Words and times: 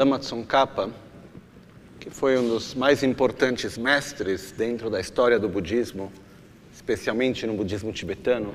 Lama 0.00 0.18
Tsongkhapa, 0.18 0.88
que 1.98 2.08
foi 2.08 2.38
um 2.38 2.48
dos 2.48 2.74
mais 2.74 3.02
importantes 3.02 3.76
mestres 3.76 4.50
dentro 4.50 4.88
da 4.88 4.98
história 4.98 5.38
do 5.38 5.46
budismo, 5.46 6.10
especialmente 6.72 7.46
no 7.46 7.52
budismo 7.52 7.92
tibetano, 7.92 8.54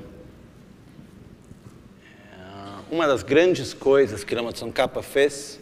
é, 2.34 2.92
uma 2.92 3.06
das 3.06 3.22
grandes 3.22 3.76
coisas 3.76 4.24
que 4.24 4.34
Lama 4.34 4.52
Tsongkhapa 4.52 5.04
fez 5.04 5.60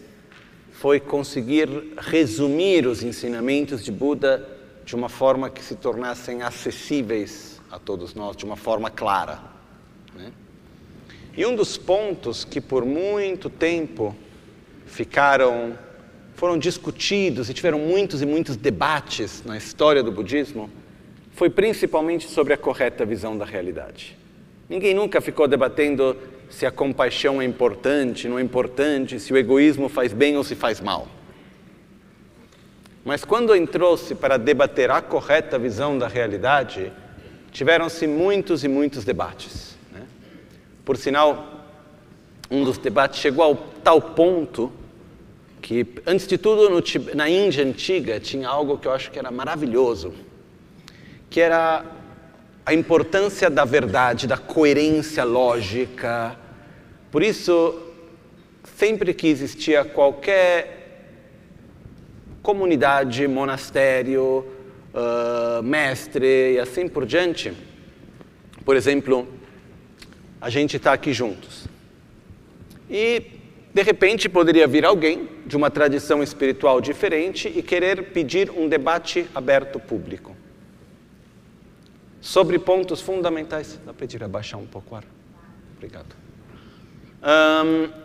foi 0.71 1.01
conseguir 1.01 1.67
resumir 1.97 2.87
os 2.87 3.03
ensinamentos 3.03 3.83
de 3.83 3.91
Buda 3.91 4.47
de 4.85 4.95
uma 4.95 5.09
forma 5.09 5.49
que 5.49 5.61
se 5.61 5.75
tornassem 5.75 6.43
acessíveis 6.43 7.59
a 7.69 7.77
todos 7.77 8.13
nós, 8.13 8.37
de 8.37 8.45
uma 8.45 8.55
forma 8.55 8.89
clara. 8.89 9.41
Né? 10.15 10.31
E 11.35 11.45
um 11.45 11.53
dos 11.53 11.77
pontos 11.77 12.45
que 12.45 12.61
por 12.61 12.85
muito 12.85 13.49
tempo 13.49 14.15
ficaram, 14.93 15.77
foram 16.35 16.57
discutidos 16.57 17.49
e 17.49 17.53
tiveram 17.53 17.79
muitos 17.79 18.21
e 18.21 18.25
muitos 18.25 18.55
debates 18.55 19.43
na 19.43 19.57
história 19.57 20.03
do 20.03 20.11
budismo 20.11 20.69
foi 21.33 21.49
principalmente 21.49 22.29
sobre 22.29 22.53
a 22.53 22.57
correta 22.57 23.03
visão 23.03 23.35
da 23.35 23.43
realidade. 23.43 24.15
Ninguém 24.69 24.93
nunca 24.93 25.19
ficou 25.19 25.47
debatendo 25.47 26.15
se 26.47 26.63
a 26.63 26.71
compaixão 26.71 27.41
é 27.41 27.45
importante, 27.45 28.27
não 28.29 28.37
é 28.37 28.41
importante, 28.43 29.19
se 29.19 29.33
o 29.33 29.37
egoísmo 29.37 29.89
faz 29.89 30.13
bem 30.13 30.37
ou 30.37 30.43
se 30.43 30.53
faz 30.55 30.79
mal. 30.79 31.07
Mas 33.03 33.25
quando 33.25 33.55
entrou-se 33.55 34.13
para 34.13 34.37
debater 34.37 34.91
a 34.91 35.01
correta 35.01 35.57
visão 35.57 35.97
da 35.97 36.07
realidade, 36.07 36.93
tiveram-se 37.51 38.05
muitos 38.05 38.63
e 38.63 38.67
muitos 38.67 39.03
debates. 39.03 39.75
Né? 39.91 40.03
Por 40.85 40.97
sinal, 40.97 41.67
um 42.49 42.63
dos 42.63 42.77
debates 42.77 43.19
chegou 43.19 43.43
ao 43.43 43.55
tal 43.83 43.99
ponto 43.99 44.71
que, 45.63 45.87
antes 46.05 46.27
de 46.27 46.37
tudo, 46.37 46.69
no, 46.69 46.83
na 47.15 47.29
Índia 47.29 47.63
antiga 47.63 48.19
tinha 48.19 48.49
algo 48.49 48.77
que 48.77 48.85
eu 48.85 48.91
acho 48.91 49.09
que 49.09 49.17
era 49.17 49.31
maravilhoso, 49.31 50.13
que 51.29 51.39
era 51.39 51.85
a 52.65 52.73
importância 52.73 53.49
da 53.49 53.63
verdade, 53.63 54.27
da 54.27 54.37
coerência 54.37 55.23
lógica. 55.23 56.37
Por 57.09 57.23
isso, 57.23 57.81
sempre 58.75 59.13
que 59.13 59.27
existia 59.27 59.85
qualquer 59.85 60.81
comunidade, 62.41 63.25
monastério, 63.25 64.45
uh, 64.93 65.63
mestre 65.63 66.55
e 66.55 66.59
assim 66.59 66.89
por 66.89 67.05
diante. 67.05 67.53
Por 68.65 68.75
exemplo, 68.75 69.25
a 70.41 70.49
gente 70.49 70.75
está 70.75 70.91
aqui 70.91 71.13
juntos. 71.13 71.67
E, 72.89 73.32
de 73.73 73.81
repente, 73.81 74.29
poderia 74.29 74.67
vir 74.67 74.85
alguém 74.85 75.27
de 75.45 75.57
uma 75.57 75.71
tradição 75.71 76.21
espiritual 76.21 76.79
diferente 76.79 77.51
e 77.53 77.63
querer 77.63 78.11
pedir 78.11 78.51
um 78.51 78.69
debate 78.69 79.25
aberto 79.33 79.79
público 79.79 80.35
sobre 82.21 82.59
pontos 82.59 83.01
fundamentais. 83.01 83.79
Dá 83.83 83.85
para 83.85 83.93
pedir 83.93 84.23
abaixar 84.23 84.59
um 84.59 84.67
pouco 84.67 84.93
o 84.93 84.97
ar? 84.97 85.03
Obrigado. 85.75 86.15
Um, 87.23 88.03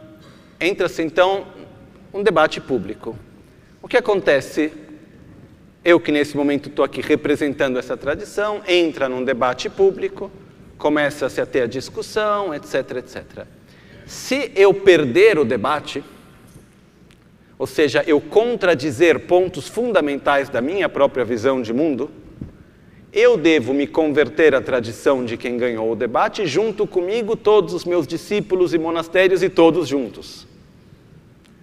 Entra-se 0.61 1.03
então 1.03 1.47
um 2.13 2.23
debate 2.23 2.61
público. 2.61 3.17
O 3.81 3.87
que 3.87 3.97
acontece? 3.97 4.73
Eu, 5.85 6.01
que 6.01 6.11
nesse 6.11 6.37
momento 6.37 6.69
estou 6.69 6.85
aqui 6.85 7.01
representando 7.01 7.79
essa 7.79 7.97
tradição, 7.97 8.61
entra 8.67 9.09
num 9.09 9.23
debate 9.23 9.71
público, 9.71 10.31
começa-se 10.77 11.41
a 11.41 11.47
ter 11.47 11.63
a 11.63 11.67
discussão, 11.67 12.53
etc, 12.53 12.97
etc. 12.97 13.47
Se 14.09 14.51
eu 14.57 14.73
perder 14.73 15.39
o 15.39 15.45
debate, 15.45 16.03
ou 17.59 17.67
seja, 17.67 18.03
eu 18.07 18.23
contradizer 18.23 19.27
pontos 19.27 19.69
fundamentais 19.69 20.49
da 20.49 20.63
minha 20.63 20.89
própria 20.89 21.27
visão 21.27 21.61
de 21.61 21.75
mundo, 21.75 22.11
eu 23.13 23.37
devo 23.37 23.75
me 23.75 23.87
converter 23.87 24.55
à 24.55 24.63
tradição 24.63 25.27
de 25.27 25.37
quem 25.37 25.59
ganhou 25.59 25.93
o 25.93 25.95
debate, 25.95 26.47
junto 26.47 26.87
comigo 26.87 27.37
todos 27.37 27.75
os 27.75 27.85
meus 27.85 28.07
discípulos 28.07 28.73
e 28.73 28.79
monastérios 28.79 29.43
e 29.43 29.51
todos 29.51 29.87
juntos. 29.87 30.47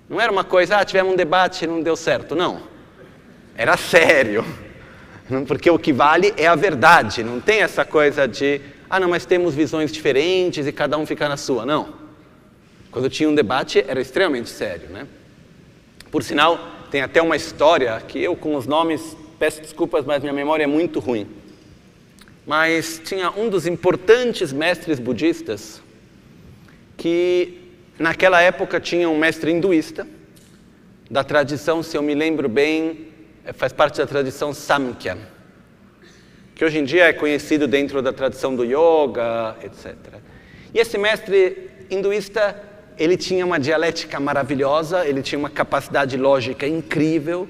Não 0.08 0.22
era 0.22 0.32
uma 0.32 0.44
coisa, 0.44 0.78
ah, 0.78 0.86
tivemos 0.86 1.14
um 1.14 1.16
debate 1.16 1.66
e 1.66 1.68
não 1.68 1.82
deu 1.82 1.96
certo. 1.96 2.36
Não. 2.36 2.62
Era 3.58 3.76
sério. 3.76 4.46
Porque 5.48 5.68
o 5.72 5.80
que 5.80 5.92
vale 5.92 6.32
é 6.38 6.46
a 6.46 6.54
verdade. 6.54 7.24
Não 7.24 7.40
tem 7.42 7.64
essa 7.64 7.84
coisa 7.84 8.28
de, 8.28 8.62
ah, 8.88 9.00
não, 9.00 9.10
mas 9.10 9.26
temos 9.26 9.56
visões 9.56 9.92
diferentes 9.92 10.68
e 10.68 10.72
cada 10.72 10.96
um 10.96 11.08
fica 11.08 11.28
na 11.28 11.38
sua. 11.38 11.66
Não. 11.66 12.05
Quando 12.96 13.10
tinha 13.10 13.28
um 13.28 13.36
debate, 13.36 13.84
era 13.86 14.00
extremamente 14.00 14.50
sério, 14.50 14.88
né? 14.88 15.06
Por 16.10 16.24
sinal, 16.24 16.58
tem 16.90 17.02
até 17.02 17.22
uma 17.22 17.36
história 17.36 18.02
que 18.08 18.18
eu, 18.18 18.36
com 18.36 18.56
os 18.56 18.66
nomes, 18.66 19.18
peço 19.38 19.62
desculpas, 19.62 20.06
mas 20.06 20.24
minha 20.24 20.32
memória 20.32 20.64
é 20.64 20.68
muito 20.68 21.02
ruim. 21.02 21.28
Mas 22.48 23.02
tinha 23.04 23.30
um 23.32 23.50
dos 23.50 23.68
importantes 23.68 24.54
mestres 24.54 24.98
budistas 24.98 25.82
que 26.96 27.66
Naquela 27.98 28.42
época 28.42 28.78
tinha 28.78 29.10
um 29.10 29.18
mestre 29.18 29.52
hinduísta, 29.52 30.06
da 31.10 31.24
tradição, 31.24 31.82
se 31.82 31.96
eu 31.96 32.04
me 32.04 32.14
lembro 32.14 32.50
bem, 32.50 33.08
é, 33.46 33.54
faz 33.54 33.72
parte 33.72 34.00
da 34.00 34.06
tradição 34.06 34.54
Samkhya, 34.54 35.18
que 36.54 36.66
hoje 36.66 36.80
em 36.80 36.84
dia 36.84 37.06
é 37.06 37.14
conhecido 37.14 37.70
dentro 37.70 38.02
da 38.02 38.12
tradição 38.12 38.54
do 38.54 38.66
yoga, 38.66 39.56
etc. 39.64 39.96
E 40.74 40.80
esse 40.80 40.98
mestre 40.98 41.70
hinduísta, 41.90 42.62
ele 42.98 43.18
tinha 43.18 43.46
uma 43.46 43.60
dialética 43.60 44.20
maravilhosa, 44.20 45.06
ele 45.06 45.22
tinha 45.22 45.38
uma 45.38 45.50
capacidade 45.50 46.18
lógica 46.18 46.68
incrível, 46.68 47.48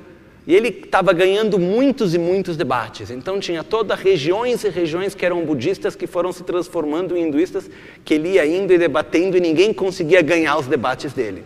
e 0.47 0.53
ele 0.53 0.69
estava 0.69 1.11
ganhando 1.11 1.57
muitos 1.57 2.13
e 2.13 2.19
muitos 2.19 2.55
debates. 2.55 3.09
Então 3.09 3.39
tinha 3.39 3.63
todas 3.63 3.99
regiões 3.99 4.63
e 4.63 4.69
regiões 4.69 5.15
que 5.15 5.25
eram 5.25 5.43
budistas 5.43 5.95
que 5.95 6.05
foram 6.05 6.31
se 6.31 6.43
transformando 6.43 7.17
em 7.17 7.27
hinduístas, 7.27 7.69
que 8.03 8.13
ele 8.13 8.33
ia 8.33 8.45
indo 8.45 8.71
e 8.71 8.77
debatendo 8.77 9.35
e 9.37 9.39
ninguém 9.39 9.73
conseguia 9.73 10.21
ganhar 10.21 10.57
os 10.57 10.67
debates 10.67 11.13
dele. 11.13 11.43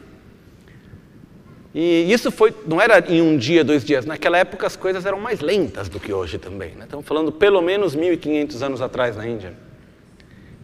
E 1.73 2.11
isso 2.11 2.31
foi, 2.31 2.53
não 2.67 2.81
era 2.81 2.99
em 3.07 3.21
um 3.21 3.37
dia, 3.37 3.63
dois 3.63 3.85
dias. 3.85 4.05
Naquela 4.05 4.37
época 4.37 4.67
as 4.67 4.75
coisas 4.75 5.05
eram 5.05 5.19
mais 5.19 5.39
lentas 5.39 5.87
do 5.87 5.99
que 5.99 6.11
hoje 6.11 6.37
também. 6.37 6.71
Né? 6.71 6.83
Estamos 6.83 7.05
falando 7.05 7.31
pelo 7.31 7.61
menos 7.61 7.95
1.500 7.95 8.61
anos 8.61 8.81
atrás 8.81 9.15
na 9.15 9.25
Índia. 9.25 9.53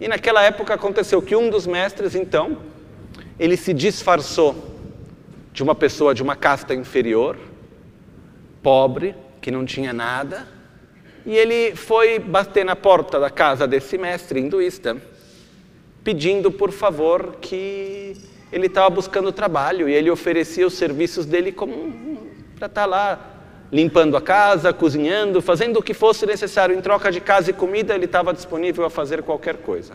E 0.01 0.09
naquela 0.09 0.43
época 0.43 0.73
aconteceu 0.73 1.21
que 1.21 1.35
um 1.37 1.49
dos 1.49 1.65
mestres, 1.65 2.15
então, 2.15 2.57
ele 3.39 3.57
se 3.57 3.73
disfarçou 3.73 4.55
de 5.51 5.63
uma 5.63 5.75
pessoa 5.75 6.13
de 6.13 6.21
uma 6.21 6.35
casta 6.35 6.73
inferior, 6.73 7.37
pobre, 8.61 9.15
que 9.41 9.51
não 9.51 9.65
tinha 9.65 9.93
nada, 9.93 10.47
e 11.25 11.35
ele 11.35 11.75
foi 11.75 12.19
bater 12.19 12.63
na 12.63 12.75
porta 12.75 13.19
da 13.19 13.29
casa 13.29 13.67
desse 13.67 13.97
mestre 13.97 14.39
hinduísta, 14.39 14.97
pedindo 16.03 16.51
por 16.51 16.71
favor 16.71 17.37
que 17.41 18.15
ele 18.51 18.67
estava 18.67 18.89
buscando 18.89 19.31
trabalho 19.31 19.89
e 19.89 19.93
ele 19.93 20.09
oferecia 20.09 20.67
os 20.67 20.73
serviços 20.73 21.25
dele 21.25 21.51
como 21.51 22.27
para 22.55 22.67
estar 22.67 22.81
tá 22.81 22.85
lá 22.85 23.31
limpando 23.71 24.15
a 24.15 24.21
casa, 24.21 24.71
cozinhando, 24.71 25.41
fazendo 25.41 25.79
o 25.79 25.83
que 25.83 25.93
fosse 25.93 26.25
necessário 26.25 26.75
em 26.77 26.81
troca 26.81 27.11
de 27.11 27.19
casa 27.19 27.49
e 27.49 27.53
comida, 27.53 27.95
ele 27.95 28.05
estava 28.05 28.33
disponível 28.33 28.85
a 28.85 28.89
fazer 28.89 29.23
qualquer 29.23 29.57
coisa. 29.57 29.93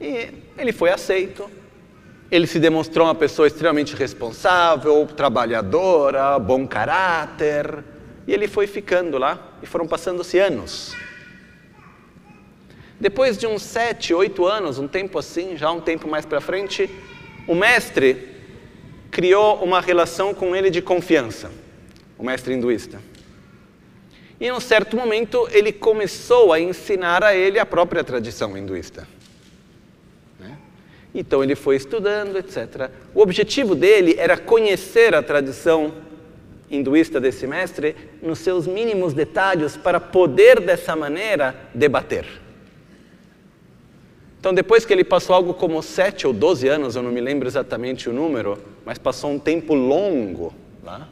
E 0.00 0.30
ele 0.56 0.72
foi 0.72 0.90
aceito, 0.90 1.50
ele 2.30 2.46
se 2.46 2.58
demonstrou 2.58 3.06
uma 3.06 3.14
pessoa 3.14 3.46
extremamente 3.46 3.94
responsável, 3.94 5.06
trabalhadora, 5.06 6.38
bom 6.38 6.66
caráter. 6.66 7.84
E 8.26 8.32
ele 8.32 8.48
foi 8.48 8.66
ficando 8.66 9.18
lá 9.18 9.58
e 9.62 9.66
foram 9.66 9.86
passando-se 9.86 10.38
anos. 10.38 10.94
Depois 12.98 13.36
de 13.36 13.46
uns 13.46 13.62
sete, 13.62 14.14
oito 14.14 14.46
anos, 14.46 14.78
um 14.78 14.88
tempo 14.88 15.18
assim, 15.18 15.56
já 15.56 15.70
um 15.70 15.80
tempo 15.80 16.08
mais 16.08 16.24
para 16.24 16.40
frente, 16.40 16.88
o 17.46 17.54
mestre 17.54 18.28
criou 19.10 19.62
uma 19.62 19.80
relação 19.80 20.32
com 20.32 20.56
ele 20.56 20.70
de 20.70 20.80
confiança, 20.80 21.50
o 22.16 22.24
mestre 22.24 22.54
hinduísta. 22.54 22.98
E 24.40 24.46
em 24.46 24.52
um 24.52 24.60
certo 24.60 24.96
momento 24.96 25.46
ele 25.52 25.70
começou 25.70 26.52
a 26.52 26.58
ensinar 26.58 27.22
a 27.22 27.34
ele 27.34 27.58
a 27.58 27.66
própria 27.66 28.02
tradição 28.02 28.56
hinduísta. 28.56 29.06
Então 31.14 31.42
ele 31.42 31.54
foi 31.54 31.76
estudando, 31.76 32.38
etc. 32.38 32.90
O 33.14 33.20
objetivo 33.20 33.74
dele 33.74 34.14
era 34.18 34.36
conhecer 34.36 35.14
a 35.14 35.22
tradição 35.22 35.92
hinduísta 36.70 37.20
desse 37.20 37.46
mestre 37.46 37.94
nos 38.22 38.38
seus 38.38 38.66
mínimos 38.66 39.12
detalhes 39.12 39.76
para 39.76 40.00
poder 40.00 40.60
dessa 40.60 40.96
maneira 40.96 41.54
debater. 41.74 42.24
Então, 44.40 44.52
depois 44.52 44.84
que 44.84 44.92
ele 44.92 45.04
passou 45.04 45.36
algo 45.36 45.54
como 45.54 45.80
sete 45.82 46.26
ou 46.26 46.32
doze 46.32 46.66
anos, 46.66 46.96
eu 46.96 47.02
não 47.02 47.12
me 47.12 47.20
lembro 47.20 47.46
exatamente 47.46 48.08
o 48.08 48.12
número, 48.12 48.58
mas 48.84 48.98
passou 48.98 49.30
um 49.30 49.38
tempo 49.38 49.72
longo 49.72 50.52
lá. 50.82 51.08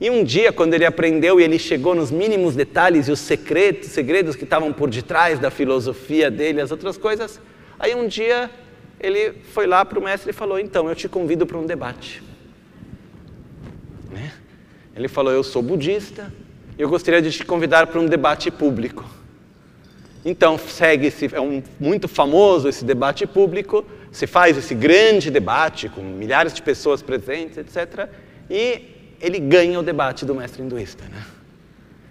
E 0.00 0.08
um 0.08 0.24
dia, 0.24 0.50
quando 0.50 0.72
ele 0.72 0.86
aprendeu 0.86 1.38
e 1.38 1.44
ele 1.44 1.58
chegou 1.58 1.94
nos 1.94 2.10
mínimos 2.10 2.56
detalhes 2.56 3.06
e 3.06 3.12
os 3.12 3.20
segredos 3.20 4.34
que 4.34 4.44
estavam 4.44 4.72
por 4.72 4.88
detrás 4.88 5.38
da 5.38 5.50
filosofia 5.50 6.30
dele, 6.30 6.60
as 6.60 6.70
outras 6.70 6.96
coisas, 6.96 7.38
aí 7.78 7.94
um 7.94 8.08
dia 8.08 8.50
ele 9.02 9.32
foi 9.52 9.66
lá 9.66 9.84
para 9.84 9.98
o 9.98 10.02
mestre 10.02 10.30
e 10.30 10.32
falou: 10.32 10.58
Então, 10.58 10.88
eu 10.88 10.94
te 10.94 11.08
convido 11.08 11.46
para 11.46 11.58
um 11.58 11.66
debate. 11.66 12.22
Ele 14.94 15.08
falou: 15.08 15.32
Eu 15.32 15.42
sou 15.42 15.62
budista 15.62 16.30
eu 16.78 16.88
gostaria 16.88 17.20
de 17.20 17.30
te 17.30 17.44
convidar 17.44 17.86
para 17.86 18.00
um 18.00 18.06
debate 18.06 18.50
público. 18.50 19.04
Então, 20.24 20.56
segue 20.56 21.08
esse, 21.08 21.34
é 21.34 21.40
um, 21.40 21.62
muito 21.78 22.08
famoso 22.08 22.68
esse 22.68 22.84
debate 22.84 23.26
público, 23.26 23.84
se 24.10 24.26
faz 24.26 24.56
esse 24.56 24.74
grande 24.74 25.30
debate 25.30 25.88
com 25.88 26.00
milhares 26.00 26.54
de 26.54 26.62
pessoas 26.62 27.02
presentes, 27.02 27.58
etc. 27.58 28.08
E 28.48 29.14
ele 29.20 29.38
ganha 29.38 29.78
o 29.78 29.82
debate 29.82 30.24
do 30.24 30.34
mestre 30.34 30.62
hinduísta. 30.62 31.04
Né? 31.04 31.24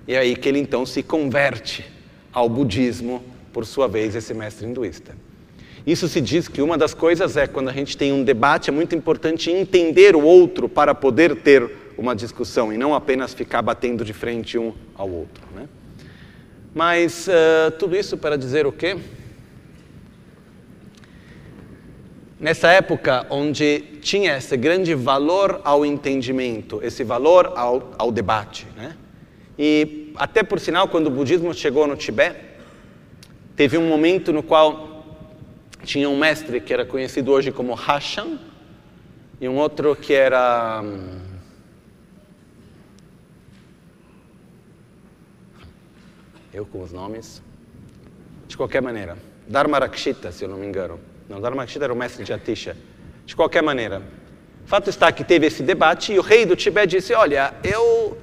E 0.08 0.14
é 0.14 0.20
aí 0.20 0.36
que 0.36 0.48
ele 0.48 0.60
então 0.60 0.86
se 0.86 1.02
converte 1.02 1.86
ao 2.32 2.48
budismo, 2.48 3.24
por 3.52 3.66
sua 3.66 3.88
vez, 3.88 4.16
esse 4.16 4.34
mestre 4.34 4.68
hinduísta. 4.68 5.16
Isso 5.86 6.08
se 6.08 6.22
diz 6.22 6.48
que 6.48 6.62
uma 6.62 6.78
das 6.78 6.94
coisas 6.94 7.36
é 7.38 7.48
quando 7.48 7.70
a 7.70 7.74
gente 7.74 7.98
tem 7.98 8.14
um 8.14 8.24
debate, 8.24 8.70
é 8.70 8.74
muito 8.74 8.96
importante 8.96 9.50
entender 9.50 10.16
o 10.16 10.22
outro 10.22 10.70
para 10.70 10.94
poder 10.94 11.36
ter 11.38 11.70
uma 11.98 12.16
discussão 12.16 12.72
e 12.72 12.78
não 12.78 12.94
apenas 12.94 13.34
ficar 13.34 13.62
batendo 13.62 14.06
de 14.06 14.14
frente 14.14 14.58
um 14.58 14.74
ao 14.96 15.10
outro. 15.10 15.44
Né? 15.56 15.68
Mas 16.74 17.28
uh, 17.28 17.72
tudo 17.72 17.96
isso 17.96 18.18
para 18.18 18.38
dizer 18.38 18.66
o 18.66 18.72
quê? 18.72 18.98
Nessa 22.40 22.70
época 22.70 23.26
onde 23.30 23.82
tinha 24.02 24.38
esse 24.38 24.58
grande 24.58 24.96
valor 24.96 25.62
ao 25.64 25.86
entendimento, 25.86 26.80
esse 26.82 27.04
valor 27.04 27.54
ao, 27.56 27.92
ao 27.98 28.12
debate, 28.12 28.66
né? 28.76 28.96
e 29.58 30.12
até 30.16 30.42
por 30.44 30.60
sinal, 30.60 30.88
quando 30.88 31.08
o 31.08 31.12
budismo 31.12 31.54
chegou 31.54 31.86
no 31.86 31.96
Tibete, 31.96 32.40
teve 33.56 33.78
um 33.78 33.88
momento 33.88 34.34
no 34.34 34.42
qual 34.42 34.91
tinha 35.84 36.10
um 36.10 36.18
mestre 36.18 36.60
que 36.62 36.74
era 36.74 36.86
conhecido 36.86 37.32
hoje 37.32 37.52
como 37.52 37.74
Hashan 37.74 38.38
e 39.40 39.48
um 39.48 39.58
outro 39.58 39.96
que 39.96 40.14
era 40.14 40.82
hum, 40.84 41.20
eu 46.54 46.66
com 46.66 46.82
os 46.82 46.92
nomes. 46.92 47.42
De 48.48 48.58
qualquer 48.58 48.82
maneira, 48.82 49.18
Dharmarakshita, 49.48 50.32
se 50.32 50.44
eu 50.44 50.50
não 50.50 50.58
me 50.58 50.68
engano. 50.68 51.00
Não, 51.28 51.40
Dharmarakshita 51.40 51.86
era 51.86 51.94
o 51.94 51.96
mestre 51.96 52.24
de 52.24 52.34
Atisha. 52.34 52.76
De 53.26 53.36
qualquer 53.36 53.64
maneira, 53.64 54.02
fato 54.66 54.90
está 54.90 55.12
que 55.12 55.24
teve 55.24 55.48
esse 55.48 55.64
debate 55.64 56.14
e 56.14 56.20
o 56.20 56.22
rei 56.22 56.46
do 56.46 56.56
Tibete 56.56 56.98
disse: 56.98 57.14
Olha, 57.14 57.54
eu 57.64 58.18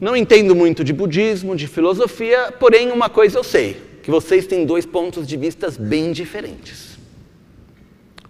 não 0.00 0.16
entendo 0.16 0.54
muito 0.54 0.82
de 0.82 0.92
budismo, 0.92 1.54
de 1.54 1.66
filosofia, 1.68 2.52
porém 2.58 2.90
uma 2.90 3.08
coisa 3.08 3.38
eu 3.38 3.44
sei, 3.44 3.80
que 4.02 4.10
vocês 4.10 4.46
têm 4.46 4.66
dois 4.66 4.84
pontos 4.84 5.26
de 5.26 5.36
vista 5.36 5.70
bem 5.78 6.12
diferentes. 6.12 6.98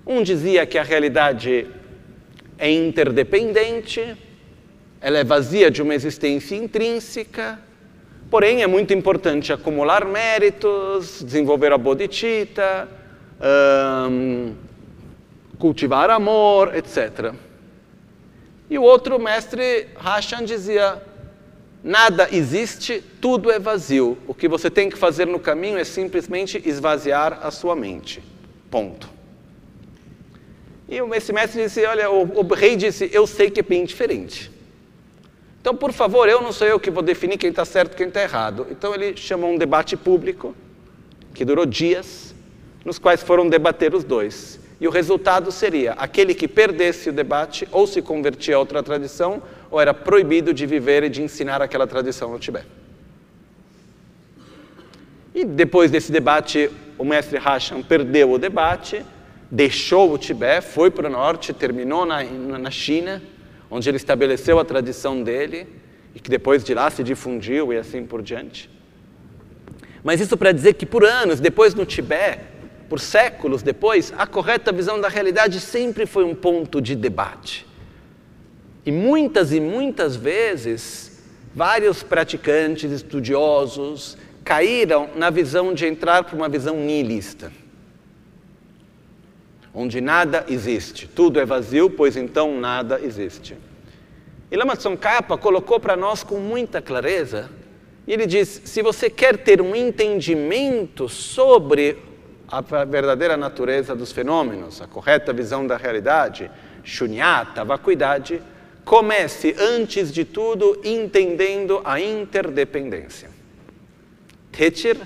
Um 0.06 0.22
dizia 0.22 0.66
que 0.66 0.78
a 0.78 0.82
realidade 0.82 1.66
é 2.58 2.70
interdependente, 2.70 4.16
ela 5.00 5.18
é 5.18 5.24
vazia 5.24 5.70
de 5.70 5.82
uma 5.82 5.94
existência 5.94 6.54
intrínseca, 6.54 7.58
Porém, 8.32 8.62
é 8.62 8.66
muito 8.66 8.94
importante 8.94 9.52
acumular 9.52 10.06
méritos, 10.06 11.22
desenvolver 11.22 11.70
a 11.70 11.76
bodhicitta, 11.76 12.88
um, 14.10 14.54
cultivar 15.58 16.08
amor, 16.08 16.74
etc. 16.74 17.34
E 18.70 18.78
o 18.78 18.82
outro 18.82 19.18
mestre, 19.18 19.88
Hashan, 19.96 20.46
dizia: 20.46 21.02
nada 21.82 22.28
existe, 22.30 23.02
tudo 23.20 23.50
é 23.50 23.58
vazio. 23.58 24.18
O 24.26 24.34
que 24.34 24.48
você 24.48 24.70
tem 24.70 24.88
que 24.88 24.96
fazer 24.96 25.26
no 25.26 25.38
caminho 25.38 25.78
é 25.78 25.84
simplesmente 25.84 26.62
esvaziar 26.64 27.40
a 27.42 27.50
sua 27.50 27.74
mente. 27.74 28.22
Ponto. 28.70 29.08
E 30.88 30.96
esse 31.16 31.32
mestre 31.32 31.62
disse: 31.62 31.84
olha, 31.84 32.10
o, 32.10 32.40
o 32.40 32.54
rei 32.54 32.76
disse: 32.76 33.10
eu 33.12 33.26
sei 33.26 33.50
que 33.50 33.60
é 33.60 33.62
bem 33.62 33.84
diferente. 33.84 34.50
Então, 35.60 35.76
por 35.76 35.92
favor, 35.92 36.28
eu 36.28 36.42
não 36.42 36.52
sou 36.52 36.66
eu 36.66 36.80
que 36.80 36.90
vou 36.90 37.04
definir 37.04 37.38
quem 37.38 37.50
está 37.50 37.64
certo 37.64 37.92
e 37.92 37.96
quem 37.96 38.08
está 38.08 38.20
errado. 38.20 38.66
Então, 38.68 38.92
ele 38.94 39.16
chamou 39.16 39.52
um 39.52 39.56
debate 39.56 39.96
público, 39.96 40.56
que 41.32 41.44
durou 41.44 41.64
dias, 41.64 42.34
nos 42.84 42.98
quais 42.98 43.22
foram 43.22 43.48
debater 43.48 43.94
os 43.94 44.02
dois. 44.02 44.58
E 44.82 44.88
o 44.88 44.90
resultado 44.90 45.52
seria: 45.52 45.92
aquele 45.92 46.34
que 46.34 46.48
perdesse 46.48 47.08
o 47.08 47.12
debate 47.12 47.68
ou 47.70 47.86
se 47.86 48.02
convertia 48.02 48.56
a 48.56 48.58
outra 48.58 48.82
tradição, 48.82 49.40
ou 49.70 49.80
era 49.80 49.94
proibido 49.94 50.52
de 50.52 50.66
viver 50.66 51.04
e 51.04 51.08
de 51.08 51.22
ensinar 51.22 51.62
aquela 51.62 51.86
tradição 51.86 52.32
no 52.32 52.38
Tibete. 52.40 52.66
E 55.32 55.44
depois 55.44 55.88
desse 55.88 56.10
debate, 56.10 56.68
o 56.98 57.04
mestre 57.04 57.38
Hashan 57.38 57.80
perdeu 57.80 58.32
o 58.32 58.38
debate, 58.38 59.04
deixou 59.48 60.12
o 60.12 60.18
Tibete, 60.18 60.66
foi 60.66 60.90
para 60.90 61.06
o 61.06 61.10
norte, 61.10 61.52
terminou 61.52 62.04
na, 62.04 62.24
na 62.24 62.70
China 62.72 63.22
onde 63.70 63.88
ele 63.88 63.98
estabeleceu 63.98 64.58
a 64.58 64.64
tradição 64.64 65.22
dele 65.22 65.68
e 66.12 66.18
que 66.18 66.28
depois 66.28 66.64
de 66.64 66.74
lá 66.74 66.90
se 66.90 67.04
difundiu 67.04 67.72
e 67.72 67.78
assim 67.78 68.04
por 68.04 68.20
diante. 68.20 68.68
Mas 70.02 70.20
isso 70.20 70.36
para 70.36 70.50
dizer 70.50 70.74
que 70.74 70.84
por 70.84 71.04
anos, 71.04 71.38
depois 71.38 71.72
no 71.72 71.86
Tibete, 71.86 72.51
por 72.92 73.00
séculos 73.00 73.62
depois, 73.62 74.12
a 74.18 74.26
correta 74.26 74.70
visão 74.70 75.00
da 75.00 75.08
realidade 75.08 75.58
sempre 75.60 76.04
foi 76.04 76.24
um 76.24 76.34
ponto 76.34 76.78
de 76.78 76.94
debate. 76.94 77.66
E 78.84 78.92
muitas 78.92 79.50
e 79.50 79.58
muitas 79.58 80.14
vezes, 80.14 81.24
vários 81.54 82.02
praticantes, 82.02 82.92
estudiosos, 82.92 84.18
caíram 84.44 85.08
na 85.16 85.30
visão 85.30 85.72
de 85.72 85.86
entrar 85.86 86.22
para 86.24 86.36
uma 86.36 86.50
visão 86.50 86.76
nihilista 86.76 87.50
onde 89.72 89.98
nada 90.02 90.44
existe. 90.46 91.08
Tudo 91.08 91.40
é 91.40 91.46
vazio, 91.46 91.88
pois 91.88 92.14
então 92.14 92.60
nada 92.60 93.00
existe. 93.02 93.56
E 94.50 94.54
Lama 94.54 94.76
Tsongkhapa 94.76 95.38
colocou 95.38 95.80
para 95.80 95.96
nós 95.96 96.22
com 96.22 96.38
muita 96.38 96.82
clareza, 96.82 97.48
e 98.06 98.12
ele 98.12 98.26
diz: 98.26 98.60
se 98.66 98.82
você 98.82 99.08
quer 99.08 99.38
ter 99.38 99.62
um 99.62 99.74
entendimento 99.74 101.08
sobre 101.08 102.11
a 102.52 102.60
verdadeira 102.84 103.34
natureza 103.34 103.96
dos 103.96 104.12
fenômenos, 104.12 104.82
a 104.82 104.86
correta 104.86 105.32
visão 105.32 105.66
da 105.66 105.78
realidade, 105.78 106.50
shunyata, 106.84 107.64
vacuidade, 107.64 108.42
comece 108.84 109.56
antes 109.58 110.12
de 110.12 110.22
tudo 110.22 110.78
entendendo 110.84 111.80
a 111.82 111.98
interdependência. 111.98 113.30
Techir 114.50 114.98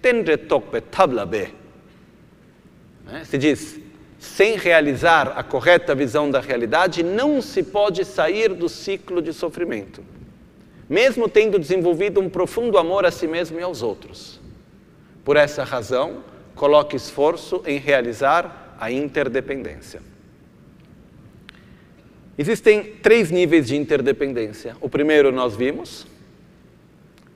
tenre 0.00 0.38
tokpe 0.38 0.80
tablabe. 0.80 1.52
Né? 3.04 3.22
Se 3.26 3.36
diz, 3.36 3.78
sem 4.18 4.56
realizar 4.56 5.34
a 5.36 5.42
correta 5.42 5.94
visão 5.94 6.30
da 6.30 6.40
realidade, 6.40 7.02
não 7.02 7.42
se 7.42 7.62
pode 7.62 8.02
sair 8.06 8.54
do 8.54 8.66
ciclo 8.66 9.20
de 9.20 9.34
sofrimento, 9.34 10.02
mesmo 10.88 11.28
tendo 11.28 11.58
desenvolvido 11.58 12.18
um 12.18 12.30
profundo 12.30 12.78
amor 12.78 13.04
a 13.04 13.10
si 13.10 13.26
mesmo 13.26 13.60
e 13.60 13.62
aos 13.62 13.82
outros. 13.82 14.40
Por 15.22 15.36
essa 15.36 15.64
razão, 15.64 16.24
coloque 16.54 16.96
esforço 16.96 17.62
em 17.66 17.78
realizar 17.78 18.76
a 18.78 18.90
interdependência. 18.90 20.00
Existem 22.36 22.82
três 23.02 23.30
níveis 23.30 23.68
de 23.68 23.76
interdependência. 23.76 24.76
O 24.80 24.88
primeiro 24.88 25.30
nós 25.30 25.54
vimos, 25.54 26.06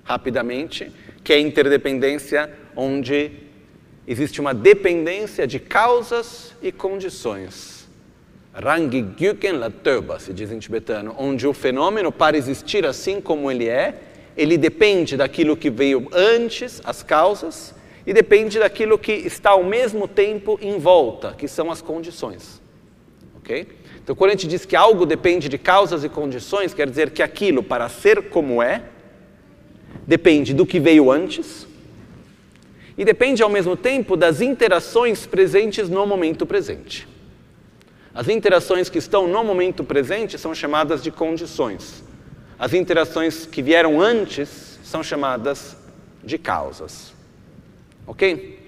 rapidamente, 0.03 0.91
que 1.23 1.33
é 1.33 1.37
a 1.37 1.41
interdependência 1.41 2.51
onde 2.75 3.31
existe 4.07 4.41
uma 4.41 4.53
dependência 4.53 5.47
de 5.47 5.61
causas 5.61 6.55
e 6.63 6.73
condições. 6.73 7.87
Rangi 8.53 9.07
Gyuken 9.17 9.53
Latöba, 9.53 10.19
se 10.19 10.33
diz 10.33 10.51
em 10.51 10.59
tibetano, 10.59 11.15
onde 11.17 11.47
o 11.47 11.53
fenômeno, 11.53 12.11
para 12.11 12.37
existir 12.37 12.85
assim 12.85 13.21
como 13.21 13.51
ele 13.51 13.69
é, 13.69 13.95
ele 14.37 14.59
depende 14.59 15.17
daquilo 15.17 15.57
que 15.57 15.71
veio 15.71 16.09
antes, 16.13 16.81
as 16.85 17.03
causas, 17.03 17.75
e 18.09 18.13
depende 18.15 18.59
daquilo 18.59 18.99
que 18.99 19.13
está 19.13 19.51
ao 19.51 19.63
mesmo 19.63 20.09
tempo 20.09 20.59
em 20.63 20.79
volta, 20.79 21.35
que 21.37 21.47
são 21.47 21.71
as 21.71 21.83
condições. 21.83 22.59
Ok? 23.37 23.69
Então, 24.03 24.17
quando 24.17 24.31
a 24.31 24.33
gente 24.33 24.49
diz 24.49 24.65
que 24.65 24.75
algo 24.75 25.05
depende 25.05 25.47
de 25.47 25.59
causas 25.59 26.03
e 26.03 26.09
condições, 26.09 26.73
quer 26.73 26.89
dizer 26.89 27.11
que 27.11 27.23
aquilo, 27.23 27.63
para 27.63 27.87
ser 27.91 28.31
como 28.31 28.63
é, 28.63 28.83
depende 30.07 30.55
do 30.55 30.65
que 30.65 30.81
veio 30.81 31.11
antes, 31.11 31.67
e 32.97 33.05
depende 33.05 33.43
ao 33.43 33.51
mesmo 33.51 33.77
tempo 33.77 34.17
das 34.17 34.41
interações 34.41 35.27
presentes 35.27 35.91
no 35.91 36.07
momento 36.07 36.47
presente. 36.47 37.07
As 38.15 38.27
interações 38.27 38.89
que 38.89 38.97
estão 38.97 39.29
no 39.29 39.45
momento 39.45 39.85
presente 39.85 40.39
são 40.39 40.55
chamadas 40.55 41.03
de 41.03 41.11
condições. 41.11 42.03
As 42.59 42.73
interações 42.73 43.45
que 43.45 43.61
vieram 43.61 44.01
antes 44.01 44.79
são 44.83 45.03
chamadas 45.03 45.77
de 46.25 46.39
causas. 46.39 47.18
Ok? 48.09 48.59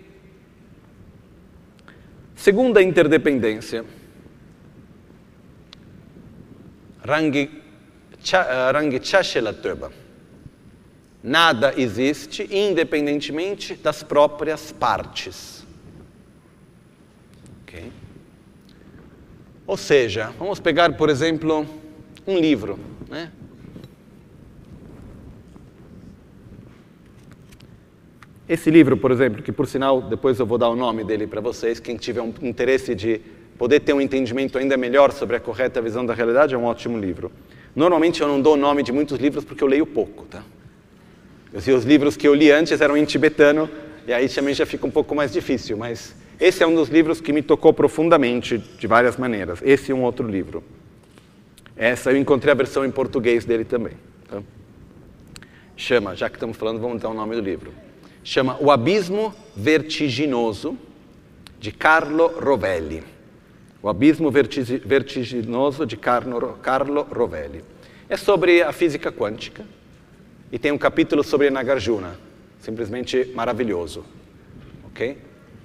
Segunda 2.37 2.83
interdependência. 2.83 3.85
Rangi 7.03 7.51
Chashelaturba. 9.03 9.91
Nada 11.23 11.73
existe 11.77 12.47
independentemente 12.51 13.75
das 13.75 14.03
próprias 14.03 14.73
partes. 14.73 15.67
Okay? 17.63 17.91
Ou 19.67 19.77
seja, 19.79 20.35
vamos 20.39 20.61
pegar, 20.61 20.93
por 20.97 21.09
exemplo, 21.09 21.67
um 22.27 22.39
livro. 22.39 22.79
Né? 23.09 23.33
Esse 28.51 28.69
livro, 28.69 28.97
por 28.97 29.13
exemplo, 29.13 29.45
que 29.45 29.53
por 29.53 29.65
sinal 29.65 30.03
depois 30.03 30.41
eu 30.41 30.45
vou 30.45 30.59
dar 30.59 30.69
o 30.69 30.75
nome 30.75 31.05
dele 31.05 31.25
para 31.25 31.41
vocês, 31.41 31.79
quem 31.79 31.97
tiver 31.97 32.21
um 32.21 32.35
interesse 32.43 32.97
de 32.97 33.21
poder 33.57 33.79
ter 33.79 33.93
um 33.93 34.01
entendimento 34.01 34.59
ainda 34.59 34.77
melhor 34.77 35.13
sobre 35.13 35.37
a 35.37 35.41
correta 35.41 35.81
visão 35.81 36.05
da 36.05 36.13
realidade, 36.13 36.53
é 36.53 36.59
um 36.59 36.65
ótimo 36.65 36.99
livro. 36.99 37.31
Normalmente 37.77 38.21
eu 38.21 38.27
não 38.27 38.43
dou 38.43 38.55
o 38.55 38.57
nome 38.57 38.83
de 38.83 38.91
muitos 38.91 39.21
livros 39.21 39.45
porque 39.45 39.63
eu 39.63 39.69
leio 39.69 39.87
pouco, 39.87 40.25
tá? 40.25 40.43
Os 41.55 41.85
livros 41.85 42.17
que 42.17 42.27
eu 42.27 42.35
li 42.35 42.51
antes 42.51 42.81
eram 42.81 42.97
em 42.97 43.05
tibetano, 43.05 43.71
e 44.05 44.13
aí 44.13 44.29
também 44.29 44.53
já 44.53 44.67
fica 44.67 44.85
um 44.85 44.91
pouco 44.91 45.15
mais 45.15 45.33
difícil, 45.33 45.77
mas 45.77 46.17
esse 46.41 46.61
é 46.61 46.67
um 46.67 46.75
dos 46.75 46.89
livros 46.89 47.21
que 47.21 47.33
me 47.33 47.43
tocou 47.43 47.73
profundamente, 47.73 48.59
de 48.59 48.87
várias 48.89 49.17
maneiras. 49.17 49.61
Esse 49.63 49.93
é 49.93 49.95
um 49.95 50.03
outro 50.03 50.27
livro. 50.27 50.65
Essa 51.77 52.11
eu 52.11 52.17
encontrei 52.17 52.51
a 52.51 52.57
versão 52.57 52.85
em 52.85 52.91
português 52.91 53.45
dele 53.45 53.65
também. 53.65 53.93
Tá? 54.29 54.43
Chama, 55.77 56.17
já 56.17 56.29
que 56.29 56.35
estamos 56.35 56.57
falando, 56.57 56.81
vamos 56.81 57.01
dar 57.01 57.11
o 57.11 57.15
nome 57.15 57.37
do 57.37 57.43
livro. 57.43 57.73
Chama 58.23 58.57
O 58.61 58.71
Abismo 58.71 59.35
Vertiginoso, 59.57 60.77
de 61.59 61.73
Carlo 61.73 62.29
Rovelli. 62.41 63.03
O 63.83 63.89
Abismo 63.89 64.31
Vertiginoso, 64.31 65.87
de 65.87 65.97
Carlo 65.97 67.07
Rovelli. 67.11 67.65
É 68.09 68.17
sobre 68.17 68.63
a 68.63 68.73
física 68.73 69.11
quântica 69.11 69.65
e 70.53 70.59
tem 70.59 70.73
um 70.73 70.79
capítulo 70.79 71.23
sobre 71.23 71.49
Nagarjuna, 71.51 72.19
simplesmente 72.59 73.31
maravilhoso. 73.35 74.05
Ok? 74.85 75.17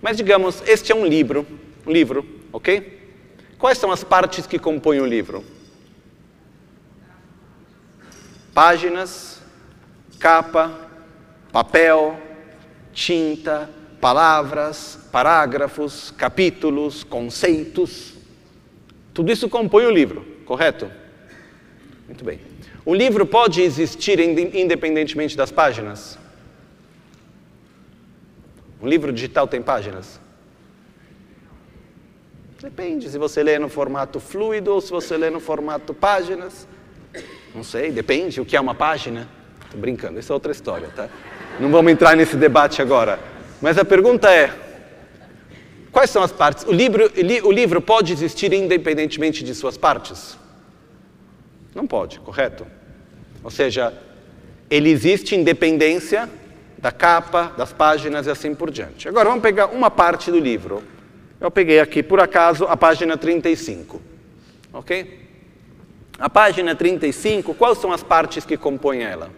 Mas 0.01 0.17
digamos, 0.17 0.61
este 0.67 0.91
é 0.91 0.95
um 0.95 1.05
livro, 1.05 1.45
um 1.85 1.91
livro, 1.91 2.25
ok? 2.53 2.95
Quais 3.57 3.77
são 3.77 3.91
as 3.91 4.03
partes 4.03 4.45
que 4.45 4.59
compõem 4.59 4.99
o 4.99 5.05
livro? 5.05 5.43
Páginas, 8.53 9.41
capa, 10.19 10.71
papel, 11.51 12.17
tinta, 12.95 13.69
palavras, 14.01 15.07
parágrafos, 15.11 16.11
capítulos, 16.17 17.03
conceitos. 17.03 18.13
Tudo 19.13 19.31
isso 19.31 19.47
compõe 19.47 19.85
o 19.85 19.91
livro, 19.91 20.25
correto? 20.45 20.89
Muito 22.07 22.23
bem. 22.23 22.39
O 22.85 22.95
livro 22.95 23.25
pode 23.25 23.61
existir 23.61 24.19
independentemente 24.19 25.35
das 25.35 25.51
páginas? 25.51 26.17
Um 28.81 28.87
livro 28.87 29.11
digital 29.11 29.47
tem 29.47 29.61
páginas? 29.61 30.19
Depende 32.61 33.09
se 33.09 33.17
você 33.17 33.43
lê 33.43 33.59
no 33.59 33.69
formato 33.69 34.19
fluido 34.19 34.73
ou 34.73 34.81
se 34.81 34.89
você 34.91 35.17
lê 35.17 35.29
no 35.29 35.39
formato 35.39 35.93
páginas. 35.93 36.67
Não 37.53 37.63
sei, 37.63 37.91
depende 37.91 38.39
o 38.39 38.45
que 38.45 38.55
é 38.55 38.61
uma 38.61 38.75
página. 38.75 39.27
Estou 39.75 39.81
brincando, 39.81 40.17
isso 40.17 40.31
é 40.31 40.33
outra 40.33 40.53
história, 40.53 40.87
tá? 40.95 41.09
Não 41.59 41.69
vamos 41.69 41.91
entrar 41.91 42.15
nesse 42.15 42.37
debate 42.37 42.81
agora. 42.81 43.19
Mas 43.61 43.77
a 43.77 43.83
pergunta 43.83 44.31
é: 44.31 44.49
quais 45.91 46.09
são 46.09 46.23
as 46.23 46.31
partes? 46.31 46.63
O 46.63 46.71
livro, 46.71 47.11
o 47.43 47.51
livro 47.51 47.81
pode 47.81 48.13
existir 48.13 48.53
independentemente 48.53 49.43
de 49.43 49.53
suas 49.53 49.77
partes? 49.77 50.37
Não 51.73 51.85
pode, 51.85 52.21
correto? 52.21 52.65
Ou 53.43 53.51
seja, 53.51 53.93
ele 54.69 54.89
existe 54.89 55.35
independência 55.35 56.29
da 56.77 56.91
capa, 56.91 57.51
das 57.57 57.73
páginas 57.73 58.27
e 58.27 58.29
assim 58.29 58.55
por 58.55 58.71
diante. 58.71 59.09
Agora 59.09 59.27
vamos 59.27 59.41
pegar 59.41 59.67
uma 59.67 59.91
parte 59.91 60.31
do 60.31 60.39
livro. 60.39 60.81
Eu 61.37 61.51
peguei 61.51 61.81
aqui, 61.81 62.01
por 62.01 62.21
acaso, 62.21 62.63
a 62.63 62.77
página 62.77 63.17
35. 63.17 64.01
Ok? 64.71 65.27
A 66.17 66.29
página 66.29 66.73
35, 66.73 67.53
quais 67.55 67.77
são 67.77 67.91
as 67.91 68.01
partes 68.01 68.45
que 68.45 68.55
compõem 68.55 69.03
ela? 69.03 69.29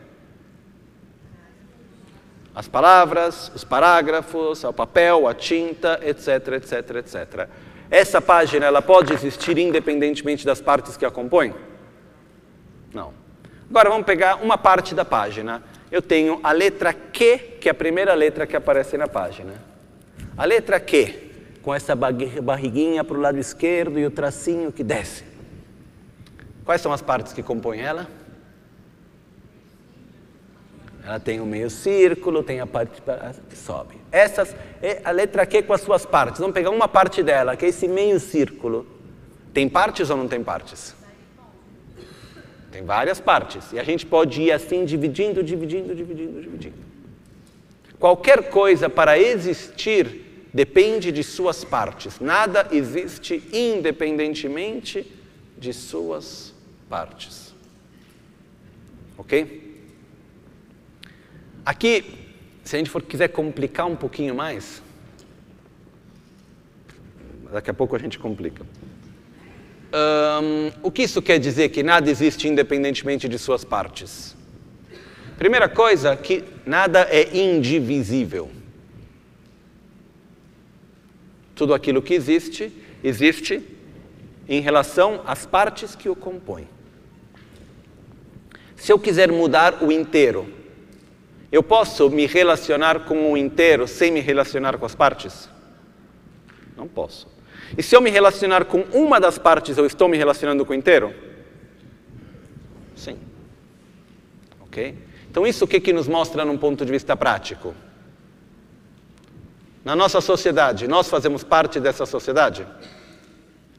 As 2.57 2.67
palavras, 2.67 3.51
os 3.53 3.63
parágrafos, 3.63 4.63
o 4.63 4.73
papel, 4.73 5.27
a 5.27 5.35
tinta, 5.35 5.99
etc, 6.01 6.53
etc, 6.53 6.95
etc. 6.95 7.49
Essa 7.87 8.19
página 8.19 8.65
ela 8.65 8.81
pode 8.81 9.13
existir 9.13 9.59
independentemente 9.59 10.43
das 10.43 10.59
partes 10.59 10.97
que 10.97 11.05
a 11.05 11.11
compõem? 11.11 11.53
Não. 12.91 13.13
Agora 13.69 13.91
vamos 13.91 14.07
pegar 14.07 14.37
uma 14.37 14.57
parte 14.57 14.95
da 14.95 15.05
página. 15.05 15.61
Eu 15.91 16.01
tenho 16.01 16.39
a 16.41 16.51
letra 16.51 16.93
Q, 16.93 17.37
que 17.61 17.69
é 17.69 17.71
a 17.71 17.75
primeira 17.75 18.15
letra 18.15 18.47
que 18.47 18.55
aparece 18.55 18.97
na 18.97 19.07
página. 19.07 19.53
A 20.35 20.43
letra 20.43 20.79
Q, 20.79 21.13
com 21.61 21.75
essa 21.75 21.95
barriguinha 21.95 23.03
para 23.03 23.17
o 23.17 23.21
lado 23.21 23.37
esquerdo 23.37 23.99
e 23.99 24.05
o 24.07 24.09
tracinho 24.09 24.71
que 24.71 24.83
desce. 24.83 25.23
Quais 26.65 26.81
são 26.81 26.91
as 26.91 27.03
partes 27.03 27.33
que 27.33 27.43
compõem 27.43 27.81
ela? 27.81 28.07
Ela 31.07 31.21
tem 31.21 31.39
o 31.39 31.45
meio 31.45 31.69
círculo, 31.69 32.43
tem 32.43 32.59
a 32.59 32.67
parte 32.67 33.01
que 33.49 33.57
sobe. 33.57 33.95
Essas 34.11 34.53
a 35.05 35.11
letra 35.11 35.45
Q 35.45 35.63
com 35.63 35.71
as 35.71 35.79
suas 35.79 36.05
partes. 36.05 36.41
Vamos 36.41 36.53
pegar 36.53 36.69
uma 36.69 36.89
parte 36.89 37.23
dela, 37.23 37.55
que 37.55 37.63
é 37.63 37.69
esse 37.69 37.87
meio 37.87 38.19
círculo. 38.19 38.85
Tem 39.53 39.69
partes 39.69 40.09
ou 40.09 40.17
não 40.17 40.27
tem 40.27 40.43
partes? 40.43 40.93
Tem 42.73 42.83
várias 42.83 43.21
partes. 43.21 43.71
E 43.71 43.79
a 43.79 43.85
gente 43.85 44.05
pode 44.05 44.41
ir 44.41 44.51
assim, 44.51 44.83
dividindo, 44.83 45.41
dividindo, 45.41 45.95
dividindo, 45.95 46.41
dividindo. 46.41 46.75
Qualquer 47.97 48.49
coisa 48.49 48.89
para 48.89 49.17
existir 49.17 50.49
depende 50.53 51.09
de 51.09 51.23
suas 51.23 51.63
partes. 51.63 52.19
Nada 52.19 52.67
existe 52.69 53.41
independentemente 53.53 55.09
de 55.57 55.71
suas 55.71 56.53
partes. 56.89 57.55
Ok? 59.17 59.66
Aqui, 61.67 62.05
se 62.63 62.77
a 62.77 62.79
gente 62.79 62.89
for 62.89 63.01
quiser 63.01 63.27
complicar 63.27 63.87
um 63.87 63.95
pouquinho 63.97 64.33
mais, 64.33 64.81
daqui 67.51 67.69
a 67.69 67.73
pouco 67.73 67.93
a 67.93 67.99
gente 67.99 68.17
complica. 68.17 68.65
Um, 69.91 70.71
o 70.81 70.89
que 70.89 71.03
isso 71.03 71.21
quer 71.21 71.37
dizer? 71.37 71.67
Que 71.67 71.83
nada 71.83 72.09
existe 72.09 72.47
independentemente 72.47 73.27
de 73.27 73.37
suas 73.37 73.65
partes. 73.65 74.33
Primeira 75.37 75.67
coisa, 75.67 76.15
que 76.15 76.41
nada 76.65 77.01
é 77.11 77.37
indivisível. 77.37 78.49
Tudo 81.53 81.73
aquilo 81.73 82.01
que 82.01 82.13
existe, 82.13 82.71
existe 83.03 83.61
em 84.47 84.61
relação 84.61 85.21
às 85.27 85.45
partes 85.45 85.95
que 85.95 86.07
o 86.07 86.15
compõem. 86.15 86.65
Se 88.77 88.89
eu 88.89 88.97
quiser 88.97 89.29
mudar 89.29 89.83
o 89.83 89.91
inteiro, 89.91 90.55
eu 91.51 91.63
posso 91.63 92.09
me 92.09 92.25
relacionar 92.25 93.05
com 93.05 93.31
o 93.31 93.37
inteiro 93.37 93.87
sem 93.87 94.11
me 94.11 94.19
relacionar 94.19 94.77
com 94.77 94.85
as 94.85 94.95
partes? 94.95 95.49
Não 96.75 96.87
posso. 96.87 97.27
E 97.77 97.81
se 97.81 97.95
eu 97.95 98.01
me 98.01 98.09
relacionar 98.09 98.65
com 98.65 98.81
uma 98.93 99.19
das 99.19 99.37
partes, 99.37 99.77
eu 99.77 99.85
estou 99.85 100.07
me 100.07 100.17
relacionando 100.17 100.65
com 100.65 100.73
o 100.73 100.75
inteiro? 100.75 101.13
Sim. 102.95 103.17
Ok? 104.61 104.97
Então, 105.29 105.45
isso 105.45 105.65
o 105.65 105.67
que, 105.67 105.79
que 105.79 105.93
nos 105.93 106.07
mostra 106.07 106.45
num 106.45 106.57
ponto 106.57 106.85
de 106.85 106.91
vista 106.91 107.15
prático? 107.15 107.73
Na 109.83 109.95
nossa 109.95 110.19
sociedade, 110.19 110.87
nós 110.87 111.09
fazemos 111.09 111.43
parte 111.43 111.79
dessa 111.79 112.05
sociedade? 112.05 112.67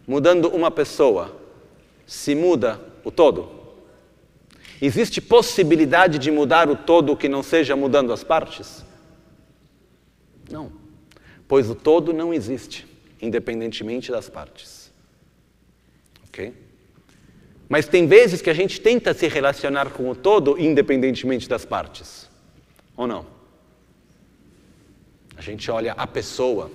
Mudando 0.06 0.48
uma 0.48 0.70
pessoa, 0.70 1.36
se 2.06 2.34
muda 2.34 2.80
o 3.04 3.10
todo? 3.10 3.57
Existe 4.80 5.20
possibilidade 5.20 6.18
de 6.18 6.30
mudar 6.30 6.68
o 6.68 6.76
todo 6.76 7.16
que 7.16 7.28
não 7.28 7.42
seja 7.42 7.74
mudando 7.74 8.12
as 8.12 8.22
partes? 8.22 8.84
Não, 10.48 10.72
pois 11.48 11.68
o 11.68 11.74
todo 11.74 12.12
não 12.12 12.32
existe, 12.32 12.86
independentemente 13.20 14.10
das 14.10 14.28
partes. 14.28 14.92
Ok? 16.28 16.54
Mas 17.68 17.86
tem 17.86 18.06
vezes 18.06 18.40
que 18.40 18.48
a 18.48 18.54
gente 18.54 18.80
tenta 18.80 19.12
se 19.12 19.26
relacionar 19.26 19.90
com 19.90 20.08
o 20.08 20.14
todo 20.14 20.58
independentemente 20.58 21.48
das 21.48 21.64
partes. 21.64 22.30
Ou 22.96 23.06
não? 23.06 23.26
A 25.36 25.42
gente 25.42 25.70
olha 25.70 25.92
a 25.92 26.06
pessoa, 26.06 26.70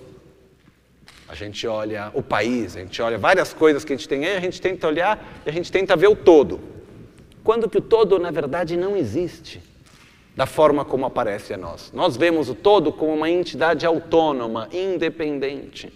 a 1.27 1.36
gente 1.36 1.65
olha 1.65 2.12
o 2.13 2.22
país, 2.22 2.75
a 2.75 2.81
gente 2.81 3.01
olha 3.01 3.17
várias 3.17 3.53
coisas 3.53 3.83
que 3.83 3.93
a 3.93 3.95
gente 3.95 4.07
tem 4.07 4.25
aí, 4.25 4.38
a 4.38 4.41
gente 4.41 4.62
tenta 4.62 4.88
olhar 4.88 5.41
e 5.45 5.50
a 5.50 5.53
gente 5.53 5.72
tenta 5.72 5.95
ver 5.95 6.07
o 6.07 6.15
todo 6.15 6.72
quando 7.43 7.69
que 7.69 7.77
o 7.77 7.81
todo, 7.81 8.17
na 8.19 8.31
verdade, 8.31 8.77
não 8.77 8.95
existe 8.95 9.62
da 10.35 10.45
forma 10.45 10.83
como 10.83 11.05
aparece 11.05 11.53
a 11.53 11.57
nós. 11.57 11.91
Nós 11.93 12.17
vemos 12.17 12.50
o 12.50 12.55
todo 12.55 12.91
como 12.91 13.13
uma 13.13 13.29
entidade 13.29 13.85
autônoma, 13.85 14.67
independente. 14.71 15.93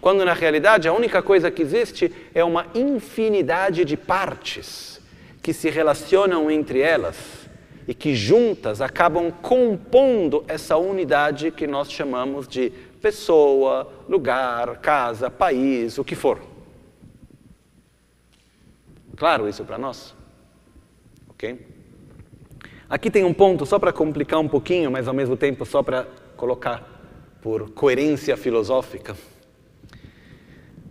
Quando 0.00 0.24
na 0.24 0.32
realidade 0.32 0.86
a 0.86 0.92
única 0.92 1.20
coisa 1.22 1.50
que 1.50 1.62
existe 1.62 2.12
é 2.32 2.44
uma 2.44 2.66
infinidade 2.74 3.84
de 3.84 3.96
partes 3.96 5.00
que 5.42 5.52
se 5.52 5.70
relacionam 5.70 6.50
entre 6.50 6.80
elas 6.80 7.16
e 7.86 7.94
que 7.94 8.14
juntas 8.14 8.80
acabam 8.80 9.30
compondo 9.30 10.44
essa 10.46 10.76
unidade 10.76 11.50
que 11.50 11.66
nós 11.66 11.90
chamamos 11.90 12.46
de 12.46 12.70
pessoa, 13.00 13.90
lugar, 14.08 14.76
casa, 14.78 15.30
país, 15.30 15.98
o 15.98 16.04
que 16.04 16.14
for. 16.14 16.38
Claro 19.16 19.48
isso 19.48 19.64
para 19.64 19.78
nós? 19.78 20.17
Ok? 21.38 21.56
Aqui 22.90 23.12
tem 23.12 23.22
um 23.22 23.32
ponto 23.32 23.64
só 23.64 23.78
para 23.78 23.92
complicar 23.92 24.40
um 24.40 24.48
pouquinho, 24.48 24.90
mas 24.90 25.06
ao 25.06 25.14
mesmo 25.14 25.36
tempo 25.36 25.64
só 25.64 25.84
para 25.84 26.04
colocar 26.36 27.38
por 27.40 27.70
coerência 27.70 28.36
filosófica. 28.36 29.16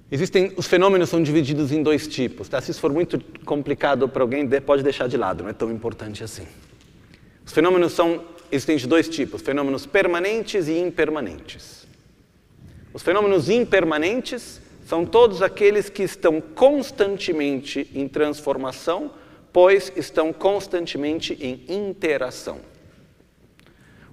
Existem, 0.09 0.53
os 0.55 0.65
fenômenos 0.65 1.09
são 1.09 1.21
divididos 1.21 1.73
em 1.73 1.83
dois 1.83 2.07
tipos. 2.07 2.47
Tá? 2.47 2.61
Se 2.61 2.71
isso 2.71 2.79
for 2.79 2.93
muito 2.93 3.19
complicado 3.43 4.07
para 4.07 4.23
alguém, 4.23 4.47
pode 4.61 4.83
deixar 4.83 5.09
de 5.09 5.17
lado, 5.17 5.43
não 5.43 5.49
é 5.49 5.53
tão 5.53 5.69
importante 5.69 6.23
assim. 6.23 6.47
Os 7.45 7.51
fenômenos 7.51 7.91
são 7.91 8.23
existem 8.49 8.77
de 8.77 8.87
dois 8.87 9.09
tipos: 9.09 9.41
fenômenos 9.41 9.85
permanentes 9.85 10.69
e 10.69 10.79
impermanentes. 10.79 11.85
Os 12.93 13.03
fenômenos 13.03 13.49
impermanentes 13.49 14.61
são 14.85 15.05
todos 15.05 15.41
aqueles 15.41 15.89
que 15.89 16.03
estão 16.03 16.39
constantemente 16.39 17.91
em 17.93 18.07
transformação, 18.07 19.11
pois 19.57 19.91
estão 19.95 20.31
constantemente 20.31 21.33
em 21.41 21.65
interação. 21.67 22.59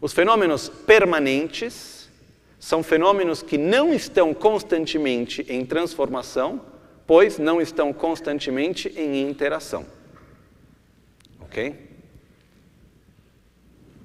Os 0.00 0.10
fenômenos 0.10 0.70
permanentes 0.70 2.08
são 2.58 2.82
fenômenos 2.82 3.42
que 3.42 3.58
não 3.58 3.92
estão 3.92 4.32
constantemente 4.32 5.44
em 5.46 5.66
transformação, 5.66 6.62
pois 7.06 7.38
não 7.38 7.60
estão 7.60 7.92
constantemente 7.92 8.88
em 8.96 9.28
interação. 9.28 9.84
Ok? 11.40 11.90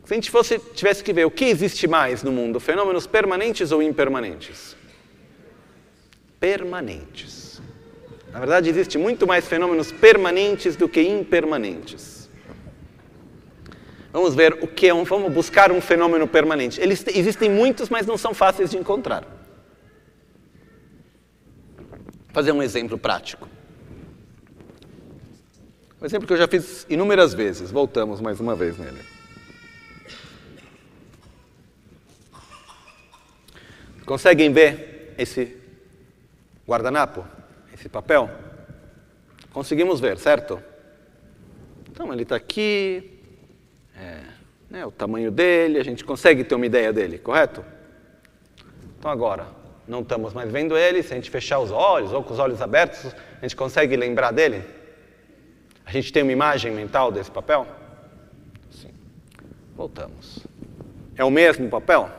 Se 0.04 0.14
a 0.14 0.16
gente 0.16 0.30
fosse, 0.30 0.60
tivesse 0.60 1.02
que 1.02 1.14
ver 1.14 1.24
o 1.24 1.32
que 1.32 1.46
existe 1.46 1.88
mais 1.88 2.22
no 2.22 2.34
mundo, 2.34 2.60
fenômenos 2.60 3.08
permanentes 3.08 3.72
ou 3.72 3.82
impermanentes? 3.82 4.76
Permanentes. 6.38 7.39
Na 8.32 8.40
verdade, 8.40 8.70
existe 8.70 8.98
muito 8.98 9.26
mais 9.26 9.48
fenômenos 9.48 9.92
permanentes 9.92 10.76
do 10.76 10.88
que 10.88 11.02
impermanentes. 11.02 12.30
Vamos 14.12 14.34
ver 14.34 14.54
o 14.62 14.68
que 14.68 14.88
é 14.88 14.94
um, 14.94 15.04
vamos 15.04 15.32
buscar 15.32 15.72
um 15.72 15.82
fenômeno 15.82 16.28
permanente. 16.28 16.80
Eles 16.82 17.04
existem 17.08 17.50
muitos, 17.50 17.90
mas 17.90 18.06
não 18.06 18.18
são 18.18 18.34
fáceis 18.34 18.72
de 18.72 18.78
encontrar. 18.78 19.24
Vou 21.78 22.34
fazer 22.34 22.52
um 22.52 22.62
exemplo 22.62 22.98
prático. 22.98 23.48
Um 26.02 26.06
exemplo 26.06 26.26
que 26.26 26.34
eu 26.34 26.38
já 26.38 26.48
fiz 26.48 26.86
inúmeras 26.90 27.34
vezes. 27.34 27.72
Voltamos 27.72 28.22
mais 28.22 28.40
uma 28.40 28.56
vez 28.56 28.78
nele. 28.78 29.00
Conseguem 34.06 34.52
ver 34.52 35.14
esse 35.18 35.56
guardanapo? 36.68 37.39
Esse 37.80 37.88
papel? 37.88 38.30
Conseguimos 39.54 40.02
ver, 40.02 40.18
certo? 40.18 40.62
Então 41.90 42.12
ele 42.12 42.24
está 42.24 42.36
aqui, 42.36 43.22
é, 43.96 44.20
né, 44.70 44.86
o 44.86 44.92
tamanho 44.92 45.32
dele, 45.32 45.80
a 45.80 45.84
gente 45.84 46.04
consegue 46.04 46.44
ter 46.44 46.56
uma 46.56 46.66
ideia 46.66 46.92
dele, 46.92 47.18
correto? 47.18 47.64
Então 48.98 49.10
agora, 49.10 49.48
não 49.88 50.02
estamos 50.02 50.34
mais 50.34 50.52
vendo 50.52 50.78
ele, 50.78 51.02
se 51.02 51.14
a 51.14 51.16
gente 51.16 51.32
fechar 51.32 51.60
os 51.60 51.72
olhos 51.72 52.12
ou 52.12 52.22
com 52.22 52.34
os 52.34 52.40
olhos 52.40 52.62
abertos, 52.62 53.16
a 53.38 53.42
gente 53.46 53.56
consegue 53.56 53.96
lembrar 53.96 54.32
dele? 54.32 54.62
A 55.86 55.92
gente 55.92 56.12
tem 56.12 56.22
uma 56.22 56.34
imagem 56.34 56.74
mental 56.74 57.14
desse 57.14 57.32
papel? 57.32 57.66
Sim. 58.72 58.92
Voltamos. 59.74 60.46
É 61.16 61.24
o 61.24 61.32
mesmo 61.32 61.70
papel? 61.70 62.10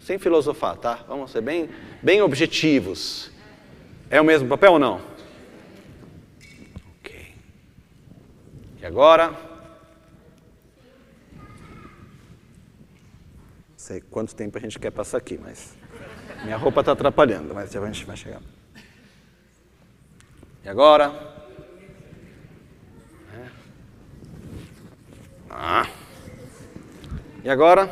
Sem 0.00 0.18
filosofar, 0.18 0.76
tá? 0.76 0.98
Vamos 1.06 1.30
ser 1.30 1.42
bem, 1.42 1.70
bem 2.02 2.20
objetivos. 2.22 3.29
É 4.10 4.20
o 4.20 4.24
mesmo 4.24 4.48
papel 4.48 4.72
ou 4.72 4.78
não? 4.78 5.00
Ok. 6.98 7.34
E 8.82 8.84
agora? 8.84 9.50
sei 13.90 14.00
quanto 14.00 14.36
tempo 14.36 14.56
a 14.56 14.60
gente 14.60 14.78
quer 14.78 14.92
passar 14.92 15.18
aqui, 15.18 15.36
mas 15.36 15.74
minha 16.44 16.56
roupa 16.56 16.78
está 16.78 16.92
atrapalhando, 16.92 17.52
mas 17.52 17.72
já 17.72 17.82
a 17.82 17.86
gente 17.86 18.04
vai 18.04 18.16
chegar. 18.16 18.40
E 20.62 20.68
agora? 20.68 21.12
É. 23.34 23.48
Ah. 25.50 25.88
E 27.42 27.50
agora? 27.50 27.88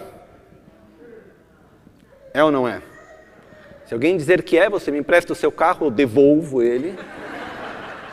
É 2.32 2.44
ou 2.44 2.52
não 2.52 2.68
é? 2.68 2.80
Se 3.88 3.94
alguém 3.94 4.18
dizer 4.18 4.42
que 4.42 4.58
é, 4.58 4.68
você 4.68 4.90
me 4.90 4.98
empresta 4.98 5.32
o 5.32 5.36
seu 5.36 5.50
carro, 5.50 5.86
eu 5.86 5.90
devolvo 5.90 6.62
ele. 6.62 6.94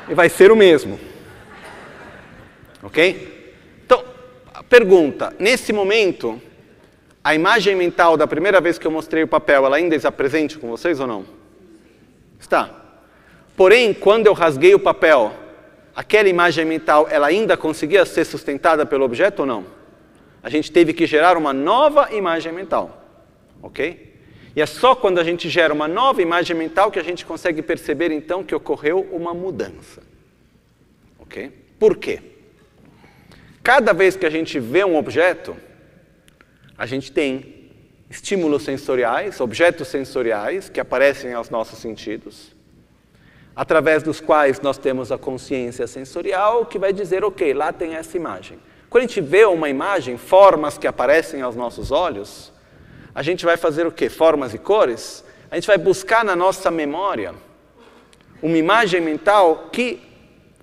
E 0.07 0.13
vai 0.13 0.29
ser 0.29 0.49
o 0.49 0.55
mesmo. 0.55 0.97
Ok? 2.81 3.53
Então, 3.85 4.01
pergunta: 4.69 5.33
nesse 5.37 5.73
momento, 5.73 6.41
a 7.21 7.35
imagem 7.35 7.75
mental 7.75 8.15
da 8.15 8.25
primeira 8.25 8.61
vez 8.61 8.77
que 8.77 8.87
eu 8.87 8.91
mostrei 8.91 9.23
o 9.23 9.27
papel, 9.27 9.65
ela 9.65 9.75
ainda 9.75 9.93
está 9.93 10.09
presente 10.09 10.57
com 10.57 10.69
vocês 10.69 11.01
ou 11.01 11.07
não? 11.07 11.25
Está. 12.39 12.69
Porém, 13.57 13.93
quando 13.93 14.27
eu 14.27 14.33
rasguei 14.33 14.73
o 14.73 14.79
papel, 14.79 15.33
aquela 15.93 16.29
imagem 16.29 16.63
mental, 16.63 17.05
ela 17.11 17.27
ainda 17.27 17.57
conseguia 17.57 18.05
ser 18.05 18.23
sustentada 18.23 18.85
pelo 18.85 19.03
objeto 19.03 19.41
ou 19.41 19.45
não? 19.45 19.65
A 20.41 20.49
gente 20.49 20.71
teve 20.71 20.93
que 20.93 21.05
gerar 21.05 21.35
uma 21.35 21.51
nova 21.51 22.13
imagem 22.13 22.53
mental. 22.53 23.03
Ok? 23.61 24.14
E 24.55 24.61
é 24.61 24.65
só 24.65 24.95
quando 24.95 25.19
a 25.19 25.23
gente 25.23 25.49
gera 25.49 25.73
uma 25.73 25.87
nova 25.87 26.21
imagem 26.21 26.55
mental 26.55 26.89
que 26.89 26.99
a 26.99 27.03
gente 27.03 27.25
consegue 27.25 27.61
perceber 27.61 28.11
então 28.11 28.43
que 28.43 28.55
ocorreu 28.55 29.01
uma 29.11 29.33
mudança. 29.33 30.01
Ok? 31.19 31.51
Por 31.77 31.97
quê? 31.97 32.21
Cada 33.61 33.91
vez 33.93 34.15
que 34.15 34.25
a 34.25 34.29
gente 34.29 34.57
vê 34.59 34.85
um 34.85 34.95
objeto, 34.95 35.57
a 36.77 36.85
gente 36.85 37.11
tem 37.11 37.71
estímulos 38.09 38.63
sensoriais, 38.63 39.41
objetos 39.41 39.89
sensoriais 39.89 40.69
que 40.69 40.79
aparecem 40.79 41.33
aos 41.33 41.49
nossos 41.49 41.79
sentidos, 41.79 42.55
através 43.53 44.03
dos 44.03 44.21
quais 44.21 44.61
nós 44.61 44.77
temos 44.77 45.11
a 45.11 45.17
consciência 45.17 45.87
sensorial 45.87 46.65
que 46.65 46.79
vai 46.79 46.93
dizer, 46.93 47.25
ok, 47.25 47.53
lá 47.53 47.73
tem 47.73 47.95
essa 47.95 48.15
imagem. 48.15 48.57
Quando 48.89 49.03
a 49.03 49.07
gente 49.07 49.19
vê 49.19 49.43
uma 49.43 49.67
imagem, 49.67 50.15
formas 50.15 50.77
que 50.77 50.87
aparecem 50.87 51.41
aos 51.41 51.55
nossos 51.55 51.91
olhos, 51.91 52.53
a 53.15 53.23
gente 53.23 53.45
vai 53.45 53.55
fazer 53.55 53.87
o 53.87 53.91
quê? 53.91 54.09
Formas 54.09 54.53
e 54.53 54.57
cores? 54.57 55.23
A 55.49 55.55
gente 55.55 55.67
vai 55.67 55.77
buscar 55.77 56.25
na 56.25 56.35
nossa 56.35 56.69
memória 56.69 57.33
uma 58.43 58.57
imagem 58.57 58.99
mental 58.99 59.69
que 59.71 60.01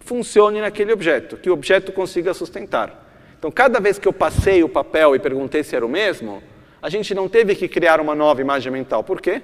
funcione 0.00 0.60
naquele 0.60 0.92
objeto, 0.92 1.38
que 1.38 1.48
o 1.48 1.54
objeto 1.54 1.90
consiga 1.92 2.34
sustentar. 2.34 3.02
Então, 3.38 3.50
cada 3.50 3.80
vez 3.80 3.98
que 3.98 4.06
eu 4.06 4.12
passei 4.12 4.62
o 4.62 4.68
papel 4.68 5.16
e 5.16 5.18
perguntei 5.18 5.64
se 5.64 5.74
era 5.74 5.84
o 5.84 5.88
mesmo, 5.88 6.42
a 6.82 6.90
gente 6.90 7.14
não 7.14 7.26
teve 7.26 7.54
que 7.54 7.66
criar 7.66 8.00
uma 8.00 8.14
nova 8.14 8.42
imagem 8.42 8.70
mental. 8.70 9.02
Por 9.02 9.20
quê? 9.20 9.40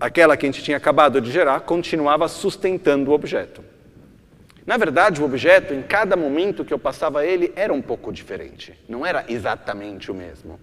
Aquela 0.00 0.36
que 0.36 0.44
a 0.44 0.50
gente 0.50 0.64
tinha 0.64 0.76
acabado 0.76 1.20
de 1.20 1.30
gerar 1.30 1.60
continuava 1.60 2.26
sustentando 2.26 3.12
o 3.12 3.14
objeto. 3.14 3.64
Na 4.66 4.76
verdade, 4.76 5.22
o 5.22 5.24
objeto, 5.24 5.72
em 5.72 5.82
cada 5.82 6.16
momento 6.16 6.64
que 6.64 6.74
eu 6.74 6.78
passava 6.78 7.24
ele, 7.24 7.52
era 7.54 7.72
um 7.72 7.80
pouco 7.80 8.12
diferente. 8.12 8.74
Não 8.88 9.06
era 9.06 9.24
exatamente 9.28 10.10
o 10.10 10.14
mesmo. 10.14 10.58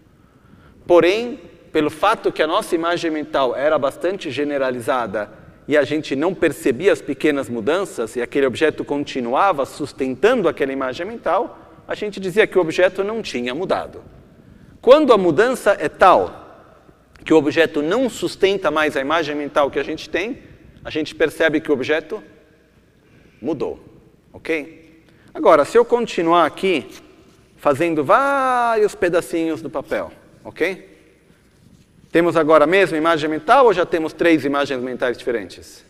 Porém, 0.85 1.39
pelo 1.71 1.89
fato 1.89 2.31
que 2.31 2.43
a 2.43 2.47
nossa 2.47 2.75
imagem 2.75 3.09
mental 3.09 3.55
era 3.55 3.79
bastante 3.79 4.29
generalizada 4.29 5.29
e 5.67 5.77
a 5.77 5.83
gente 5.83 6.15
não 6.15 6.33
percebia 6.33 6.91
as 6.91 7.01
pequenas 7.01 7.49
mudanças 7.49 8.15
e 8.15 8.21
aquele 8.21 8.45
objeto 8.45 8.83
continuava 8.83 9.65
sustentando 9.65 10.47
aquela 10.47 10.71
imagem 10.71 11.05
mental, 11.05 11.57
a 11.87 11.95
gente 11.95 12.19
dizia 12.19 12.45
que 12.45 12.57
o 12.57 12.61
objeto 12.61 13.03
não 13.03 13.21
tinha 13.21 13.55
mudado. 13.55 14.03
Quando 14.81 15.13
a 15.13 15.17
mudança 15.17 15.75
é 15.79 15.87
tal 15.87 16.41
que 17.23 17.33
o 17.33 17.37
objeto 17.37 17.81
não 17.81 18.09
sustenta 18.09 18.69
mais 18.69 18.97
a 18.97 19.01
imagem 19.01 19.35
mental 19.35 19.71
que 19.71 19.79
a 19.79 19.83
gente 19.83 20.09
tem, 20.09 20.43
a 20.83 20.89
gente 20.89 21.15
percebe 21.15 21.61
que 21.61 21.71
o 21.71 21.73
objeto 21.73 22.21
mudou. 23.41 23.79
Ok? 24.33 25.03
Agora, 25.33 25.63
se 25.63 25.77
eu 25.77 25.85
continuar 25.85 26.45
aqui 26.45 26.87
fazendo 27.55 28.03
vários 28.03 28.93
pedacinhos 28.93 29.61
do 29.61 29.69
papel, 29.69 30.11
ok? 30.43 30.91
Temos 32.11 32.35
agora 32.35 32.65
a 32.65 32.67
mesma 32.67 32.97
imagem 32.97 33.29
mental 33.29 33.65
ou 33.65 33.73
já 33.73 33.85
temos 33.85 34.13
três 34.13 34.45
imagens 34.45 34.81
mentais 34.81 35.17
diferentes? 35.17 35.83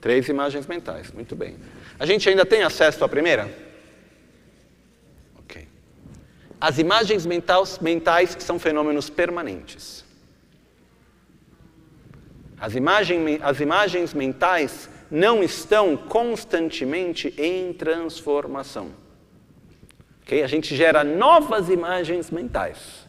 Três 0.00 0.28
imagens 0.28 0.66
mentais, 0.66 1.10
muito 1.12 1.34
bem. 1.34 1.56
A 1.98 2.06
gente 2.06 2.28
ainda 2.28 2.44
tem 2.44 2.62
acesso 2.62 3.04
à 3.04 3.08
primeira? 3.08 3.64
As 6.64 6.78
imagens 6.78 7.26
mentais, 7.26 7.78
mentais 7.78 8.36
são 8.40 8.58
fenômenos 8.58 9.10
permanentes. 9.10 10.02
As, 12.58 12.74
imagem, 12.74 13.38
as 13.42 13.60
imagens 13.60 14.14
mentais 14.14 14.88
não 15.10 15.42
estão 15.42 15.94
constantemente 15.94 17.34
em 17.36 17.70
transformação. 17.74 18.92
Okay? 20.22 20.42
A 20.42 20.46
gente 20.46 20.74
gera 20.74 21.04
novas 21.04 21.68
imagens 21.68 22.30
mentais, 22.30 23.03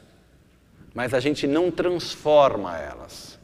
mas 0.95 1.13
a 1.13 1.19
gente 1.19 1.45
não 1.45 1.69
transforma 1.69 2.75
elas. 2.79 3.37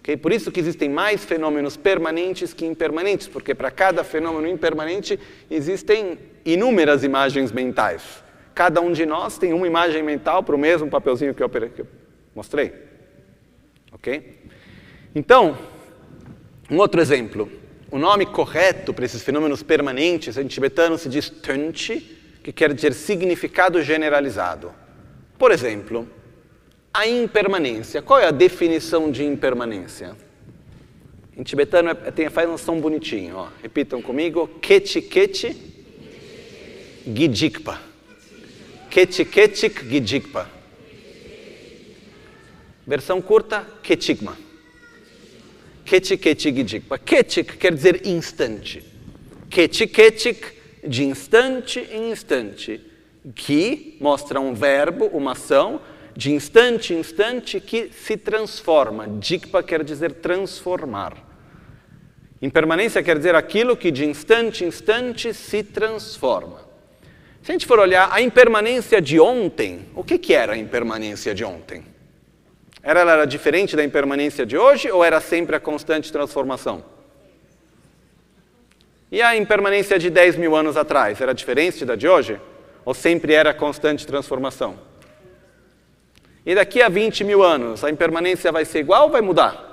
Okay? 0.00 0.16
Por 0.16 0.32
isso 0.32 0.50
que 0.50 0.58
existem 0.58 0.88
mais 0.88 1.24
fenômenos 1.24 1.76
permanentes 1.76 2.52
que 2.52 2.66
impermanentes, 2.66 3.28
porque 3.28 3.54
para 3.54 3.70
cada 3.70 4.02
fenômeno 4.02 4.48
impermanente 4.48 5.20
existem 5.48 6.18
inúmeras 6.44 7.04
imagens 7.04 7.52
mentais 7.52 8.22
Cada 8.54 8.80
um 8.80 8.92
de 8.92 9.06
nós 9.06 9.38
tem 9.38 9.52
uma 9.52 9.66
imagem 9.66 10.02
mental 10.02 10.42
para 10.42 10.54
o 10.54 10.58
mesmo 10.58 10.88
papelzinho 10.88 11.34
que 11.34 11.42
eu, 11.42 11.50
mostrei. 12.34 12.72
Ok? 13.92 14.40
Então, 15.14 15.56
um 16.70 16.76
outro 16.78 17.00
exemplo. 17.00 17.50
O 17.90 17.98
nome 17.98 18.24
correto 18.26 18.92
para 18.92 19.04
esses 19.04 19.22
fenômenos 19.22 19.62
permanentes 19.62 20.36
em 20.36 20.46
tibetano 20.46 20.96
se 20.98 21.08
diz 21.08 21.28
tunchi, 21.28 22.18
que 22.42 22.52
quer 22.52 22.72
dizer 22.74 22.92
significado 22.92 23.80
generalizado. 23.82 24.72
Por 25.38 25.50
exemplo, 25.50 26.08
a 26.92 27.06
impermanência. 27.06 28.02
Qual 28.02 28.20
é 28.20 28.26
a 28.26 28.30
definição 28.30 29.10
de 29.10 29.24
impermanência? 29.24 30.14
Em 31.36 31.42
tibetano 31.42 31.90
é, 31.90 31.94
tem, 32.10 32.28
faz 32.28 32.48
um 32.48 32.58
som 32.58 32.78
bonitinho. 32.78 33.36
Ó. 33.36 33.48
Repitam 33.62 34.02
comigo. 34.02 34.46
Kechi 34.60 35.00
kechi 35.00 35.56
gijikpa. 37.06 37.80
Kechi 38.90 39.24
kechik 39.24 39.82
gijikpa. 39.88 40.48
Versão 42.86 43.22
curta, 43.22 43.66
ketigma. 43.82 44.36
Kechi 45.84 46.18
kechi 46.18 46.52
gijikpa. 46.52 46.98
Kechik 46.98 47.56
quer 47.56 47.72
dizer 47.72 48.06
instante. 48.06 48.82
Kechi 49.48 49.86
kechik, 49.86 50.52
de 50.86 51.04
instante 51.04 51.80
em 51.90 52.10
instante. 52.10 52.80
Que 53.34 53.96
mostra 54.00 54.40
um 54.40 54.52
verbo, 54.52 55.06
uma 55.06 55.32
ação, 55.32 55.80
de 56.14 56.32
instante 56.32 56.94
em 56.94 56.98
instante 56.98 57.60
que 57.60 57.90
se 57.92 58.16
transforma. 58.16 59.08
Dikpa 59.08 59.62
quer 59.62 59.82
dizer 59.82 60.14
transformar. 60.14 61.16
Impermanência 62.40 63.02
quer 63.02 63.16
dizer 63.16 63.34
aquilo 63.34 63.76
que 63.76 63.90
de 63.90 64.04
instante 64.04 64.64
em 64.64 64.68
instante 64.68 65.32
se 65.32 65.62
transforma. 65.62 66.60
Se 67.42 67.50
a 67.50 67.54
gente 67.54 67.66
for 67.66 67.78
olhar 67.78 68.08
a 68.12 68.20
impermanência 68.20 69.00
de 69.00 69.18
ontem, 69.18 69.86
o 69.94 70.04
que, 70.04 70.18
que 70.18 70.34
era 70.34 70.52
a 70.54 70.56
impermanência 70.56 71.34
de 71.34 71.44
ontem? 71.44 71.84
Era, 72.82 73.00
ela 73.00 73.12
era 73.12 73.24
diferente 73.26 73.76
da 73.76 73.84
impermanência 73.84 74.44
de 74.44 74.56
hoje 74.56 74.90
ou 74.90 75.04
era 75.04 75.20
sempre 75.20 75.54
a 75.54 75.60
constante 75.60 76.12
transformação? 76.12 76.84
E 79.10 79.22
a 79.22 79.36
impermanência 79.36 79.98
de 79.98 80.10
10 80.10 80.36
mil 80.36 80.56
anos 80.56 80.76
atrás, 80.76 81.20
era 81.20 81.32
diferente 81.32 81.84
da 81.84 81.94
de 81.94 82.08
hoje? 82.08 82.40
Ou 82.84 82.94
sempre 82.94 83.34
era 83.34 83.50
a 83.50 83.54
constante 83.54 84.06
transformação? 84.06 84.91
E 86.44 86.54
daqui 86.54 86.82
a 86.82 86.88
20 86.88 87.24
mil 87.24 87.42
anos, 87.42 87.84
a 87.84 87.90
impermanência 87.90 88.50
vai 88.50 88.64
ser 88.64 88.80
igual 88.80 89.04
ou 89.04 89.10
vai 89.10 89.20
mudar? 89.20 89.70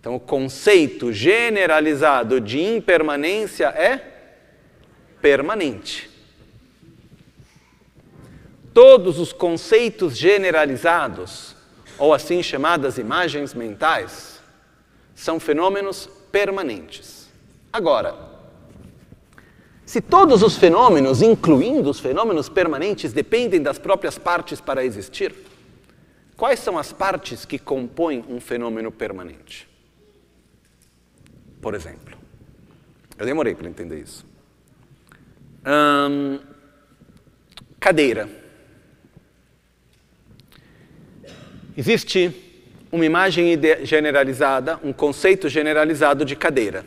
Então, 0.00 0.14
o 0.14 0.20
conceito 0.20 1.12
generalizado 1.12 2.40
de 2.40 2.60
impermanência 2.60 3.66
é 3.68 4.00
permanente. 5.20 6.08
Todos 8.72 9.18
os 9.18 9.32
conceitos 9.32 10.16
generalizados, 10.16 11.56
ou 11.98 12.14
assim 12.14 12.42
chamadas 12.42 12.98
imagens 12.98 13.52
mentais, 13.52 14.40
são 15.14 15.40
fenômenos 15.40 16.08
permanentes. 16.30 17.28
Agora, 17.72 18.14
se 19.86 20.00
todos 20.00 20.42
os 20.42 20.56
fenômenos, 20.58 21.22
incluindo 21.22 21.88
os 21.88 22.00
fenômenos 22.00 22.48
permanentes, 22.48 23.12
dependem 23.12 23.62
das 23.62 23.78
próprias 23.78 24.18
partes 24.18 24.60
para 24.60 24.84
existir, 24.84 25.32
quais 26.36 26.58
são 26.58 26.76
as 26.76 26.92
partes 26.92 27.44
que 27.44 27.56
compõem 27.56 28.24
um 28.28 28.40
fenômeno 28.40 28.90
permanente? 28.90 29.68
Por 31.62 31.72
exemplo, 31.72 32.18
eu 33.16 33.24
demorei 33.24 33.54
para 33.54 33.68
entender 33.68 34.00
isso. 34.00 34.26
Hum, 35.64 36.40
cadeira. 37.78 38.28
Existe 41.76 42.34
uma 42.90 43.06
imagem 43.06 43.56
generalizada, 43.84 44.80
um 44.82 44.92
conceito 44.92 45.48
generalizado 45.48 46.24
de 46.24 46.34
cadeira. 46.34 46.84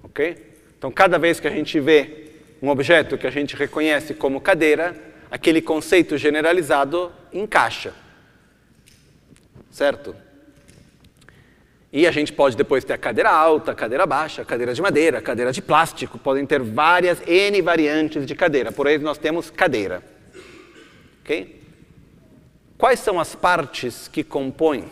Ok? 0.00 0.53
Então, 0.84 0.92
cada 0.92 1.18
vez 1.18 1.40
que 1.40 1.48
a 1.48 1.50
gente 1.50 1.80
vê 1.80 2.26
um 2.60 2.68
objeto 2.68 3.16
que 3.16 3.26
a 3.26 3.30
gente 3.30 3.56
reconhece 3.56 4.12
como 4.12 4.38
cadeira, 4.38 4.94
aquele 5.30 5.62
conceito 5.62 6.18
generalizado 6.18 7.10
encaixa. 7.32 7.94
Certo? 9.70 10.14
E 11.90 12.06
a 12.06 12.10
gente 12.10 12.34
pode 12.34 12.54
depois 12.54 12.84
ter 12.84 12.92
a 12.92 12.98
cadeira 12.98 13.30
alta, 13.30 13.72
a 13.72 13.74
cadeira 13.74 14.04
baixa, 14.04 14.42
a 14.42 14.44
cadeira 14.44 14.74
de 14.74 14.82
madeira, 14.82 15.20
a 15.20 15.22
cadeira 15.22 15.52
de 15.52 15.62
plástico, 15.62 16.18
podem 16.18 16.44
ter 16.44 16.60
várias 16.60 17.26
N 17.26 17.62
variantes 17.62 18.26
de 18.26 18.34
cadeira. 18.34 18.70
Por 18.70 18.86
aí 18.86 18.98
nós 18.98 19.16
temos 19.16 19.48
cadeira. 19.48 20.02
Ok? 21.22 21.62
Quais 22.76 23.00
são 23.00 23.18
as 23.18 23.34
partes 23.34 24.06
que 24.06 24.22
compõem 24.22 24.84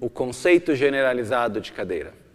o 0.00 0.10
conceito 0.10 0.74
generalizado 0.74 1.60
de 1.60 1.70
cadeira? 1.70 2.25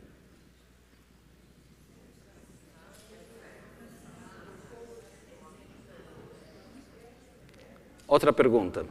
Outra 8.11 8.33
pergunta, 8.33 8.85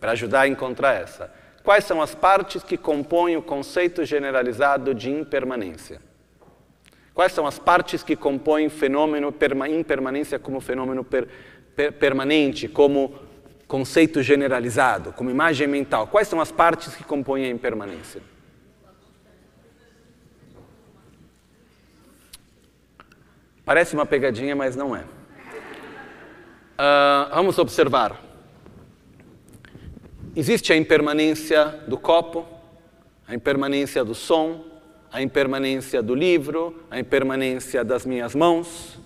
para 0.00 0.12
ajudar 0.12 0.40
a 0.40 0.48
encontrar 0.48 0.94
essa. 0.94 1.30
Quais 1.62 1.84
são 1.84 2.00
as 2.00 2.14
partes 2.14 2.62
que 2.62 2.78
compõem 2.78 3.36
o 3.36 3.42
conceito 3.42 4.02
generalizado 4.02 4.94
de 4.94 5.10
impermanência? 5.10 6.00
Quais 7.12 7.32
são 7.32 7.46
as 7.46 7.58
partes 7.58 8.02
que 8.02 8.16
compõem 8.16 8.70
fenômeno 8.70 9.34
impermanência 9.68 10.38
como 10.38 10.58
fenômeno 10.62 11.04
per, 11.04 11.28
per, 11.76 11.92
permanente, 11.92 12.66
como 12.66 13.14
conceito 13.68 14.22
generalizado, 14.22 15.12
como 15.12 15.28
imagem 15.28 15.66
mental? 15.66 16.06
Quais 16.06 16.26
são 16.26 16.40
as 16.40 16.50
partes 16.50 16.96
que 16.96 17.04
compõem 17.04 17.44
a 17.44 17.50
impermanência? 17.50 18.22
Parece 23.66 23.94
uma 23.94 24.06
pegadinha, 24.06 24.56
mas 24.56 24.74
não 24.74 24.96
é. 24.96 25.00
Uh, 26.78 27.34
vamos 27.34 27.58
observar. 27.58 28.24
Existe 30.38 30.70
a 30.70 30.76
impermanência 30.76 31.64
do 31.88 31.96
copo, 31.96 32.46
a 33.26 33.34
impermanência 33.34 34.04
do 34.04 34.14
som, 34.14 34.66
a 35.10 35.22
impermanência 35.22 36.02
do 36.02 36.14
livro, 36.14 36.84
a 36.90 37.00
impermanência 37.00 37.82
das 37.82 38.04
minhas 38.04 38.34
mãos. 38.34 38.98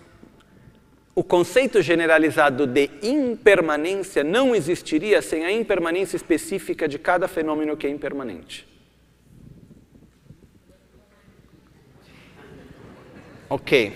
O 1.14 1.22
conceito 1.22 1.80
generalizado 1.82 2.66
de 2.66 2.90
impermanência 3.00 4.24
não 4.24 4.56
existiria 4.56 5.22
sem 5.22 5.44
a 5.44 5.52
impermanência 5.52 6.16
específica 6.16 6.88
de 6.88 6.98
cada 6.98 7.28
fenômeno 7.28 7.76
que 7.76 7.86
é 7.86 7.90
impermanente. 7.90 8.66
Ok. 13.48 13.92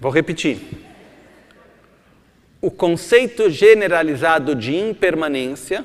Vou 0.00 0.10
repetir 0.10 0.91
o 2.62 2.70
conceito 2.70 3.50
generalizado 3.50 4.54
de 4.54 4.76
impermanência 4.76 5.84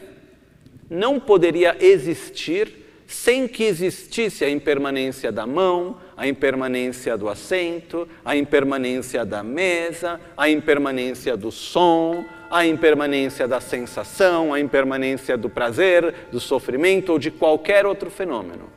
não 0.88 1.20
poderia 1.20 1.76
existir 1.80 2.86
sem 3.08 3.48
que 3.48 3.63
existisse 3.63 4.46
a 4.46 4.50
impermanência 4.50 5.32
da 5.32 5.48
mão, 5.48 5.98
a 6.16 6.28
impermanência 6.28 7.18
do 7.18 7.28
assento, 7.30 8.08
a 8.24 8.38
impermanência 8.38 9.26
da 9.26 9.42
mesa, 9.42 10.22
a 10.38 10.50
impermanência 10.50 11.36
do 11.36 11.52
som, 11.52 12.24
a 12.52 12.66
impermanência 12.66 13.48
da 13.48 13.60
sensação, 13.60 14.54
a 14.54 14.60
impermanência 14.60 15.36
do 15.36 15.50
prazer, 15.50 16.13
do 16.32 16.40
sofrimento 16.40 17.13
ou 17.13 17.18
de 17.18 17.32
qualquer 17.32 17.88
outro 17.88 18.12
fenômeno. 18.12 18.70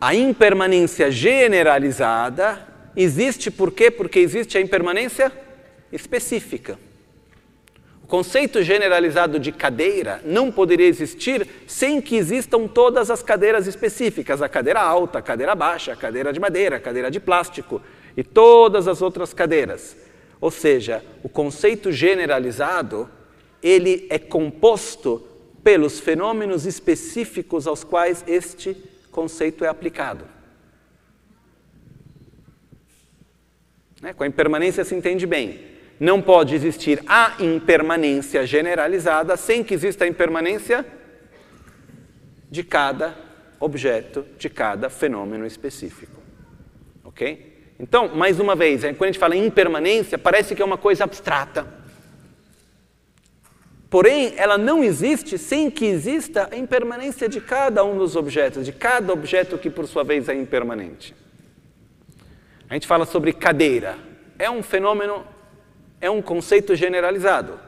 A 0.00 0.14
impermanência 0.14 1.10
generalizada 1.10 2.64
existe 2.94 3.50
por 3.50 3.72
quê? 3.72 3.90
Porque 3.90 4.20
existe 4.20 4.56
a 4.56 4.60
impermanência 4.60 5.32
específica. 5.94 6.78
O 8.02 8.06
conceito 8.06 8.62
generalizado 8.62 9.38
de 9.38 9.50
cadeira 9.50 10.20
não 10.24 10.52
poderia 10.52 10.86
existir 10.86 11.48
sem 11.66 12.02
que 12.02 12.16
existam 12.16 12.66
todas 12.66 13.10
as 13.10 13.22
cadeiras 13.22 13.66
específicas: 13.66 14.42
a 14.42 14.48
cadeira 14.48 14.80
alta, 14.80 15.20
a 15.20 15.22
cadeira 15.22 15.54
baixa, 15.54 15.92
a 15.92 15.96
cadeira 15.96 16.32
de 16.32 16.40
madeira, 16.40 16.76
a 16.76 16.80
cadeira 16.80 17.10
de 17.10 17.18
plástico 17.18 17.80
e 18.16 18.22
todas 18.22 18.88
as 18.88 19.00
outras 19.00 19.32
cadeiras. 19.32 19.96
Ou 20.40 20.50
seja, 20.50 21.02
o 21.22 21.28
conceito 21.28 21.90
generalizado 21.90 23.08
ele 23.62 24.06
é 24.10 24.18
composto 24.18 25.26
pelos 25.62 25.98
fenômenos 25.98 26.66
específicos 26.66 27.66
aos 27.66 27.82
quais 27.82 28.22
este 28.26 28.76
conceito 29.10 29.64
é 29.64 29.68
aplicado. 29.68 30.26
Né? 34.02 34.12
Com 34.12 34.24
a 34.24 34.26
impermanência 34.26 34.84
se 34.84 34.94
entende 34.94 35.26
bem 35.26 35.73
não 35.98 36.20
pode 36.20 36.54
existir 36.54 37.02
a 37.06 37.34
impermanência 37.38 38.46
generalizada 38.46 39.36
sem 39.36 39.62
que 39.62 39.74
exista 39.74 40.04
a 40.04 40.08
impermanência 40.08 40.84
de 42.50 42.62
cada 42.62 43.16
objeto, 43.60 44.24
de 44.38 44.48
cada 44.48 44.90
fenômeno 44.90 45.46
específico. 45.46 46.20
Ok? 47.04 47.74
Então, 47.78 48.08
mais 48.14 48.38
uma 48.38 48.54
vez, 48.54 48.82
quando 48.82 49.02
a 49.02 49.06
gente 49.06 49.18
fala 49.18 49.36
em 49.36 49.46
impermanência, 49.46 50.16
parece 50.16 50.54
que 50.54 50.62
é 50.62 50.64
uma 50.64 50.78
coisa 50.78 51.04
abstrata. 51.04 51.66
Porém, 53.90 54.34
ela 54.36 54.58
não 54.58 54.82
existe 54.82 55.38
sem 55.38 55.70
que 55.70 55.84
exista 55.84 56.48
a 56.50 56.56
impermanência 56.56 57.28
de 57.28 57.40
cada 57.40 57.84
um 57.84 57.96
dos 57.96 58.16
objetos, 58.16 58.64
de 58.64 58.72
cada 58.72 59.12
objeto 59.12 59.56
que 59.56 59.70
por 59.70 59.86
sua 59.86 60.02
vez 60.02 60.28
é 60.28 60.34
impermanente. 60.34 61.14
A 62.68 62.74
gente 62.74 62.86
fala 62.86 63.06
sobre 63.06 63.32
cadeira. 63.32 63.96
É 64.36 64.50
um 64.50 64.62
fenômeno, 64.62 65.24
é 66.04 66.10
um 66.10 66.20
conceito 66.20 66.76
generalizado. 66.76 67.58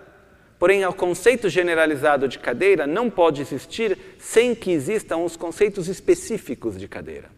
Porém, 0.58 0.84
o 0.84 0.92
conceito 0.92 1.48
generalizado 1.48 2.28
de 2.28 2.38
cadeira 2.38 2.86
não 2.86 3.08
pode 3.08 3.40
existir 3.40 3.96
sem 4.18 4.54
que 4.54 4.70
existam 4.70 5.18
os 5.18 5.36
conceitos 5.36 5.88
específicos 5.88 6.78
de 6.78 6.86
cadeira. 6.86 7.30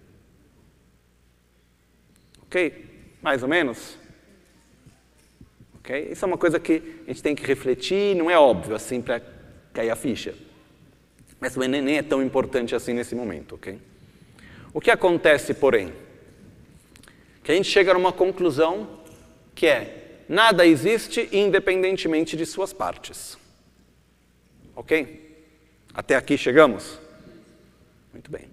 Ok? 2.42 2.84
Mais 3.22 3.44
ou 3.44 3.48
menos? 3.48 3.96
Ok? 5.78 6.08
Isso 6.10 6.24
é 6.24 6.26
uma 6.26 6.38
coisa 6.38 6.58
que 6.58 6.82
a 7.06 7.10
gente 7.12 7.22
tem 7.22 7.34
que 7.34 7.46
refletir, 7.46 8.16
não 8.16 8.28
é 8.28 8.36
óbvio 8.36 8.74
assim 8.74 9.00
para 9.00 9.22
cair 9.72 9.90
a 9.90 9.96
ficha. 9.96 10.34
Mas 11.38 11.54
nem 11.54 11.96
é 11.96 12.02
tão 12.02 12.20
importante 12.20 12.74
assim 12.74 12.92
nesse 12.92 13.14
momento, 13.14 13.54
ok? 13.54 13.78
O 14.74 14.80
que 14.80 14.90
acontece, 14.90 15.54
porém? 15.54 15.92
Que 17.44 17.52
a 17.52 17.54
gente 17.54 17.68
chega 17.68 17.92
a 17.92 17.96
uma 17.96 18.12
conclusão 18.12 18.98
que 19.54 19.66
é 19.66 20.07
nada 20.28 20.66
existe 20.66 21.28
independentemente 21.32 22.36
de 22.36 22.44
suas 22.44 22.72
partes. 22.72 23.38
Ok? 24.76 25.46
Até 25.94 26.14
aqui 26.14 26.36
chegamos? 26.36 27.00
Muito 28.12 28.30
bem. 28.30 28.48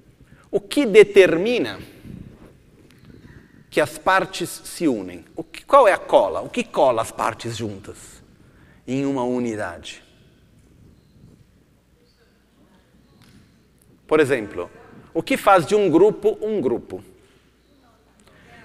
O 0.49 0.59
que 0.59 0.85
determina 0.85 1.79
que 3.69 3.81
as 3.81 3.97
partes 3.97 4.49
se 4.49 4.87
unem? 4.87 5.25
O 5.35 5.43
que, 5.43 5.65
qual 5.65 5.87
é 5.87 5.91
a 5.91 5.97
cola? 5.97 6.41
O 6.41 6.49
que 6.49 6.63
cola 6.63 7.01
as 7.01 7.11
partes 7.11 7.57
juntas 7.57 8.23
em 8.87 9.05
uma 9.05 9.23
unidade? 9.23 10.01
Por 14.07 14.19
exemplo, 14.19 14.71
o 15.13 15.21
que 15.21 15.35
faz 15.35 15.65
de 15.65 15.75
um 15.75 15.89
grupo 15.89 16.37
um 16.41 16.61
grupo? 16.61 17.03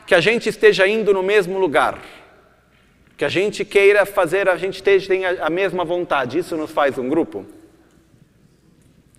Que 0.06 0.14
a 0.14 0.20
gente 0.20 0.48
esteja 0.48 0.86
indo 0.86 1.12
no 1.12 1.22
mesmo 1.22 1.58
lugar 1.58 2.19
que 3.20 3.24
a 3.26 3.28
gente 3.28 3.66
queira 3.66 4.06
fazer, 4.06 4.48
a 4.48 4.56
gente 4.56 4.82
tenha 4.82 5.44
a 5.44 5.50
mesma 5.50 5.84
vontade, 5.84 6.38
isso 6.38 6.56
nos 6.56 6.70
faz 6.70 6.96
um 6.96 7.06
grupo? 7.06 7.44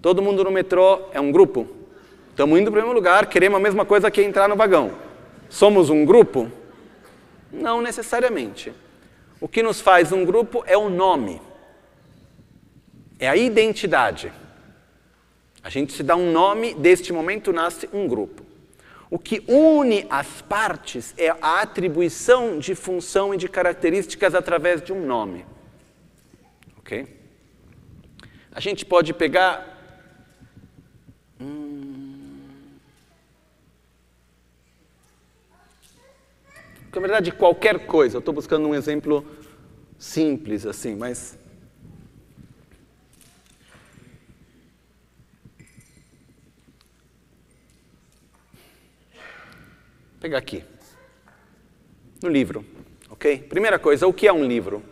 Todo 0.01 0.23
mundo 0.23 0.43
no 0.43 0.49
metrô 0.49 1.03
é 1.13 1.21
um 1.21 1.31
grupo? 1.31 1.67
Estamos 2.31 2.59
indo 2.59 2.71
para 2.71 2.79
o 2.79 2.81
mesmo 2.81 2.95
lugar, 2.95 3.27
queremos 3.27 3.59
a 3.59 3.61
mesma 3.61 3.85
coisa 3.85 4.09
que 4.09 4.23
entrar 4.23 4.49
no 4.49 4.55
vagão. 4.55 4.93
Somos 5.51 5.91
um 5.91 6.03
grupo? 6.03 6.51
Não 7.53 7.79
necessariamente. 7.79 8.73
O 9.39 9.47
que 9.47 9.61
nos 9.61 9.79
faz 9.79 10.11
um 10.11 10.25
grupo 10.25 10.63
é 10.65 10.75
o 10.75 10.89
nome, 10.89 11.39
é 13.19 13.29
a 13.29 13.35
identidade. 13.35 14.33
A 15.63 15.69
gente 15.69 15.93
se 15.93 16.01
dá 16.01 16.15
um 16.15 16.31
nome, 16.31 16.73
deste 16.73 17.13
momento 17.13 17.53
nasce 17.53 17.87
um 17.93 18.07
grupo. 18.07 18.41
O 19.11 19.19
que 19.19 19.43
une 19.45 20.07
as 20.09 20.41
partes 20.41 21.13
é 21.17 21.27
a 21.41 21.61
atribuição 21.61 22.57
de 22.57 22.73
função 22.73 23.33
e 23.33 23.37
de 23.37 23.49
características 23.49 24.33
através 24.33 24.81
de 24.81 24.93
um 24.93 25.05
nome. 25.05 25.45
Ok? 26.77 27.05
A 28.53 28.61
gente 28.61 28.85
pode 28.85 29.13
pegar. 29.13 29.67
Hum, 31.41 32.47
na 36.95 37.01
verdade, 37.01 37.33
qualquer 37.33 37.85
coisa. 37.85 38.15
Eu 38.15 38.19
estou 38.19 38.33
buscando 38.33 38.65
um 38.65 38.73
exemplo 38.73 39.25
simples 39.99 40.65
assim, 40.65 40.95
mas 40.95 41.37
pegar 50.21 50.37
aqui. 50.37 50.63
No 52.21 52.29
livro, 52.29 52.63
ok? 53.09 53.39
Primeira 53.39 53.79
coisa, 53.79 54.05
o 54.05 54.13
que 54.13 54.27
é 54.27 54.31
um 54.31 54.45
livro? 54.45 54.83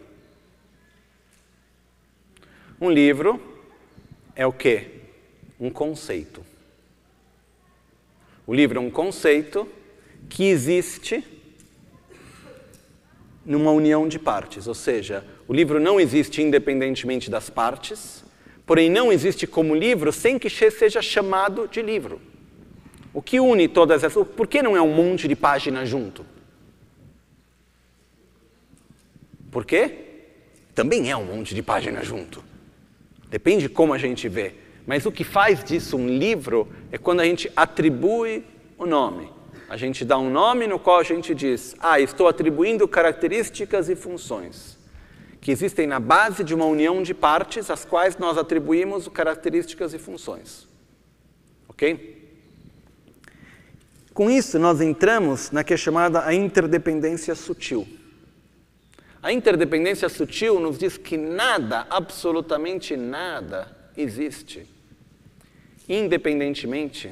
Um 2.81 2.89
livro 2.89 3.39
é 4.35 4.47
o 4.47 4.51
quê? 4.51 4.87
Um 5.59 5.69
conceito. 5.69 6.43
O 8.47 8.55
livro 8.55 8.79
é 8.79 8.81
um 8.81 8.89
conceito 8.89 9.69
que 10.27 10.45
existe 10.45 11.23
numa 13.45 13.71
união 13.71 14.07
de 14.07 14.17
partes, 14.17 14.67
ou 14.67 14.73
seja, 14.73 15.23
o 15.47 15.53
livro 15.53 15.79
não 15.79 15.99
existe 15.99 16.41
independentemente 16.41 17.29
das 17.29 17.51
partes, 17.51 18.23
porém 18.65 18.89
não 18.89 19.11
existe 19.11 19.45
como 19.45 19.75
livro 19.75 20.11
sem 20.11 20.39
que 20.39 20.49
seja 20.49 21.03
chamado 21.03 21.67
de 21.67 21.83
livro. 21.83 22.19
O 23.13 23.21
que 23.21 23.39
une 23.39 23.67
todas 23.67 24.03
essas? 24.03 24.27
Por 24.27 24.47
que 24.47 24.61
não 24.61 24.75
é 24.75 24.81
um 24.81 24.93
monte 24.93 25.27
de 25.27 25.35
páginas 25.35 25.89
junto? 25.89 26.25
Por 29.51 29.65
quê? 29.65 29.95
Também 30.75 31.09
é 31.09 31.17
um 31.17 31.25
monte 31.25 31.55
de 31.55 31.63
páginas 31.63 32.05
junto. 32.05 32.43
Depende 33.29 33.63
de 33.63 33.69
como 33.69 33.93
a 33.93 33.97
gente 33.97 34.29
vê. 34.29 34.53
Mas 34.85 35.05
o 35.05 35.11
que 35.11 35.23
faz 35.23 35.63
disso 35.63 35.97
um 35.97 36.07
livro 36.07 36.67
é 36.91 36.97
quando 36.97 37.19
a 37.19 37.25
gente 37.25 37.51
atribui 37.55 38.43
o 38.77 38.85
nome. 38.85 39.31
A 39.67 39.77
gente 39.77 40.03
dá 40.05 40.17
um 40.17 40.29
nome 40.29 40.67
no 40.67 40.79
qual 40.79 40.99
a 40.99 41.03
gente 41.03 41.33
diz: 41.35 41.75
Ah, 41.79 41.99
estou 41.99 42.27
atribuindo 42.27 42.87
características 42.87 43.89
e 43.89 43.95
funções 43.95 44.79
que 45.41 45.51
existem 45.51 45.87
na 45.87 45.99
base 45.99 46.43
de 46.43 46.53
uma 46.53 46.65
união 46.65 47.01
de 47.01 47.13
partes, 47.13 47.69
às 47.69 47.85
quais 47.85 48.17
nós 48.17 48.37
atribuímos 48.37 49.07
características 49.07 49.93
e 49.93 49.97
funções. 49.97 50.67
Ok? 51.67 52.18
Com 54.19 54.29
isso, 54.29 54.59
nós 54.59 54.81
entramos 54.81 55.49
na 55.49 55.63
que 55.63 55.73
é 55.73 55.77
chamada 55.77 56.25
a 56.25 56.33
interdependência 56.33 57.33
sutil. 57.33 57.87
A 59.23 59.31
interdependência 59.31 60.09
sutil 60.09 60.59
nos 60.59 60.77
diz 60.77 60.97
que 60.97 61.15
nada, 61.15 61.87
absolutamente 61.89 62.97
nada, 62.97 63.73
existe, 63.95 64.67
independentemente 65.87 67.09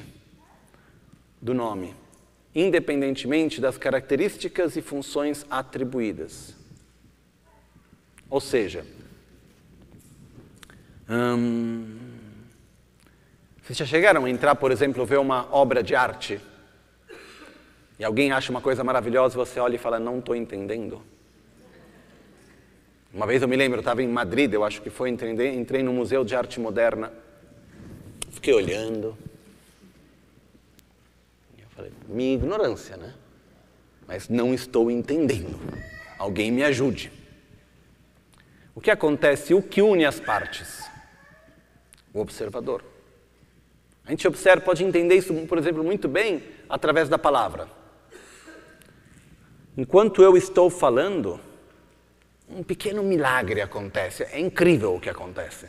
do 1.41 1.54
nome, 1.54 1.96
independentemente 2.54 3.62
das 3.62 3.78
características 3.78 4.76
e 4.76 4.82
funções 4.82 5.46
atribuídas. 5.50 6.58
Ou 8.30 8.41
seja, 8.41 8.86
hum, 11.10 11.98
vocês 13.63 13.78
já 13.78 13.86
chegaram 13.86 14.26
a 14.26 14.30
entrar, 14.30 14.56
por 14.56 14.74
exemplo, 14.74 15.06
ver 15.06 15.20
uma 15.20 15.48
obra 15.56 15.82
de 15.82 15.96
arte? 15.96 16.41
E 17.99 18.03
alguém 18.03 18.31
acha 18.31 18.51
uma 18.51 18.62
coisa 18.62 18.83
maravilhosa, 18.83 19.36
você 19.36 19.60
olha 19.60 19.75
e 19.75 19.79
fala, 19.79 19.99
não 19.99 20.19
estou 20.19 20.36
entendendo. 20.36 21.01
Uma 23.12 23.25
vez 23.25 23.41
eu 23.41 23.47
me 23.47 23.55
lembro, 23.55 23.77
eu 23.77 23.81
estava 23.81 24.03
em 24.03 24.07
Madrid, 24.07 24.53
eu 24.53 24.63
acho 24.63 24.81
que 24.81 24.89
foi, 24.89 25.10
entrei, 25.10 25.55
entrei 25.55 25.81
no 25.81 25.91
Museu 25.91 26.23
de 26.23 26.36
Arte 26.36 26.60
Moderna, 26.60 27.12
fiquei 28.29 28.53
olhando. 28.53 29.17
E 31.57 31.62
eu 31.62 31.69
falei, 31.69 31.91
minha 32.07 32.36
ignorância, 32.36 32.95
né? 32.95 33.15
Mas 34.07 34.29
não 34.29 34.53
estou 34.53 34.91
entendendo. 34.91 35.60
Alguém 36.19 36.51
me 36.51 36.63
ajude. 36.63 37.12
O 38.75 38.79
que 38.81 38.91
acontece? 38.91 39.55
O 39.55 39.62
que 39.62 39.81
une 39.81 40.05
as 40.05 40.19
partes? 40.19 40.88
O 42.13 42.19
observador. 42.19 42.83
A 44.05 44.12
gente 44.12 44.27
observa, 44.27 44.62
pode 44.62 44.83
entender 44.83 45.15
isso, 45.15 45.33
por 45.47 45.57
exemplo, 45.57 45.83
muito 45.83 46.07
bem 46.07 46.43
através 46.69 47.10
da 47.10 47.17
palavra. 47.17 47.77
Enquanto 49.78 50.24
eu 50.24 50.36
estou 50.36 50.72
falando, 50.72 51.40
um 52.50 52.63
pequeno 52.63 53.04
milagre 53.04 53.62
acontece. 53.62 54.24
É 54.24 54.40
incrível 54.40 54.96
o 54.96 55.00
que 55.00 55.10
acontece. 55.10 55.68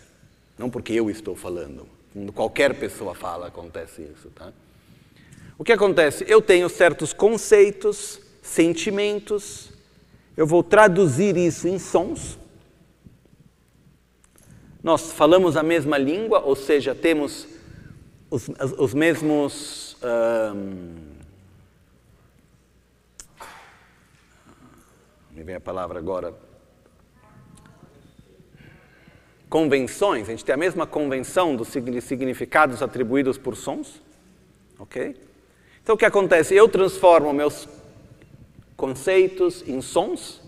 Não 0.56 0.70
porque 0.70 0.94
eu 0.94 1.10
estou 1.10 1.36
falando. 1.36 1.86
Quando 2.14 2.32
qualquer 2.32 2.74
pessoa 2.74 3.14
fala, 3.14 3.48
acontece 3.48 4.00
isso. 4.00 4.30
Tá? 4.30 4.50
O 5.58 5.62
que 5.62 5.72
acontece? 5.72 6.24
Eu 6.26 6.40
tenho 6.40 6.70
certos 6.70 7.12
conceitos, 7.12 8.18
sentimentos, 8.40 9.70
eu 10.34 10.46
vou 10.46 10.62
traduzir 10.62 11.36
isso 11.36 11.68
em 11.68 11.78
sons. 11.78 12.38
Nós 14.82 15.12
falamos 15.12 15.54
a 15.54 15.62
mesma 15.62 15.98
língua, 15.98 16.40
ou 16.40 16.56
seja, 16.56 16.94
temos 16.94 17.46
os, 18.30 18.48
os 18.78 18.94
mesmos. 18.94 19.98
Um, 20.02 21.07
me 25.38 25.44
vem 25.44 25.54
a 25.54 25.60
palavra 25.60 26.00
agora. 26.00 26.34
Convenções, 29.48 30.28
a 30.28 30.32
gente 30.32 30.44
tem 30.44 30.52
a 30.52 30.58
mesma 30.58 30.84
convenção 30.84 31.54
dos 31.54 31.68
significados 31.68 32.82
atribuídos 32.82 33.38
por 33.38 33.54
sons, 33.56 34.02
ok? 34.80 35.16
Então 35.80 35.94
o 35.94 35.98
que 35.98 36.04
acontece? 36.04 36.56
Eu 36.56 36.68
transformo 36.68 37.32
meus 37.32 37.68
conceitos 38.76 39.62
em 39.64 39.80
sons. 39.80 40.42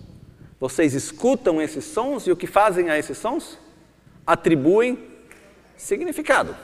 Vocês 0.59 0.93
escutam 0.93 1.63
esses 1.63 1.85
sons 1.85 2.27
e 2.27 2.33
o 2.33 2.37
que 2.37 2.49
fazem 2.49 2.91
a 2.91 2.99
esses 2.99 3.17
sons? 3.17 3.57
Atribuem 4.27 4.99
significado. 5.77 6.57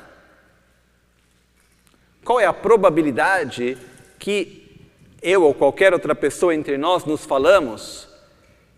Qual 2.24 2.40
é 2.40 2.44
a 2.44 2.52
probabilidade 2.52 3.78
que 4.18 4.80
eu 5.22 5.44
ou 5.44 5.54
qualquer 5.54 5.92
outra 5.92 6.12
pessoa 6.12 6.52
entre 6.52 6.76
nós 6.76 7.04
nos 7.04 7.24
falamos 7.24 8.15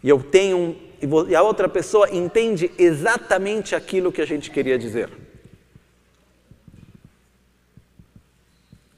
e 0.02 0.08
eu 0.08 0.22
tenho 0.22 0.76
e 1.28 1.34
a 1.34 1.42
outra 1.42 1.68
pessoa 1.68 2.10
entende 2.10 2.70
exatamente 2.76 3.74
aquilo 3.74 4.10
que 4.10 4.20
a 4.20 4.26
gente 4.26 4.50
queria 4.50 4.76
dizer? 4.76 5.08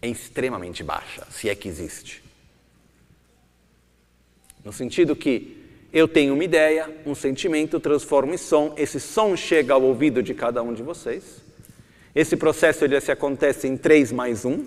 É 0.00 0.08
extremamente 0.08 0.82
baixa, 0.82 1.26
se 1.30 1.50
é 1.50 1.54
que 1.54 1.68
existe. 1.68 2.22
No 4.64 4.72
sentido 4.72 5.14
que 5.14 5.58
eu 5.92 6.08
tenho 6.08 6.32
uma 6.32 6.44
ideia, 6.44 6.88
um 7.04 7.14
sentimento, 7.14 7.78
transformo 7.78 8.32
em 8.32 8.38
som, 8.38 8.72
esse 8.78 8.98
som 8.98 9.36
chega 9.36 9.74
ao 9.74 9.82
ouvido 9.82 10.22
de 10.22 10.32
cada 10.32 10.62
um 10.62 10.72
de 10.72 10.82
vocês. 10.82 11.42
Esse 12.14 12.36
processo 12.36 12.84
ele 12.84 12.98
se 13.00 13.12
acontece 13.12 13.68
em 13.68 13.76
3 13.76 14.10
mais 14.12 14.44
1, 14.44 14.64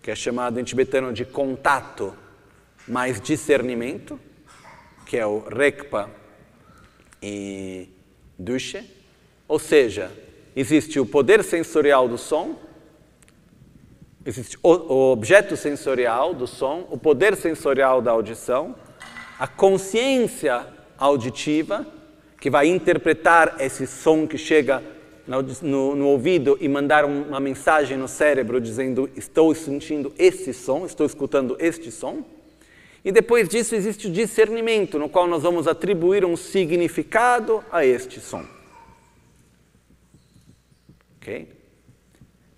que 0.00 0.10
é 0.10 0.14
chamado 0.14 0.58
em 0.58 0.64
tibetano 0.64 1.12
de 1.12 1.24
contato 1.24 2.14
mais 2.88 3.20
discernimento, 3.20 4.18
que 5.06 5.16
é 5.16 5.26
o 5.26 5.40
Rekpa 5.40 6.10
e 7.22 7.88
Dushe. 8.38 8.82
Ou 9.46 9.58
seja, 9.58 10.10
existe 10.56 10.98
o 10.98 11.06
poder 11.06 11.42
sensorial 11.44 12.08
do 12.08 12.18
som, 12.18 12.56
existe 14.24 14.58
o 14.62 15.12
objeto 15.12 15.56
sensorial 15.56 16.34
do 16.34 16.46
som, 16.46 16.86
o 16.90 16.96
poder 16.96 17.36
sensorial 17.36 18.00
da 18.00 18.10
audição, 18.10 18.74
a 19.38 19.46
consciência 19.46 20.66
auditiva, 20.96 21.86
que 22.40 22.50
vai 22.50 22.66
interpretar 22.68 23.56
esse 23.58 23.86
som 23.86 24.26
que 24.26 24.38
chega 24.38 24.82
no, 25.26 25.42
no, 25.62 25.96
no, 25.96 26.06
ouvido 26.08 26.58
e 26.60 26.68
mandar 26.68 27.04
uma 27.04 27.40
mensagem 27.40 27.96
no 27.96 28.06
cérebro 28.06 28.60
dizendo: 28.60 29.08
Estou 29.16 29.54
sentindo 29.54 30.12
este 30.18 30.52
som, 30.52 30.84
estou 30.84 31.06
escutando 31.06 31.56
este 31.58 31.90
som. 31.90 32.22
E 33.04 33.12
depois 33.12 33.48
disso 33.48 33.74
existe 33.74 34.08
o 34.08 34.10
discernimento, 34.10 34.98
no 34.98 35.08
qual 35.08 35.26
nós 35.26 35.42
vamos 35.42 35.68
atribuir 35.68 36.24
um 36.24 36.36
significado 36.36 37.62
a 37.70 37.84
este 37.84 38.18
som. 38.20 38.44
Ok? 41.18 41.48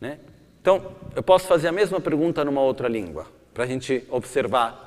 Né? 0.00 0.18
Então, 0.60 0.92
eu 1.14 1.22
posso 1.22 1.46
fazer 1.46 1.68
a 1.68 1.72
mesma 1.72 2.00
pergunta 2.00 2.44
numa 2.44 2.60
outra 2.60 2.86
língua, 2.88 3.26
para 3.52 3.64
a 3.64 3.66
gente 3.66 4.04
observar 4.08 4.84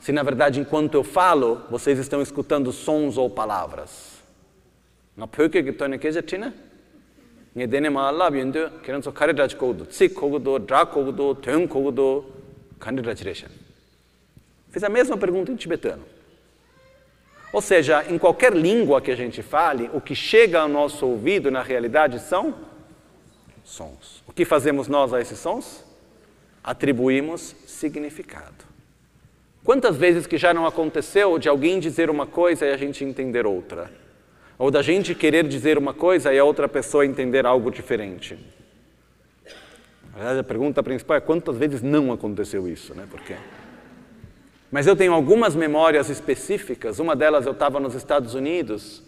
se 0.00 0.10
na 0.10 0.24
verdade, 0.24 0.58
enquanto 0.58 0.94
eu 0.94 1.04
falo, 1.04 1.64
vocês 1.70 1.96
estão 1.96 2.20
escutando 2.20 2.72
sons 2.72 3.16
ou 3.16 3.30
palavras. 3.30 4.20
Na 5.16 5.28
pöke 5.28 5.72
tô 5.72 5.86
naquele 5.86 6.20
tina? 6.22 6.52
nge 7.54 7.66
dene 7.66 7.90
ma 7.90 8.10
la 8.10 8.30
byende 8.30 8.80
kiran 8.82 9.02
so 9.02 9.12
kare 9.12 9.32
raj 9.32 9.54
ko 9.54 9.72
do 9.72 9.84
tsik 9.84 10.14
ko 10.14 10.38
do 10.38 10.58
dra 10.58 10.86
ko 10.86 11.12
do 11.12 11.34
tön 11.34 11.68
ko 11.68 11.90
do 11.90 12.24
kande 12.80 13.02
raj 13.04 13.20
reshan 13.22 13.50
Fiz 14.72 14.82
a 14.82 14.88
mesma 14.88 15.18
pergunta 15.18 15.52
em 15.52 15.56
tibetano. 15.56 16.02
Ou 17.52 17.60
seja, 17.60 18.02
em 18.08 18.16
qualquer 18.16 18.54
língua 18.54 19.02
que 19.02 19.10
a 19.10 19.14
gente 19.14 19.42
fale, 19.42 19.90
o 19.92 20.00
que 20.00 20.14
chega 20.14 20.60
ao 20.60 20.68
nosso 20.68 21.06
ouvido 21.06 21.50
na 21.50 21.62
realidade 21.62 22.18
são 22.18 22.54
sons. 23.62 24.24
O 24.26 24.32
que 24.32 24.46
fazemos 24.46 24.88
nós 24.88 25.12
a 25.12 25.20
esses 25.20 25.38
sons? 25.38 25.84
Atribuímos 26.64 27.54
significado. 27.66 28.64
Quantas 29.62 29.96
vezes 29.96 30.26
que 30.26 30.38
já 30.38 30.54
não 30.54 30.66
aconteceu 30.66 31.38
de 31.38 31.48
alguém 31.48 31.78
dizer 31.78 32.08
uma 32.08 32.26
coisa 32.26 32.64
e 32.64 32.72
a 32.72 32.76
gente 32.78 33.04
entender 33.04 33.46
outra? 33.46 33.92
Ou 34.58 34.70
da 34.70 34.80
gente 34.80 35.14
querer 35.14 35.46
dizer 35.46 35.76
uma 35.76 35.92
coisa 35.92 36.32
e 36.32 36.38
a 36.38 36.44
outra 36.44 36.66
pessoa 36.66 37.04
entender 37.04 37.44
algo 37.44 37.70
diferente. 37.70 38.38
Na 40.12 40.18
verdade, 40.18 40.40
a 40.40 40.44
pergunta 40.44 40.82
principal 40.82 41.18
é 41.18 41.20
quantas 41.20 41.58
vezes 41.58 41.82
não 41.82 42.10
aconteceu 42.10 42.66
isso, 42.66 42.94
né? 42.94 43.06
Por 43.10 43.20
quê? 43.20 43.36
Mas 44.72 44.86
eu 44.86 44.96
tenho 44.96 45.12
algumas 45.12 45.54
memórias 45.54 46.08
específicas. 46.08 46.98
Uma 46.98 47.14
delas 47.14 47.44
eu 47.44 47.52
estava 47.52 47.78
nos 47.78 47.94
Estados 47.94 48.34
Unidos, 48.34 49.02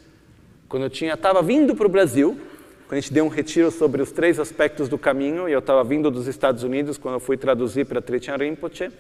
quando 0.69 0.83
eu 0.83 0.91
tinha 0.91 1.15
estava 1.15 1.41
vindo 1.41 1.75
para 1.75 1.87
o 1.87 1.89
Brasil, 1.89 2.39
quando 2.87 2.99
a 2.99 3.01
gente 3.01 3.15
deu 3.15 3.25
um 3.25 3.29
retiro 3.29 3.71
sobre 3.71 4.03
os 4.03 4.13
três 4.13 4.39
aspectos 4.39 4.91
do 4.91 4.99
caminho, 4.99 5.49
e 5.49 5.53
eu 5.53 5.61
estava 5.61 5.83
vindo 5.83 6.11
dos 6.11 6.27
Estados 6.27 6.63
Unidos 6.63 6.99
quando 6.99 7.15
eu 7.15 7.21
fui 7.21 7.39
traduzir 7.39 7.87
para 7.87 8.03
Trechan 8.03 8.37
Rinpoche. 8.37 8.91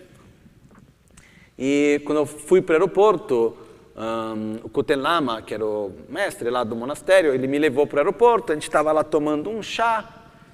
E 1.58 2.00
quando 2.06 2.20
eu 2.20 2.26
fui 2.26 2.62
para 2.62 2.72
o 2.72 2.76
aeroporto, 2.76 3.54
um, 3.94 4.64
o 4.64 4.68
Kuten 4.70 4.96
Lama, 4.96 5.42
que 5.42 5.52
era 5.52 5.66
o 5.66 5.92
mestre 6.08 6.48
lá 6.48 6.64
do 6.64 6.74
monastério, 6.74 7.34
ele 7.34 7.46
me 7.46 7.58
levou 7.58 7.86
para 7.86 7.98
o 7.98 8.00
aeroporto, 8.00 8.52
a 8.52 8.54
gente 8.54 8.62
estava 8.62 8.90
lá 8.90 9.04
tomando 9.04 9.50
um 9.50 9.62
chá, 9.62 10.08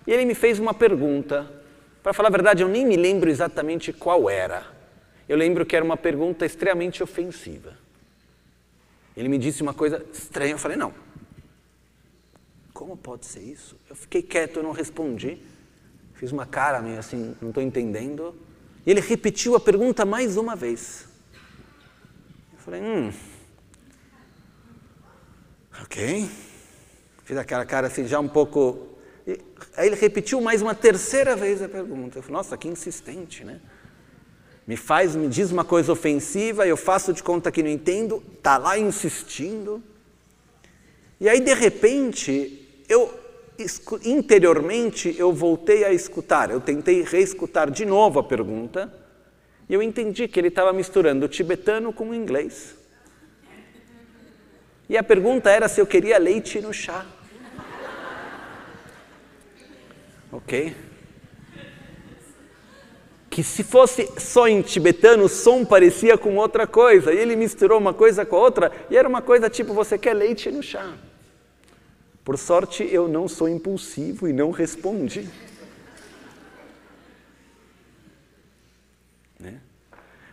e 0.08 0.12
ele 0.12 0.24
me 0.24 0.34
fez 0.34 0.58
uma 0.58 0.74
pergunta. 0.74 1.46
Para 2.02 2.12
falar 2.12 2.30
a 2.30 2.32
verdade, 2.32 2.64
eu 2.64 2.68
nem 2.68 2.84
me 2.84 2.96
lembro 2.96 3.30
exatamente 3.30 3.92
qual 3.92 4.28
era. 4.28 4.79
Eu 5.30 5.36
lembro 5.36 5.64
que 5.64 5.76
era 5.76 5.84
uma 5.84 5.96
pergunta 5.96 6.44
extremamente 6.44 7.04
ofensiva. 7.04 7.78
Ele 9.16 9.28
me 9.28 9.38
disse 9.38 9.62
uma 9.62 9.72
coisa 9.72 10.04
estranha, 10.12 10.54
eu 10.54 10.58
falei, 10.58 10.76
não. 10.76 10.92
Como 12.74 12.96
pode 12.96 13.26
ser 13.26 13.38
isso? 13.38 13.76
Eu 13.88 13.94
fiquei 13.94 14.22
quieto, 14.22 14.56
eu 14.56 14.64
não 14.64 14.72
respondi. 14.72 15.38
Fiz 16.14 16.32
uma 16.32 16.46
cara 16.46 16.82
meio 16.82 16.98
assim, 16.98 17.36
não 17.40 17.50
estou 17.50 17.62
entendendo. 17.62 18.34
E 18.84 18.90
ele 18.90 19.00
repetiu 19.00 19.54
a 19.54 19.60
pergunta 19.60 20.04
mais 20.04 20.36
uma 20.36 20.56
vez. 20.56 21.06
Eu 22.52 22.58
falei, 22.58 22.82
hum, 22.82 23.12
Ok. 25.84 26.28
Fiz 27.22 27.36
aquela 27.36 27.64
cara 27.64 27.86
assim, 27.86 28.04
já 28.04 28.18
um 28.18 28.26
pouco. 28.26 28.98
E 29.24 29.38
aí 29.76 29.86
ele 29.86 29.94
repetiu 29.94 30.40
mais 30.40 30.60
uma 30.60 30.74
terceira 30.74 31.36
vez 31.36 31.62
a 31.62 31.68
pergunta. 31.68 32.18
Eu 32.18 32.22
falei, 32.24 32.36
nossa, 32.36 32.56
que 32.56 32.66
insistente, 32.66 33.44
né? 33.44 33.60
Me 34.70 34.76
faz, 34.76 35.16
me 35.16 35.26
diz 35.26 35.50
uma 35.50 35.64
coisa 35.64 35.90
ofensiva, 35.90 36.64
eu 36.64 36.76
faço 36.76 37.12
de 37.12 37.24
conta 37.24 37.50
que 37.50 37.60
não 37.60 37.68
entendo, 37.68 38.22
tá 38.40 38.56
lá 38.56 38.78
insistindo. 38.78 39.82
E 41.20 41.28
aí, 41.28 41.40
de 41.40 41.52
repente, 41.54 42.68
eu 42.88 43.12
interiormente 44.04 45.12
eu 45.18 45.32
voltei 45.32 45.82
a 45.82 45.92
escutar, 45.92 46.52
eu 46.52 46.60
tentei 46.60 47.02
reescutar 47.02 47.68
de 47.68 47.84
novo 47.84 48.20
a 48.20 48.22
pergunta, 48.22 48.94
e 49.68 49.74
eu 49.74 49.82
entendi 49.82 50.28
que 50.28 50.38
ele 50.38 50.46
estava 50.46 50.72
misturando 50.72 51.26
o 51.26 51.28
tibetano 51.28 51.92
com 51.92 52.10
o 52.10 52.14
inglês. 52.14 52.76
E 54.88 54.96
a 54.96 55.02
pergunta 55.02 55.50
era 55.50 55.66
se 55.66 55.80
eu 55.80 55.86
queria 55.86 56.16
leite 56.16 56.60
no 56.60 56.72
chá. 56.72 57.04
Ok? 60.30 60.89
Que 63.30 63.42
se 63.42 63.62
fosse 63.62 64.10
só 64.18 64.48
em 64.48 64.60
tibetano, 64.60 65.24
o 65.24 65.28
som 65.28 65.64
parecia 65.64 66.18
com 66.18 66.36
outra 66.36 66.66
coisa. 66.66 67.14
E 67.14 67.16
ele 67.16 67.36
misturou 67.36 67.78
uma 67.78 67.94
coisa 67.94 68.26
com 68.26 68.36
a 68.36 68.40
outra 68.40 68.72
e 68.90 68.96
era 68.96 69.08
uma 69.08 69.22
coisa 69.22 69.48
tipo: 69.48 69.72
você 69.72 69.96
quer 69.96 70.14
leite 70.14 70.50
no 70.50 70.62
chá? 70.62 70.92
Por 72.24 72.36
sorte, 72.36 72.86
eu 72.90 73.08
não 73.08 73.28
sou 73.28 73.48
impulsivo 73.48 74.28
e 74.28 74.32
não 74.32 74.50
respondi. 74.50 75.28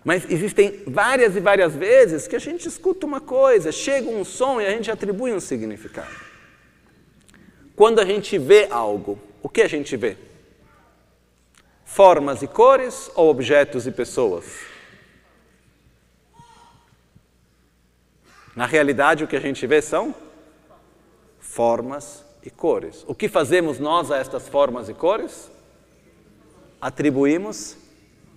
Mas 0.08 0.24
existem 0.30 0.84
várias 0.88 1.36
e 1.36 1.42
várias 1.42 1.76
vezes 1.76 2.30
que 2.30 2.36
a 2.38 2.40
gente 2.40 2.66
escuta 2.66 3.06
uma 3.06 3.20
coisa, 3.20 3.74
chega 3.74 4.10
um 4.10 4.24
som 4.24 4.62
e 4.62 4.66
a 4.66 4.70
gente 4.70 4.90
atribui 4.90 5.34
um 5.34 5.40
significado. 5.42 6.16
Quando 7.76 8.00
a 8.00 8.06
gente 8.06 8.38
vê 8.38 8.68
algo, 8.70 9.20
o 9.44 9.50
que 9.50 9.62
a 9.62 9.68
gente 9.68 9.98
vê? 9.98 10.16
Formas 11.88 12.44
e 12.44 12.48
cores 12.48 13.10
ou 13.16 13.30
objetos 13.30 13.88
e 13.88 13.92
pessoas? 13.92 14.46
Na 18.56 18.68
realidade, 18.68 19.24
o 19.24 19.28
que 19.28 19.36
a 19.36 19.40
gente 19.40 19.66
vê 19.66 19.82
são 19.82 20.14
formas 21.40 22.24
e 22.44 22.52
cores. 22.52 23.04
O 23.08 23.16
que 23.16 23.28
fazemos 23.28 23.80
nós 23.80 24.12
a 24.12 24.18
estas 24.18 24.48
formas 24.48 24.90
e 24.90 24.94
cores? 24.94 25.50
Atribuímos 26.80 27.78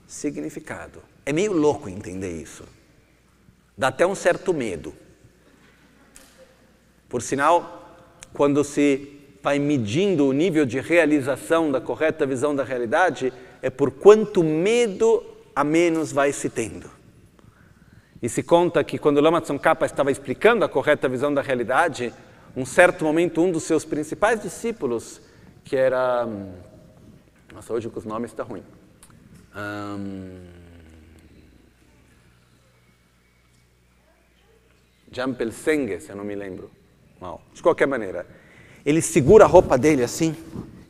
significado. 0.07 1.03
É 1.27 1.33
meio 1.33 1.53
louco 1.53 1.89
entender 1.89 2.41
isso. 2.41 2.65
Dá 3.77 3.89
até 3.89 4.07
um 4.07 4.15
certo 4.15 4.55
medo. 4.55 4.95
Por 7.09 7.21
sinal, 7.21 7.99
quando 8.33 8.65
se 8.65 9.20
vai 9.43 9.59
medindo 9.59 10.27
o 10.27 10.33
nível 10.33 10.67
de 10.67 10.81
realização 10.81 11.71
da 11.71 11.81
correta 11.81 12.27
visão 12.27 12.55
da 12.55 12.63
realidade, 12.63 13.33
é 13.63 13.71
por 13.71 13.91
quanto 13.91 14.43
medo 14.43 15.25
a 15.55 15.65
menos 15.65 16.13
vai 16.13 16.33
se 16.33 16.49
tendo. 16.51 16.91
E 18.23 18.29
se 18.29 18.43
conta 18.43 18.85
que 18.85 18.99
quando 18.99 19.21
Lama 19.21 19.41
Tsongkhapa 19.41 19.87
estava 19.87 20.11
explicando 20.11 20.65
a 20.65 20.69
correta 20.69 21.09
visão 21.09 21.33
da 21.33 21.41
realidade, 21.41 22.13
um 22.55 22.67
certo 22.67 23.05
momento 23.05 23.41
um 23.41 23.51
dos 23.51 23.63
seus 23.63 23.85
principais 23.85 24.43
discípulos, 24.43 25.21
que 25.65 25.75
era... 25.75 26.27
Hum, 26.27 26.53
nossa, 27.55 27.73
hoje 27.73 27.89
com 27.89 27.99
os 27.99 28.05
nomes 28.05 28.31
está 28.31 28.43
ruim. 28.43 28.63
Um, 29.57 30.61
Jampelsenge, 35.11 36.01
se 36.01 36.11
eu 36.11 36.17
não 36.17 36.25
me 36.25 36.35
lembro 36.35 36.71
mal. 37.21 37.43
De 37.53 37.63
qualquer 37.63 37.87
maneira, 37.87 38.27
ele 38.85 39.03
segura 39.03 39.45
a 39.45 39.49
roupa 39.49 39.77
dele 39.77 40.03
assim, 40.03 40.35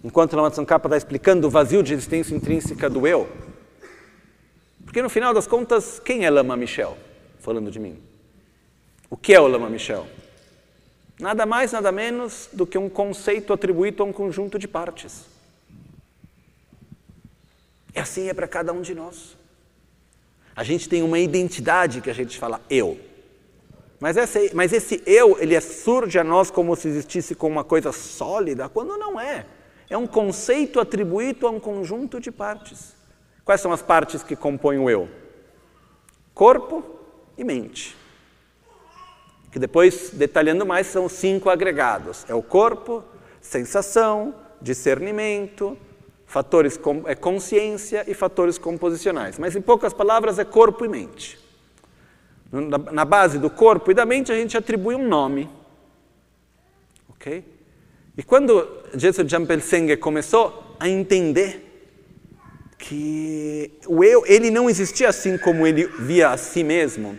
enquanto 0.03 0.37
Lama 0.37 0.51
Tsongkhapa 0.51 0.87
está 0.89 0.97
explicando 0.97 1.47
o 1.47 1.51
vazio 1.51 1.83
de 1.83 1.93
existência 1.93 2.35
intrínseca 2.35 2.89
do 2.89 3.07
eu. 3.07 3.29
Porque 4.85 5.03
no 5.03 5.09
final 5.09 5.33
das 5.33 5.47
contas, 5.47 6.01
quem 6.01 6.25
é 6.25 6.31
Lama 6.31 6.57
Michel? 6.57 6.97
Falando 7.39 7.71
de 7.71 7.79
mim. 7.79 7.99
O 9.09 9.17
que 9.17 9.35
é 9.35 9.41
o 9.41 9.47
Lama 9.47 9.69
Michel? 9.69 10.07
Nada 11.19 11.45
mais, 11.45 11.73
nada 11.73 11.93
menos 11.93 12.49
do 12.53 12.67
que 12.67 12.79
um 12.79 12.89
conceito 12.89 13.53
atribuído 13.53 14.03
a 14.03 14.07
um 14.07 14.13
conjunto 14.13 14.59
de 14.59 14.67
partes. 14.67 15.27
E 17.95 17.99
assim 17.99 18.29
é 18.29 18.35
para 18.35 18.49
cada 18.49 18.73
um 18.73 18.81
de 18.81 18.95
nós. 18.95 19.37
A 20.57 20.65
gente 20.65 20.89
tem 20.89 21.03
uma 21.03 21.19
identidade 21.19 22.01
que 22.01 22.11
a 22.11 22.15
gente 22.15 22.39
fala 22.39 22.61
eu. 22.71 22.99
Mas, 24.01 24.17
mas 24.55 24.73
esse 24.73 25.03
eu, 25.05 25.37
ele 25.39 25.55
é, 25.55 25.61
surge 25.61 26.19
a 26.19 26.25
nós 26.25 26.51
como 26.51 26.75
se 26.75 26.89
existisse 26.89 27.35
como 27.35 27.53
uma 27.53 27.65
coisa 27.65 27.93
sólida, 27.93 28.67
quando 28.67 28.97
não 28.97 29.21
é. 29.21 29.45
É 29.91 29.99
um 29.99 30.07
conceito 30.07 30.81
atribuído 30.81 31.47
a 31.47 31.51
um 31.51 31.61
conjunto 31.61 32.19
de 32.19 32.33
partes. 32.33 32.97
Quais 33.45 33.61
são 33.61 33.73
as 33.73 33.83
partes 33.83 34.23
que 34.23 34.35
compõem 34.35 34.79
o 34.79 34.89
eu? 34.89 35.09
Corpo 36.33 36.83
e 37.37 37.45
mente. 37.45 37.95
Que 39.53 39.59
depois, 39.59 40.11
detalhando 40.11 40.65
mais, 40.65 40.87
são 40.87 41.09
cinco 41.09 41.51
agregados: 41.51 42.25
é 42.29 42.35
o 42.35 42.43
corpo, 42.43 43.05
sensação, 43.41 44.35
discernimento, 44.63 45.77
fatores 46.25 46.77
com, 46.77 47.03
é 47.07 47.15
consciência 47.15 48.05
e 48.07 48.15
fatores 48.15 48.57
composicionais. 48.57 49.39
Mas, 49.39 49.57
em 49.57 49.61
poucas 49.61 49.93
palavras, 49.93 50.39
é 50.39 50.45
corpo 50.45 50.85
e 50.85 50.89
mente. 50.89 51.50
Na 52.53 53.05
base 53.05 53.39
do 53.39 53.49
corpo 53.49 53.91
e 53.91 53.95
da 53.95 54.05
mente, 54.05 54.33
a 54.33 54.35
gente 54.35 54.57
atribui 54.57 54.95
um 54.95 55.07
nome. 55.07 55.49
Ok? 57.09 57.45
E 58.17 58.23
quando 58.23 58.67
Jesus 58.95 59.31
Jampelsenge 59.31 59.97
começou 59.97 60.77
a 60.81 60.89
entender 60.89 61.67
que 62.77 63.71
o 63.87 64.03
eu, 64.03 64.25
ele 64.27 64.51
não 64.51 64.69
existia 64.69 65.09
assim 65.09 65.39
como 65.39 65.67
ele 65.67 65.87
via 65.87 66.31
a 66.31 66.37
si 66.37 66.65
mesmo, 66.65 67.17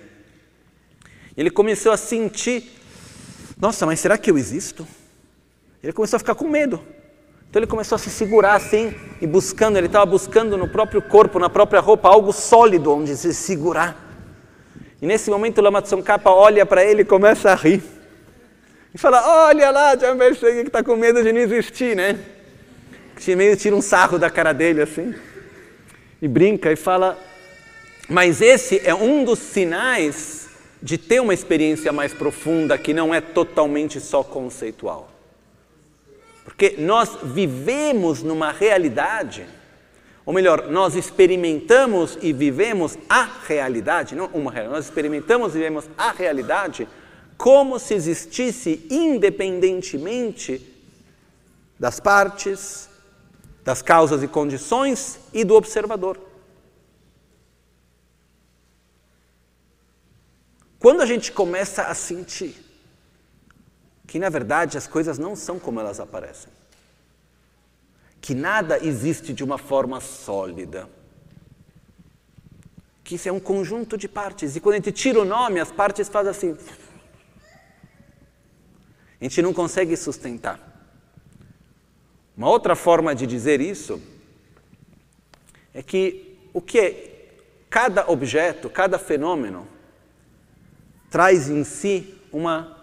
ele 1.37 1.49
começou 1.49 1.91
a 1.91 1.97
sentir: 1.97 2.69
nossa, 3.57 3.85
mas 3.85 3.99
será 3.99 4.17
que 4.17 4.29
eu 4.29 4.37
existo? 4.37 4.85
Ele 5.81 5.93
começou 5.93 6.17
a 6.17 6.19
ficar 6.19 6.35
com 6.35 6.47
medo. 6.47 6.81
Então 7.49 7.59
ele 7.59 7.67
começou 7.67 7.95
a 7.95 7.99
se 7.99 8.09
segurar 8.09 8.55
assim 8.55 8.93
e 9.21 9.27
buscando, 9.27 9.77
ele 9.77 9.87
estava 9.87 10.05
buscando 10.05 10.57
no 10.57 10.67
próprio 10.67 11.01
corpo, 11.01 11.39
na 11.39 11.49
própria 11.49 11.79
roupa, 11.79 12.09
algo 12.09 12.31
sólido 12.31 12.93
onde 12.93 13.15
se 13.15 13.33
segurar. 13.33 14.10
E 15.01 15.05
nesse 15.07 15.31
momento 15.31 15.57
o 15.57 15.61
Lama 15.61 15.81
Tsongkhapa 15.81 16.29
olha 16.29 16.65
para 16.65 16.85
ele 16.85 17.01
e 17.01 17.05
começa 17.05 17.51
a 17.51 17.55
rir. 17.55 17.81
E 18.93 18.97
fala, 18.97 19.47
olha 19.47 19.71
lá, 19.71 19.95
Jamber 19.95 20.37
que 20.37 20.45
está 20.45 20.83
com 20.83 20.95
medo 20.95 21.23
de 21.23 21.31
não 21.31 21.39
existir, 21.39 21.95
né? 21.95 22.19
Meio 23.35 23.55
tira 23.55 23.75
um 23.75 23.81
sarro 23.81 24.19
da 24.19 24.29
cara 24.29 24.53
dele 24.53 24.81
assim. 24.81 25.15
E 26.21 26.27
brinca 26.27 26.71
e 26.71 26.75
fala, 26.75 27.17
mas 28.07 28.41
esse 28.41 28.81
é 28.85 28.93
um 28.93 29.23
dos 29.23 29.39
sinais 29.39 30.49
de 30.81 30.97
ter 30.97 31.19
uma 31.19 31.33
experiência 31.33 31.91
mais 31.91 32.13
profunda 32.13 32.77
que 32.77 32.93
não 32.93 33.13
é 33.13 33.21
totalmente 33.21 33.99
só 33.99 34.23
conceitual. 34.23 35.09
Porque 36.43 36.75
nós 36.77 37.17
vivemos 37.23 38.21
numa 38.21 38.51
realidade 38.51 39.45
ou 40.25 40.33
melhor, 40.33 40.69
nós 40.69 40.95
experimentamos 40.95 42.17
e 42.21 42.31
vivemos 42.31 42.97
a 43.09 43.23
realidade, 43.47 44.15
não 44.15 44.27
uma 44.27 44.51
realidade, 44.51 44.75
nós 44.75 44.85
experimentamos 44.85 45.55
e 45.55 45.57
vivemos 45.57 45.89
a 45.97 46.11
realidade 46.11 46.87
como 47.37 47.79
se 47.79 47.95
existisse 47.95 48.85
independentemente 48.89 50.67
das 51.79 51.99
partes, 51.99 52.87
das 53.63 53.81
causas 53.81 54.21
e 54.21 54.27
condições 54.27 55.19
e 55.33 55.43
do 55.43 55.55
observador. 55.55 56.19
Quando 60.77 61.01
a 61.01 61.05
gente 61.05 61.31
começa 61.31 61.83
a 61.83 61.95
sentir 61.95 62.55
que, 64.07 64.19
na 64.19 64.29
verdade, 64.29 64.77
as 64.77 64.85
coisas 64.87 65.17
não 65.17 65.35
são 65.35 65.59
como 65.59 65.79
elas 65.79 65.99
aparecem, 65.99 66.51
que 68.21 68.35
nada 68.35 68.77
existe 68.85 69.33
de 69.33 69.43
uma 69.43 69.57
forma 69.57 69.99
sólida. 69.99 70.87
Que 73.03 73.15
isso 73.15 73.27
é 73.27 73.31
um 73.31 73.39
conjunto 73.39 73.97
de 73.97 74.07
partes. 74.07 74.55
E 74.55 74.59
quando 74.59 74.73
a 74.73 74.77
gente 74.77 74.91
tira 74.91 75.19
o 75.19 75.25
nome, 75.25 75.59
as 75.59 75.71
partes 75.71 76.07
fazem 76.07 76.29
assim. 76.29 76.57
A 79.19 79.23
gente 79.23 79.41
não 79.41 79.53
consegue 79.53 79.97
sustentar. 79.97 80.59
Uma 82.37 82.47
outra 82.49 82.75
forma 82.75 83.13
de 83.15 83.25
dizer 83.25 83.59
isso 83.59 84.01
é 85.73 85.81
que 85.81 86.37
o 86.53 86.61
que 86.61 86.79
é, 86.79 87.35
cada 87.69 88.09
objeto, 88.09 88.69
cada 88.69 88.99
fenômeno 88.99 89.67
traz 91.09 91.49
em 91.49 91.63
si 91.63 92.15
uma 92.31 92.77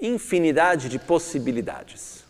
infinidade 0.00 0.88
de 0.88 0.98
possibilidades. 0.98 2.24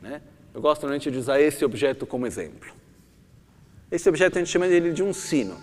Né? 0.00 0.22
Eu 0.54 0.60
gosto 0.60 0.82
normalmente 0.82 1.10
de 1.10 1.18
usar 1.18 1.40
esse 1.40 1.64
objeto 1.64 2.06
como 2.06 2.28
exemplo. 2.28 2.72
Esse 3.90 4.08
objeto 4.08 4.38
a 4.38 4.40
gente 4.40 4.50
chama 4.50 4.68
ele 4.68 4.92
de 4.92 5.02
um 5.02 5.12
sino. 5.12 5.60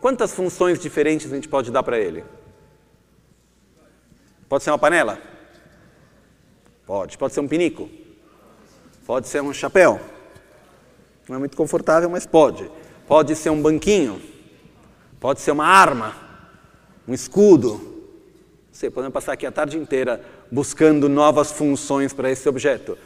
Quantas 0.00 0.34
funções 0.34 0.80
diferentes 0.80 1.32
a 1.32 1.36
gente 1.36 1.48
pode 1.48 1.70
dar 1.70 1.84
para 1.84 2.00
ele? 2.00 2.24
Pode 4.48 4.64
ser 4.64 4.70
uma 4.70 4.78
panela? 4.78 5.20
Pode. 6.84 7.16
Pode 7.16 7.32
ser 7.32 7.38
um 7.38 7.46
pinico? 7.46 7.88
Pode 9.06 9.28
ser 9.28 9.40
um 9.40 9.52
chapéu? 9.52 10.00
Não 11.28 11.36
é 11.36 11.38
muito 11.38 11.56
confortável, 11.56 12.10
mas 12.10 12.26
pode. 12.26 12.68
Pode 13.06 13.36
ser 13.36 13.50
um 13.50 13.62
banquinho? 13.62 14.20
Pode 15.20 15.40
ser 15.40 15.52
uma 15.52 15.66
arma? 15.66 16.16
Um 17.06 17.14
escudo? 17.14 18.02
Você 18.72 18.90
podemos 18.90 19.14
passar 19.14 19.34
aqui 19.34 19.46
a 19.46 19.52
tarde 19.52 19.78
inteira 19.78 20.24
buscando 20.50 21.08
novas 21.08 21.52
funções 21.52 22.12
para 22.12 22.30
esse 22.30 22.48
objeto 22.48 22.98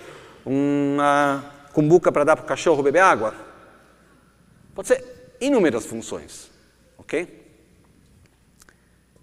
uma 0.45 1.45
cumbuca 1.73 2.13
para 2.13 2.25
dar 2.25 2.37
para 2.37 2.45
o 2.45 2.49
cachorro 2.49 2.83
beber 2.83 3.01
água. 3.01 3.35
Pode 4.75 4.89
ser 4.89 5.37
inúmeras 5.41 5.87
funções, 5.87 6.51
ok? 6.97 7.43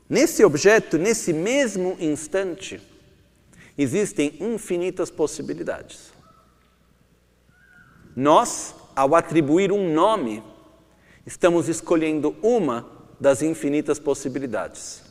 Nesse 0.07 0.43
objeto, 0.43 0.97
nesse 0.97 1.31
mesmo 1.31 1.95
instante, 1.99 2.81
existem 3.77 4.35
infinitas 4.39 5.11
possibilidades. 5.11 6.11
Nós, 8.15 8.75
ao 8.95 9.15
atribuir 9.15 9.71
um 9.71 9.93
nome, 9.93 10.43
estamos 11.25 11.69
escolhendo 11.69 12.35
uma 12.41 12.85
das 13.19 13.41
infinitas 13.41 13.99
possibilidades. 13.99 15.03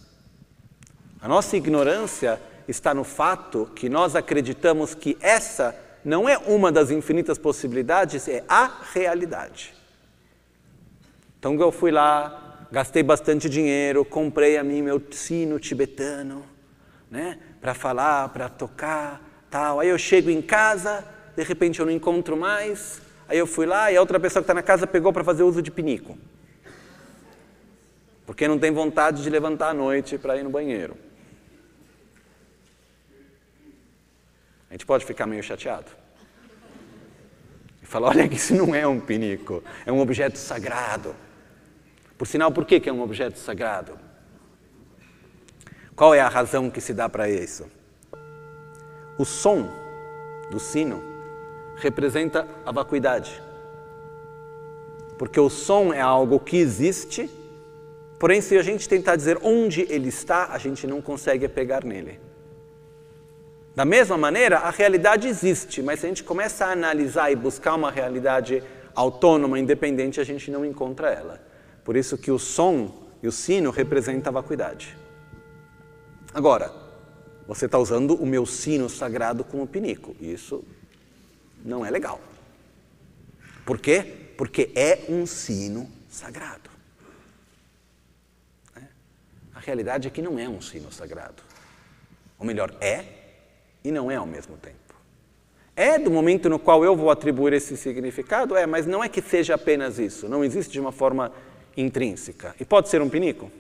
A 1.20 1.28
nossa 1.28 1.56
ignorância 1.56 2.40
está 2.66 2.92
no 2.92 3.04
fato 3.04 3.70
que 3.74 3.88
nós 3.88 4.14
acreditamos 4.14 4.94
que 4.94 5.16
essa 5.20 5.74
não 6.04 6.28
é 6.28 6.38
uma 6.38 6.70
das 6.70 6.90
infinitas 6.90 7.38
possibilidades, 7.38 8.28
é 8.28 8.44
a 8.48 8.70
realidade. 8.92 9.74
Então 11.38 11.54
eu 11.60 11.70
fui 11.70 11.90
lá, 11.90 12.66
gastei 12.70 13.02
bastante 13.02 13.48
dinheiro, 13.48 14.04
comprei 14.04 14.56
a 14.56 14.64
mim 14.64 14.82
meu 14.82 15.00
sino 15.10 15.58
tibetano, 15.58 16.44
né, 17.10 17.38
para 17.60 17.74
falar, 17.74 18.28
para 18.30 18.48
tocar, 18.48 19.20
tal. 19.50 19.80
Aí 19.80 19.88
eu 19.88 19.98
chego 19.98 20.30
em 20.30 20.42
casa, 20.42 21.04
de 21.36 21.42
repente 21.42 21.80
eu 21.80 21.86
não 21.86 21.92
encontro 21.92 22.36
mais. 22.36 23.00
Aí 23.28 23.38
eu 23.38 23.46
fui 23.46 23.66
lá 23.66 23.92
e 23.92 23.96
a 23.96 24.00
outra 24.00 24.18
pessoa 24.18 24.42
que 24.42 24.44
está 24.44 24.54
na 24.54 24.62
casa 24.62 24.86
pegou 24.86 25.12
para 25.12 25.22
fazer 25.22 25.42
uso 25.42 25.60
de 25.60 25.70
pinico. 25.70 26.18
Porque 28.26 28.48
não 28.48 28.58
tem 28.58 28.70
vontade 28.72 29.22
de 29.22 29.30
levantar 29.30 29.70
à 29.70 29.74
noite 29.74 30.18
para 30.18 30.36
ir 30.36 30.42
no 30.42 30.50
banheiro. 30.50 30.96
A 34.70 34.74
gente 34.74 34.84
pode 34.84 35.04
ficar 35.04 35.26
meio 35.26 35.42
chateado. 35.42 35.90
E 37.82 37.86
falar, 37.86 38.08
olha 38.08 38.26
isso 38.26 38.54
não 38.54 38.74
é 38.74 38.86
um 38.86 39.00
pinico, 39.00 39.62
é 39.86 39.92
um 39.92 40.00
objeto 40.00 40.36
sagrado. 40.36 41.14
Por 42.16 42.26
sinal, 42.26 42.52
por 42.52 42.64
que 42.64 42.88
é 42.88 42.92
um 42.92 43.00
objeto 43.00 43.38
sagrado? 43.38 43.98
Qual 45.94 46.14
é 46.14 46.20
a 46.20 46.28
razão 46.28 46.70
que 46.70 46.80
se 46.80 46.92
dá 46.92 47.08
para 47.08 47.28
isso? 47.28 47.66
O 49.18 49.24
som 49.24 49.68
do 50.50 50.60
sino 50.60 51.02
representa 51.76 52.46
a 52.64 52.70
vacuidade. 52.70 53.42
Porque 55.18 55.40
o 55.40 55.50
som 55.50 55.92
é 55.92 56.00
algo 56.00 56.38
que 56.38 56.56
existe, 56.56 57.28
porém, 58.18 58.40
se 58.40 58.56
a 58.56 58.62
gente 58.62 58.88
tentar 58.88 59.16
dizer 59.16 59.38
onde 59.42 59.82
ele 59.92 60.08
está, 60.08 60.52
a 60.52 60.58
gente 60.58 60.86
não 60.86 61.02
consegue 61.02 61.48
pegar 61.48 61.84
nele. 61.84 62.20
Da 63.78 63.84
mesma 63.84 64.18
maneira, 64.18 64.58
a 64.58 64.70
realidade 64.70 65.28
existe, 65.28 65.80
mas 65.82 66.00
se 66.00 66.06
a 66.06 66.08
gente 66.08 66.24
começa 66.24 66.66
a 66.66 66.72
analisar 66.72 67.30
e 67.30 67.36
buscar 67.36 67.76
uma 67.76 67.92
realidade 67.92 68.60
autônoma, 68.92 69.56
independente, 69.56 70.20
a 70.20 70.24
gente 70.24 70.50
não 70.50 70.64
encontra 70.64 71.12
ela. 71.12 71.40
Por 71.84 71.96
isso 71.96 72.18
que 72.18 72.32
o 72.32 72.40
som 72.40 73.08
e 73.22 73.28
o 73.28 73.30
sino 73.30 73.70
representam 73.70 74.30
a 74.30 74.34
vacuidade. 74.34 74.98
Agora, 76.34 76.72
você 77.46 77.66
está 77.66 77.78
usando 77.78 78.20
o 78.20 78.26
meu 78.26 78.44
sino 78.46 78.88
sagrado 78.88 79.44
como 79.44 79.64
pinico. 79.64 80.16
Isso 80.20 80.64
não 81.64 81.86
é 81.86 81.90
legal. 81.92 82.20
Por 83.64 83.78
quê? 83.78 84.32
Porque 84.36 84.72
é 84.74 85.04
um 85.08 85.24
sino 85.24 85.88
sagrado. 86.08 86.68
É. 88.74 88.82
A 89.54 89.60
realidade 89.60 90.08
é 90.08 90.10
que 90.10 90.20
não 90.20 90.36
é 90.36 90.48
um 90.48 90.60
sino 90.60 90.90
sagrado. 90.90 91.44
Ou 92.40 92.44
melhor, 92.44 92.74
é 92.80 93.17
e 93.84 93.90
não 93.90 94.10
é 94.10 94.16
ao 94.16 94.26
mesmo 94.26 94.56
tempo. 94.56 94.76
É 95.74 95.98
do 95.98 96.10
momento 96.10 96.48
no 96.48 96.58
qual 96.58 96.84
eu 96.84 96.96
vou 96.96 97.10
atribuir 97.10 97.52
esse 97.52 97.76
significado? 97.76 98.56
É, 98.56 98.66
mas 98.66 98.86
não 98.86 99.02
é 99.02 99.08
que 99.08 99.22
seja 99.22 99.54
apenas 99.54 99.98
isso. 99.98 100.28
Não 100.28 100.44
existe 100.44 100.72
de 100.72 100.80
uma 100.80 100.90
forma 100.90 101.32
intrínseca. 101.76 102.54
E 102.58 102.64
pode 102.64 102.88
ser 102.88 103.00
um 103.00 103.08
pinico? 103.08 103.50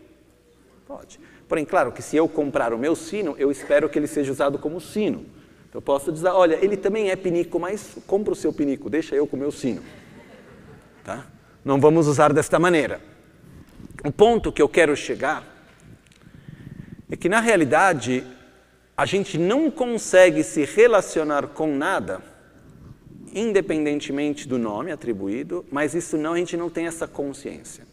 Pode. 0.86 1.20
Porém, 1.48 1.64
claro 1.64 1.92
que 1.92 2.02
se 2.02 2.16
eu 2.16 2.28
comprar 2.28 2.72
o 2.72 2.78
meu 2.78 2.96
sino, 2.96 3.36
eu 3.38 3.50
espero 3.50 3.88
que 3.88 3.98
ele 3.98 4.08
seja 4.08 4.32
usado 4.32 4.58
como 4.58 4.80
sino. 4.80 5.24
Eu 5.72 5.80
posso 5.80 6.10
dizer, 6.10 6.28
olha, 6.28 6.58
ele 6.60 6.76
também 6.76 7.10
é 7.10 7.14
pinico, 7.14 7.60
mas 7.60 7.96
compra 8.06 8.32
o 8.32 8.36
seu 8.36 8.52
pinico, 8.52 8.90
deixa 8.90 9.14
eu 9.14 9.26
com 9.26 9.36
o 9.36 9.38
meu 9.38 9.52
sino. 9.52 9.82
Tá? 11.04 11.26
Não 11.64 11.80
vamos 11.80 12.08
usar 12.08 12.32
desta 12.32 12.58
maneira. 12.58 13.00
O 14.04 14.10
ponto 14.10 14.50
que 14.50 14.60
eu 14.60 14.68
quero 14.68 14.96
chegar 14.96 15.44
é 17.10 17.16
que, 17.16 17.28
na 17.28 17.40
realidade, 17.40 18.26
a 18.98 19.06
gente 19.06 19.38
não 19.38 19.70
consegue 19.70 20.42
se 20.42 20.64
relacionar 20.64 21.46
com 21.46 21.72
nada, 21.72 22.20
independentemente 23.32 24.48
do 24.48 24.58
nome 24.58 24.90
atribuído, 24.90 25.64
mas 25.70 25.94
isso 25.94 26.16
não, 26.16 26.32
a 26.32 26.36
gente 26.36 26.56
não 26.56 26.68
tem 26.68 26.88
essa 26.88 27.06
consciência. 27.06 27.86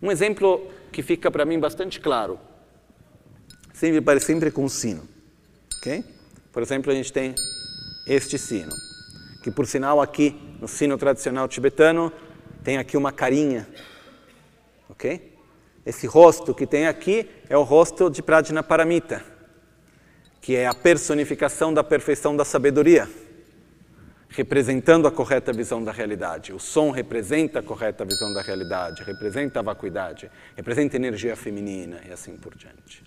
Um 0.00 0.10
exemplo 0.10 0.66
que 0.90 1.02
fica 1.02 1.30
para 1.30 1.44
mim 1.44 1.60
bastante 1.60 2.00
claro, 2.00 2.40
sempre 3.74 4.00
parece 4.00 4.24
sempre 4.24 4.50
com 4.50 4.66
sino, 4.66 5.06
ok? 5.76 6.02
Por 6.50 6.62
exemplo, 6.62 6.90
a 6.90 6.94
gente 6.94 7.12
tem 7.12 7.34
este 8.06 8.38
sino, 8.38 8.72
que 9.42 9.50
por 9.50 9.66
sinal 9.66 10.00
aqui 10.00 10.34
no 10.58 10.66
sino 10.66 10.96
tradicional 10.96 11.46
tibetano 11.46 12.10
tem 12.64 12.78
aqui 12.78 12.96
uma 12.96 13.12
carinha, 13.12 13.68
ok? 14.88 15.36
Esse 15.84 16.06
rosto 16.06 16.54
que 16.54 16.66
tem 16.66 16.86
aqui 16.86 17.28
é 17.46 17.58
o 17.58 17.62
rosto 17.62 18.08
de 18.08 18.22
Prajna 18.22 18.62
Paramita, 18.62 19.36
que 20.48 20.56
é 20.56 20.66
a 20.66 20.72
personificação 20.72 21.74
da 21.74 21.84
perfeição 21.84 22.34
da 22.34 22.42
sabedoria 22.42 23.06
representando 24.30 25.06
a 25.06 25.10
correta 25.10 25.52
visão 25.52 25.84
da 25.84 25.92
realidade. 25.92 26.54
O 26.54 26.58
som 26.58 26.90
representa 26.90 27.58
a 27.58 27.62
correta 27.62 28.02
visão 28.02 28.32
da 28.32 28.40
realidade, 28.40 29.02
representa 29.02 29.60
a 29.60 29.62
vacuidade, 29.62 30.30
representa 30.56 30.96
a 30.96 31.00
energia 31.00 31.36
feminina 31.36 32.00
e 32.08 32.10
assim 32.10 32.34
por 32.38 32.54
diante. 32.54 33.04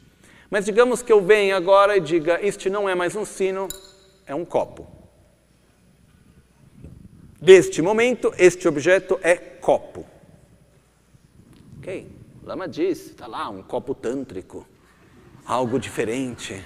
Mas 0.51 0.65
digamos 0.65 1.01
que 1.01 1.11
eu 1.11 1.19
venha 1.19 1.57
agora 1.57 1.97
e 1.97 1.99
diga: 1.99 2.37
este 2.45 2.69
não 2.69 2.87
é 2.87 2.93
mais 2.93 3.15
um 3.15 3.25
sino, 3.25 3.67
é 4.27 4.35
um 4.35 4.45
copo. 4.45 4.87
Neste 7.41 7.81
momento, 7.81 8.31
este 8.37 8.67
objeto 8.67 9.19
é 9.23 9.35
copo. 9.35 10.05
Ok, 11.79 12.07
Lama 12.43 12.67
diz, 12.67 13.07
está 13.07 13.25
lá, 13.25 13.49
um 13.49 13.63
copo 13.63 13.95
tântrico, 13.95 14.63
algo 15.43 15.79
diferente. 15.79 16.63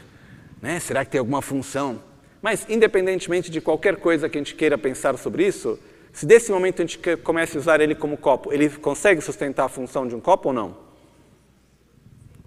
Né? 0.61 0.79
Será 0.79 1.03
que 1.03 1.11
tem 1.11 1.19
alguma 1.19 1.41
função? 1.41 2.01
Mas, 2.41 2.65
independentemente 2.69 3.49
de 3.49 3.59
qualquer 3.59 3.97
coisa 3.97 4.29
que 4.29 4.37
a 4.37 4.41
gente 4.41 4.55
queira 4.55 4.77
pensar 4.77 5.17
sobre 5.17 5.45
isso, 5.47 5.79
se 6.13 6.25
desse 6.25 6.51
momento 6.51 6.81
a 6.81 6.85
gente 6.85 6.99
comece 7.17 7.57
a 7.57 7.59
usar 7.59 7.81
ele 7.81 7.93
como 7.93 8.15
copo, 8.15 8.53
ele 8.53 8.69
consegue 8.69 9.19
sustentar 9.19 9.65
a 9.65 9.69
função 9.69 10.07
de 10.07 10.15
um 10.15 10.19
copo 10.21 10.49
ou 10.49 10.53
não? 10.53 10.77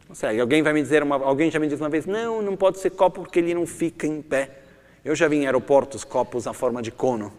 Consegue. 0.07 0.41
Alguém 0.41 0.63
vai 0.63 0.73
me 0.73 0.81
dizer, 0.81 1.03
uma, 1.03 1.17
alguém 1.17 1.51
já 1.51 1.59
me 1.59 1.67
disse 1.67 1.83
uma 1.83 1.91
vez, 1.91 2.07
não, 2.07 2.41
não 2.41 2.57
pode 2.57 2.79
ser 2.79 2.91
copo 2.91 3.21
porque 3.23 3.41
ele 3.41 3.53
não 3.53 3.67
fica 3.67 4.07
em 4.07 4.23
pé. 4.23 4.61
Eu 5.05 5.15
já 5.15 5.29
vi 5.29 5.37
em 5.37 5.47
aeroportos 5.47 6.03
copos 6.03 6.47
na 6.47 6.55
forma 6.55 6.81
de 6.81 6.91
cono, 6.91 7.33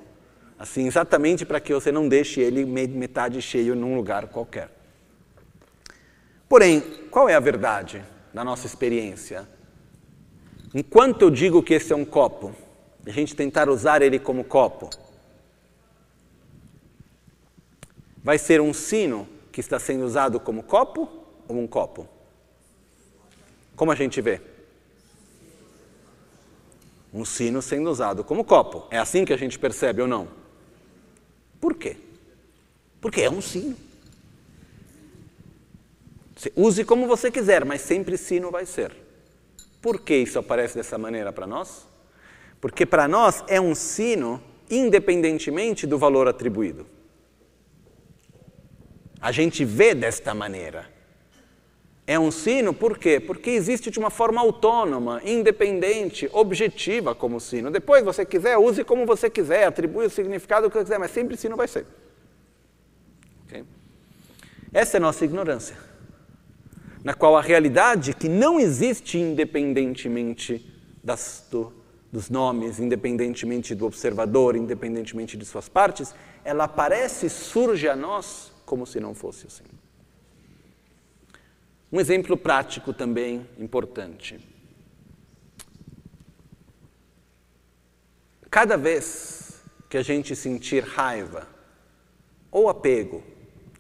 assim, 0.58 0.86
exatamente 0.86 1.46
para 1.46 1.60
que 1.60 1.74
você 1.74 1.92
não 1.92 2.08
deixe 2.08 2.40
ele 2.40 2.64
metade 2.66 3.42
cheio 3.42 3.76
num 3.76 3.96
lugar 3.96 4.28
qualquer. 4.28 4.70
Porém, 6.48 6.82
qual 7.10 7.28
é 7.28 7.36
a 7.36 7.40
verdade 7.40 8.04
na 8.34 8.44
nossa 8.44 8.68
experiência? 8.68 9.48
Enquanto 10.74 11.24
eu 11.24 11.32
digo 11.32 11.64
que 11.64 11.74
esse 11.74 11.92
é 11.92 11.96
um 11.96 12.06
copo, 12.06 12.54
a 13.06 13.10
gente 13.10 13.36
tentar 13.36 13.70
usar 13.70 14.02
ele 14.02 14.20
como 14.20 14.44
copo, 14.44 14.90
vai 18.24 18.38
ser 18.38 18.62
um 18.62 18.74
sino 18.74 19.28
que 19.52 19.60
está 19.60 19.80
sendo 19.80 20.06
usado 20.06 20.40
como 20.40 20.62
copo 20.62 21.10
ou 21.48 21.58
um 21.58 21.68
copo? 21.68 22.08
Como 23.76 23.92
a 23.92 23.96
gente 23.96 24.22
vê? 24.22 24.42
Um 27.12 27.26
sino 27.26 27.62
sendo 27.62 27.90
usado 27.90 28.24
como 28.24 28.44
copo. 28.44 28.86
É 28.92 29.00
assim 29.00 29.26
que 29.26 29.34
a 29.34 29.38
gente 29.38 29.58
percebe 29.58 30.02
ou 30.02 30.08
não? 30.08 30.28
Por 31.60 31.74
quê? 31.74 31.98
Porque 33.02 33.22
é 33.22 33.30
um 33.30 33.42
sino. 33.42 33.76
use 36.56 36.84
como 36.84 37.08
você 37.08 37.32
quiser, 37.32 37.66
mas 37.66 37.82
sempre 37.82 38.18
sino 38.18 38.52
vai 38.52 38.66
ser. 38.68 39.09
Por 39.82 40.02
que 40.02 40.16
isso 40.16 40.40
aparece 40.40 40.76
dessa 40.76 40.98
maneira 40.98 41.32
para 41.32 41.48
nós? 41.48 41.88
Porque 42.60 42.86
para 42.86 43.08
nós 43.08 43.44
é 43.48 43.60
um 43.60 43.74
sino 43.74 44.42
independentemente 44.70 45.88
do 45.88 45.98
valor 45.98 46.28
atribuído. 46.28 46.86
A 49.22 49.32
gente 49.32 49.64
vê 49.66 49.96
desta 49.96 50.34
maneira. 50.34 50.88
É 52.06 52.20
um 52.20 52.32
sino 52.32 52.74
por 52.74 52.98
quê? 52.98 53.20
Porque 53.20 53.52
existe 53.52 53.92
de 53.92 54.00
uma 54.00 54.10
forma 54.10 54.42
autônoma, 54.42 55.22
independente, 55.24 56.28
objetiva 56.34 57.14
como 57.14 57.40
sino. 57.40 57.70
Depois, 57.70 58.04
você 58.04 58.26
quiser, 58.26 58.58
use 58.58 58.84
como 58.84 59.06
você 59.06 59.30
quiser, 59.30 59.66
atribui 59.66 60.08
o 60.08 60.10
significado 60.10 60.70
que 60.70 60.78
você 60.78 60.84
quiser, 60.84 60.98
mas 60.98 61.12
sempre 61.12 61.38
sino 61.38 61.56
vai 61.56 61.68
ser. 61.68 61.86
Okay? 63.46 63.64
Essa 64.74 64.98
é 64.98 65.00
a 65.00 65.02
nossa 65.02 65.24
ignorância 65.24 65.89
na 67.04 67.14
qual 67.14 67.38
a 67.38 67.42
realidade, 67.42 68.14
que 68.14 68.28
não 68.28 68.60
existe 68.60 69.18
independentemente 69.18 70.66
das, 71.04 71.48
do, 71.50 71.74
dos 72.12 72.30
nomes, 72.30 72.80
independentemente 72.80 73.74
do 73.74 73.86
observador, 73.86 74.56
independentemente 74.56 75.38
de 75.38 75.46
suas 75.46 75.70
partes, 75.70 76.14
ela 76.44 76.66
aparece 76.66 77.28
e 77.28 77.30
surge 77.30 77.88
a 77.88 77.96
nós 77.96 78.52
como 78.66 78.86
se 78.86 79.00
não 79.00 79.16
fosse 79.16 79.48
assim. 79.48 79.64
Um 81.92 82.00
exemplo 82.00 82.38
prático 82.38 82.94
também 82.94 83.48
importante. 83.58 84.40
Cada 88.50 88.78
vez 88.78 89.62
que 89.90 89.98
a 89.98 90.04
gente 90.04 90.36
sentir 90.36 90.84
raiva, 90.84 91.48
ou 92.52 92.70
apego, 92.70 93.24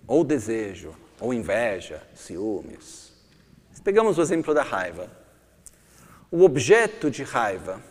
ou 0.08 0.24
desejo, 0.24 0.96
ou 1.20 1.34
inveja, 1.34 2.02
ciúmes, 2.16 3.09
Pegamos 3.84 4.18
o 4.18 4.22
exemplo 4.22 4.54
da 4.54 4.64
raiva. 4.64 5.10
O 6.32 6.44
objeto 6.44 7.10
de 7.10 7.24
raiva, 7.24 7.82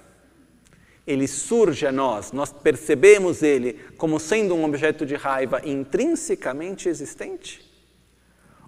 ele 1.07 1.27
surge 1.27 1.87
a 1.87 1.93
nós, 1.93 2.33
nós 2.33 2.53
percebemos 2.53 3.43
ele 3.43 3.81
como 3.97 4.21
sendo 4.21 4.55
um 4.55 4.65
objeto 4.65 5.05
de 5.05 5.17
raiva 5.17 5.61
intrinsecamente 5.65 6.89
existente? 6.89 7.67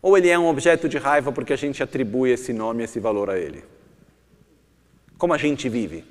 Ou 0.02 0.16
ele 0.16 0.28
é 0.28 0.38
um 0.38 0.48
objeto 0.48 0.88
de 0.88 0.98
raiva 0.98 1.30
porque 1.30 1.52
a 1.52 1.56
gente 1.56 1.82
atribui 1.82 2.30
esse 2.30 2.52
nome, 2.52 2.82
esse 2.82 2.98
valor 2.98 3.28
a 3.30 3.38
ele? 3.38 3.62
Como 5.18 5.34
a 5.34 5.38
gente 5.38 5.68
vive? 5.68 6.04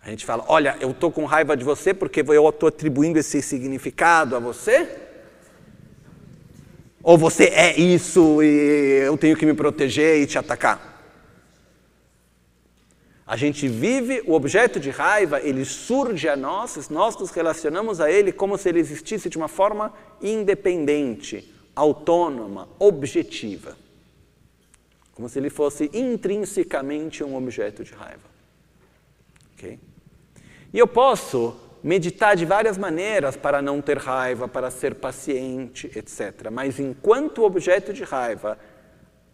A 0.00 0.08
gente 0.08 0.24
fala, 0.24 0.42
olha, 0.48 0.74
eu 0.80 0.92
estou 0.92 1.12
com 1.12 1.26
raiva 1.26 1.54
de 1.54 1.62
você 1.62 1.92
porque 1.92 2.24
eu 2.26 2.48
estou 2.48 2.70
atribuindo 2.70 3.18
esse 3.18 3.42
significado 3.42 4.34
a 4.34 4.38
você? 4.38 5.07
Ou 7.02 7.16
você 7.16 7.44
é 7.44 7.78
isso 7.78 8.42
e 8.42 9.04
eu 9.06 9.16
tenho 9.16 9.36
que 9.36 9.46
me 9.46 9.54
proteger 9.54 10.20
e 10.20 10.26
te 10.26 10.38
atacar? 10.38 10.96
A 13.26 13.36
gente 13.36 13.68
vive 13.68 14.22
o 14.26 14.32
objeto 14.32 14.80
de 14.80 14.88
raiva, 14.88 15.38
ele 15.40 15.62
surge 15.64 16.26
a 16.28 16.34
nós, 16.34 16.88
nós 16.88 17.14
nos 17.18 17.30
relacionamos 17.30 18.00
a 18.00 18.10
ele 18.10 18.32
como 18.32 18.56
se 18.56 18.70
ele 18.70 18.80
existisse 18.80 19.28
de 19.28 19.36
uma 19.36 19.48
forma 19.48 19.92
independente, 20.22 21.54
autônoma, 21.76 22.68
objetiva. 22.78 23.76
Como 25.12 25.28
se 25.28 25.38
ele 25.38 25.50
fosse 25.50 25.90
intrinsecamente 25.92 27.22
um 27.22 27.36
objeto 27.36 27.84
de 27.84 27.92
raiva. 27.92 28.22
Okay? 29.54 29.78
E 30.72 30.78
eu 30.78 30.86
posso 30.86 31.54
meditar 31.88 32.36
de 32.36 32.44
várias 32.44 32.76
maneiras 32.76 33.34
para 33.34 33.62
não 33.62 33.80
ter 33.80 33.96
raiva, 33.96 34.46
para 34.46 34.70
ser 34.70 34.96
paciente, 34.96 35.90
etc. 35.96 36.50
Mas 36.52 36.78
enquanto 36.78 37.38
o 37.38 37.44
objeto 37.44 37.94
de 37.94 38.04
raiva 38.04 38.58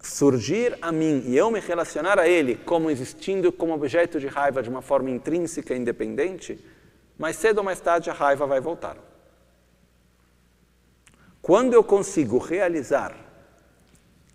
surgir 0.00 0.78
a 0.80 0.92
mim 0.92 1.24
e 1.26 1.36
eu 1.36 1.50
me 1.50 1.58
relacionar 1.58 2.16
a 2.16 2.28
ele 2.28 2.54
como 2.54 2.92
existindo 2.92 3.50
como 3.50 3.74
objeto 3.74 4.20
de 4.20 4.28
raiva 4.28 4.62
de 4.62 4.70
uma 4.70 4.80
forma 4.80 5.10
intrínseca 5.10 5.74
e 5.74 5.78
independente, 5.78 6.64
mais 7.18 7.34
cedo 7.34 7.58
ou 7.58 7.64
mais 7.64 7.80
tarde 7.80 8.08
a 8.08 8.12
raiva 8.12 8.46
vai 8.46 8.60
voltar. 8.60 8.98
Quando 11.42 11.74
eu 11.74 11.82
consigo 11.82 12.38
realizar 12.38 13.16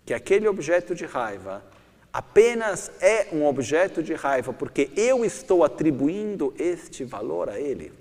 que 0.04 0.12
aquele 0.12 0.46
objeto 0.46 0.94
de 0.94 1.06
raiva 1.06 1.64
apenas 2.12 2.92
é 3.00 3.28
um 3.32 3.46
objeto 3.46 4.02
de 4.02 4.12
raiva 4.12 4.52
porque 4.52 4.90
eu 4.94 5.24
estou 5.24 5.64
atribuindo 5.64 6.52
este 6.58 7.02
valor 7.02 7.48
a 7.48 7.58
ele, 7.58 7.98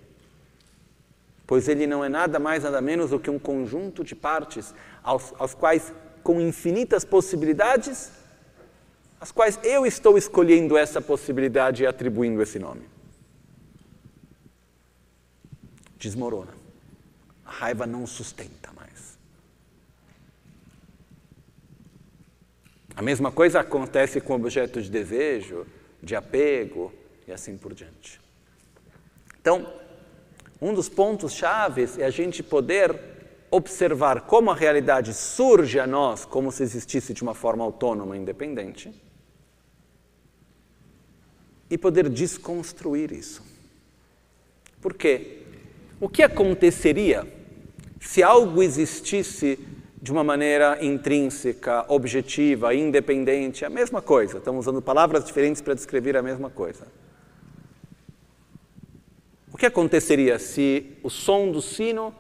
pois 1.49 1.67
ele 1.67 1.87
não 1.87 2.05
é 2.05 2.09
nada 2.09 2.37
mais, 2.37 2.61
nada 2.61 2.79
menos 2.79 3.09
do 3.09 3.19
que 3.19 3.27
um 3.27 3.39
conjunto 3.39 4.03
de 4.03 4.13
partes 4.13 4.71
aos, 5.01 5.33
aos 5.39 5.55
quais, 5.55 5.91
com 6.21 6.39
infinitas 6.39 7.03
possibilidades, 7.03 8.11
as 9.19 9.31
quais 9.31 9.59
eu 9.63 9.83
estou 9.83 10.15
escolhendo 10.15 10.77
essa 10.77 11.01
possibilidade 11.01 11.81
e 11.81 11.87
atribuindo 11.87 12.39
esse 12.39 12.59
nome. 12.59 12.87
Desmorona. 15.97 16.53
A 17.43 17.51
raiva 17.51 17.87
não 17.87 18.05
sustenta 18.05 18.71
mais. 18.73 19.17
A 22.95 23.01
mesma 23.01 23.31
coisa 23.31 23.61
acontece 23.61 24.21
com 24.21 24.35
objetos 24.35 24.83
de 24.83 24.91
desejo, 24.91 25.65
de 25.99 26.15
apego 26.15 26.93
e 27.27 27.31
assim 27.31 27.57
por 27.57 27.73
diante. 27.73 28.21
Então, 29.41 29.88
um 30.61 30.73
dos 30.73 30.89
pontos 30.89 31.33
chaves 31.33 31.97
é 31.97 32.05
a 32.05 32.09
gente 32.09 32.43
poder 32.43 32.99
observar 33.51 34.21
como 34.21 34.51
a 34.51 34.55
realidade 34.55 35.13
surge 35.13 35.79
a 35.79 35.87
nós, 35.87 36.25
como 36.25 36.51
se 36.51 36.63
existisse 36.63 37.13
de 37.13 37.23
uma 37.23 37.33
forma 37.33 37.63
autônoma 37.63 38.15
e 38.15 38.19
independente, 38.19 38.93
e 41.69 41.77
poder 41.77 42.09
desconstruir 42.09 43.11
isso. 43.11 43.43
Por 44.81 44.93
quê? 44.93 45.43
O 45.99 46.07
que 46.07 46.23
aconteceria 46.23 47.27
se 47.99 48.23
algo 48.23 48.63
existisse 48.63 49.59
de 50.01 50.11
uma 50.11 50.23
maneira 50.23 50.83
intrínseca, 50.83 51.85
objetiva, 51.89 52.73
independente? 52.73 53.65
A 53.65 53.69
mesma 53.69 54.01
coisa, 54.01 54.37
estamos 54.37 54.65
usando 54.65 54.81
palavras 54.81 55.25
diferentes 55.25 55.61
para 55.61 55.73
descrever 55.73 56.15
a 56.15 56.21
mesma 56.21 56.49
coisa. 56.49 56.87
Que 59.59 59.65
aconteceria 59.65 60.39
se 60.39 60.97
o 61.03 61.09
som 61.09 61.51
do 61.51 61.61
sino 61.61 62.15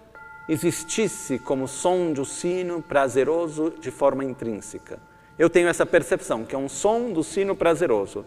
existisse 0.49 1.39
como 1.39 1.69
som 1.69 2.11
do 2.11 2.25
sino 2.25 2.81
prazeroso 2.81 3.73
de 3.79 3.89
forma 3.89 4.25
intrínseca? 4.25 4.99
Eu 5.37 5.49
tenho 5.49 5.69
essa 5.69 5.85
percepção, 5.85 6.43
que 6.43 6.53
é 6.53 6.57
um 6.57 6.67
som 6.67 7.13
do 7.13 7.23
sino 7.23 7.55
prazeroso. 7.55 8.25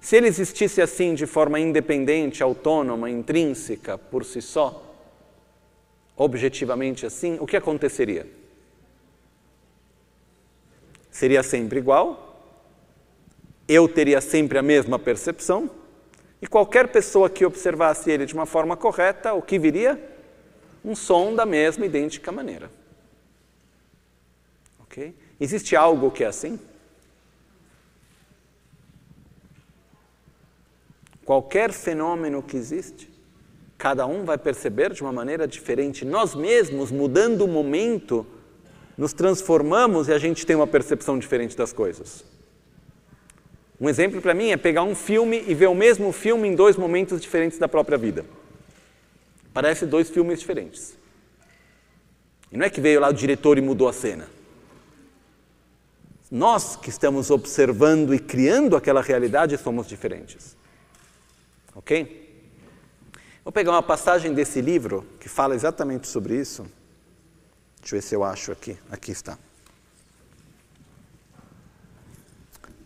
Se 0.00 0.16
ele 0.16 0.26
existisse 0.26 0.82
assim 0.82 1.14
de 1.14 1.24
forma 1.24 1.60
independente, 1.60 2.42
autônoma, 2.42 3.08
intrínseca, 3.08 3.96
por 3.96 4.24
si 4.24 4.42
só, 4.42 4.92
objetivamente 6.16 7.06
assim, 7.06 7.38
o 7.40 7.46
que 7.46 7.56
aconteceria? 7.56 8.26
Seria 11.12 11.44
sempre 11.44 11.78
igual, 11.78 12.42
eu 13.68 13.86
teria 13.86 14.20
sempre 14.20 14.58
a 14.58 14.62
mesma 14.62 14.98
percepção, 14.98 15.70
e 16.40 16.46
qualquer 16.46 16.88
pessoa 16.88 17.28
que 17.28 17.44
observasse 17.44 18.10
ele 18.10 18.24
de 18.24 18.34
uma 18.34 18.46
forma 18.46 18.76
correta, 18.76 19.34
o 19.34 19.42
que 19.42 19.58
viria? 19.58 20.00
Um 20.84 20.94
som 20.94 21.34
da 21.34 21.44
mesma 21.44 21.84
idêntica 21.84 22.30
maneira. 22.30 22.70
Ok? 24.80 25.14
Existe 25.40 25.74
algo 25.74 26.10
que 26.10 26.22
é 26.22 26.28
assim? 26.28 26.58
Qualquer 31.24 31.72
fenômeno 31.72 32.42
que 32.42 32.56
existe, 32.56 33.10
cada 33.76 34.06
um 34.06 34.24
vai 34.24 34.38
perceber 34.38 34.92
de 34.92 35.02
uma 35.02 35.12
maneira 35.12 35.46
diferente. 35.46 36.04
Nós 36.04 36.34
mesmos, 36.34 36.90
mudando 36.90 37.44
o 37.44 37.48
momento, 37.48 38.26
nos 38.96 39.12
transformamos 39.12 40.08
e 40.08 40.12
a 40.12 40.18
gente 40.18 40.46
tem 40.46 40.56
uma 40.56 40.66
percepção 40.66 41.18
diferente 41.18 41.56
das 41.56 41.72
coisas. 41.72 42.24
Um 43.80 43.88
exemplo 43.88 44.20
para 44.20 44.34
mim 44.34 44.50
é 44.50 44.56
pegar 44.56 44.82
um 44.82 44.94
filme 44.94 45.44
e 45.46 45.54
ver 45.54 45.68
o 45.68 45.74
mesmo 45.74 46.12
filme 46.12 46.48
em 46.48 46.54
dois 46.54 46.76
momentos 46.76 47.20
diferentes 47.20 47.58
da 47.58 47.68
própria 47.68 47.96
vida. 47.96 48.24
Parece 49.52 49.86
dois 49.86 50.10
filmes 50.10 50.40
diferentes. 50.40 50.96
E 52.50 52.56
não 52.56 52.66
é 52.66 52.70
que 52.70 52.80
veio 52.80 53.00
lá 53.00 53.08
o 53.08 53.12
diretor 53.12 53.56
e 53.58 53.60
mudou 53.60 53.88
a 53.88 53.92
cena. 53.92 54.28
Nós 56.30 56.76
que 56.76 56.90
estamos 56.90 57.30
observando 57.30 58.14
e 58.14 58.18
criando 58.18 58.76
aquela 58.76 59.00
realidade 59.00 59.56
somos 59.56 59.86
diferentes. 59.86 60.56
Ok? 61.74 62.26
Vou 63.44 63.52
pegar 63.52 63.70
uma 63.70 63.82
passagem 63.82 64.34
desse 64.34 64.60
livro 64.60 65.06
que 65.20 65.28
fala 65.28 65.54
exatamente 65.54 66.06
sobre 66.06 66.34
isso. 66.34 66.66
Deixa 67.80 67.94
eu 67.94 68.00
ver 68.00 68.06
se 68.06 68.14
eu 68.14 68.24
acho 68.24 68.52
aqui. 68.52 68.76
Aqui 68.90 69.12
está. 69.12 69.38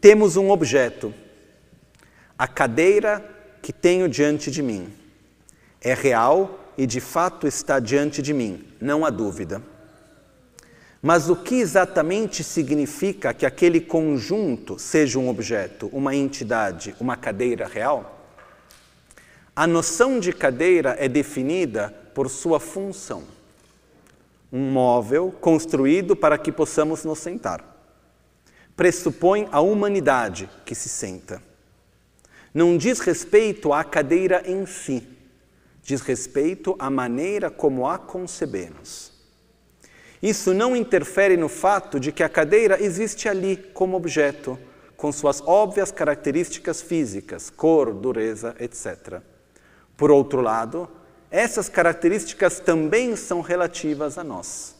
Temos 0.02 0.36
um 0.36 0.50
objeto, 0.50 1.14
a 2.36 2.48
cadeira 2.48 3.24
que 3.62 3.72
tenho 3.72 4.08
diante 4.08 4.50
de 4.50 4.60
mim. 4.60 4.92
É 5.80 5.94
real 5.94 6.58
e 6.76 6.88
de 6.88 7.00
fato 7.00 7.46
está 7.46 7.78
diante 7.78 8.20
de 8.20 8.34
mim, 8.34 8.64
não 8.80 9.04
há 9.04 9.10
dúvida. 9.10 9.62
Mas 11.00 11.30
o 11.30 11.36
que 11.36 11.54
exatamente 11.54 12.42
significa 12.42 13.32
que 13.32 13.46
aquele 13.46 13.80
conjunto 13.80 14.76
seja 14.76 15.20
um 15.20 15.28
objeto, 15.28 15.88
uma 15.92 16.16
entidade, 16.16 16.96
uma 16.98 17.16
cadeira 17.16 17.68
real? 17.68 18.26
A 19.54 19.68
noção 19.68 20.18
de 20.18 20.32
cadeira 20.32 20.96
é 20.98 21.06
definida 21.06 21.94
por 22.12 22.28
sua 22.28 22.58
função. 22.58 23.22
Um 24.52 24.72
móvel 24.72 25.32
construído 25.40 26.16
para 26.16 26.36
que 26.36 26.50
possamos 26.50 27.04
nos 27.04 27.20
sentar. 27.20 27.71
Pressupõe 28.76 29.48
a 29.52 29.60
humanidade 29.60 30.48
que 30.64 30.74
se 30.74 30.88
senta. 30.88 31.42
Não 32.54 32.76
diz 32.76 33.00
respeito 33.00 33.72
à 33.72 33.82
cadeira 33.82 34.42
em 34.46 34.66
si, 34.66 35.06
diz 35.82 36.00
respeito 36.00 36.76
à 36.78 36.90
maneira 36.90 37.50
como 37.50 37.86
a 37.86 37.98
concebemos. 37.98 39.12
Isso 40.22 40.54
não 40.54 40.76
interfere 40.76 41.36
no 41.36 41.48
fato 41.48 41.98
de 41.98 42.12
que 42.12 42.22
a 42.22 42.28
cadeira 42.28 42.80
existe 42.80 43.28
ali 43.28 43.56
como 43.56 43.96
objeto, 43.96 44.58
com 44.96 45.10
suas 45.10 45.40
óbvias 45.40 45.90
características 45.90 46.80
físicas, 46.80 47.50
cor, 47.50 47.92
dureza, 47.92 48.54
etc. 48.60 49.20
Por 49.96 50.12
outro 50.12 50.40
lado, 50.40 50.88
essas 51.28 51.68
características 51.68 52.60
também 52.60 53.16
são 53.16 53.40
relativas 53.40 54.16
a 54.16 54.22
nós. 54.22 54.76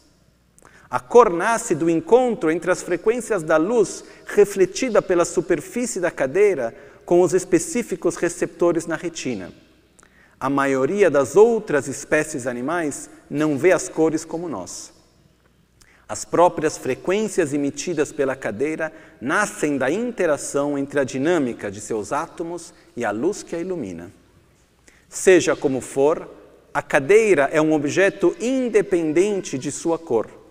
A 0.93 0.99
cor 0.99 1.31
nasce 1.31 1.73
do 1.73 1.89
encontro 1.89 2.51
entre 2.51 2.69
as 2.69 2.83
frequências 2.83 3.41
da 3.41 3.57
luz 3.57 4.03
refletida 4.27 5.01
pela 5.01 5.25
superfície 5.25 5.99
da 5.99 6.11
cadeira 6.11 6.71
com 7.03 7.21
os 7.21 7.33
específicos 7.33 8.15
receptores 8.15 8.85
na 8.85 8.95
retina. 8.95 9.51
A 10.39 10.51
maioria 10.51 11.09
das 11.09 11.35
outras 11.35 11.87
espécies 11.87 12.45
animais 12.45 13.09
não 13.27 13.57
vê 13.57 13.71
as 13.71 13.89
cores 13.89 14.23
como 14.23 14.47
nós. 14.47 14.93
As 16.07 16.25
próprias 16.25 16.77
frequências 16.77 17.55
emitidas 17.55 18.11
pela 18.11 18.35
cadeira 18.35 18.93
nascem 19.19 19.79
da 19.79 19.89
interação 19.89 20.77
entre 20.77 20.99
a 20.99 21.03
dinâmica 21.03 21.71
de 21.71 21.81
seus 21.81 22.13
átomos 22.13 22.71
e 22.95 23.03
a 23.03 23.09
luz 23.09 23.41
que 23.41 23.55
a 23.55 23.59
ilumina. 23.59 24.11
Seja 25.09 25.55
como 25.55 25.81
for, 25.81 26.29
a 26.71 26.83
cadeira 26.83 27.49
é 27.51 27.59
um 27.59 27.73
objeto 27.73 28.35
independente 28.39 29.57
de 29.57 29.71
sua 29.71 29.97
cor. 29.97 30.42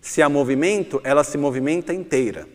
Se 0.00 0.22
há 0.22 0.28
movimento, 0.28 1.00
ela 1.04 1.24
se 1.24 1.36
movimenta 1.36 1.92
inteira. 1.92 2.46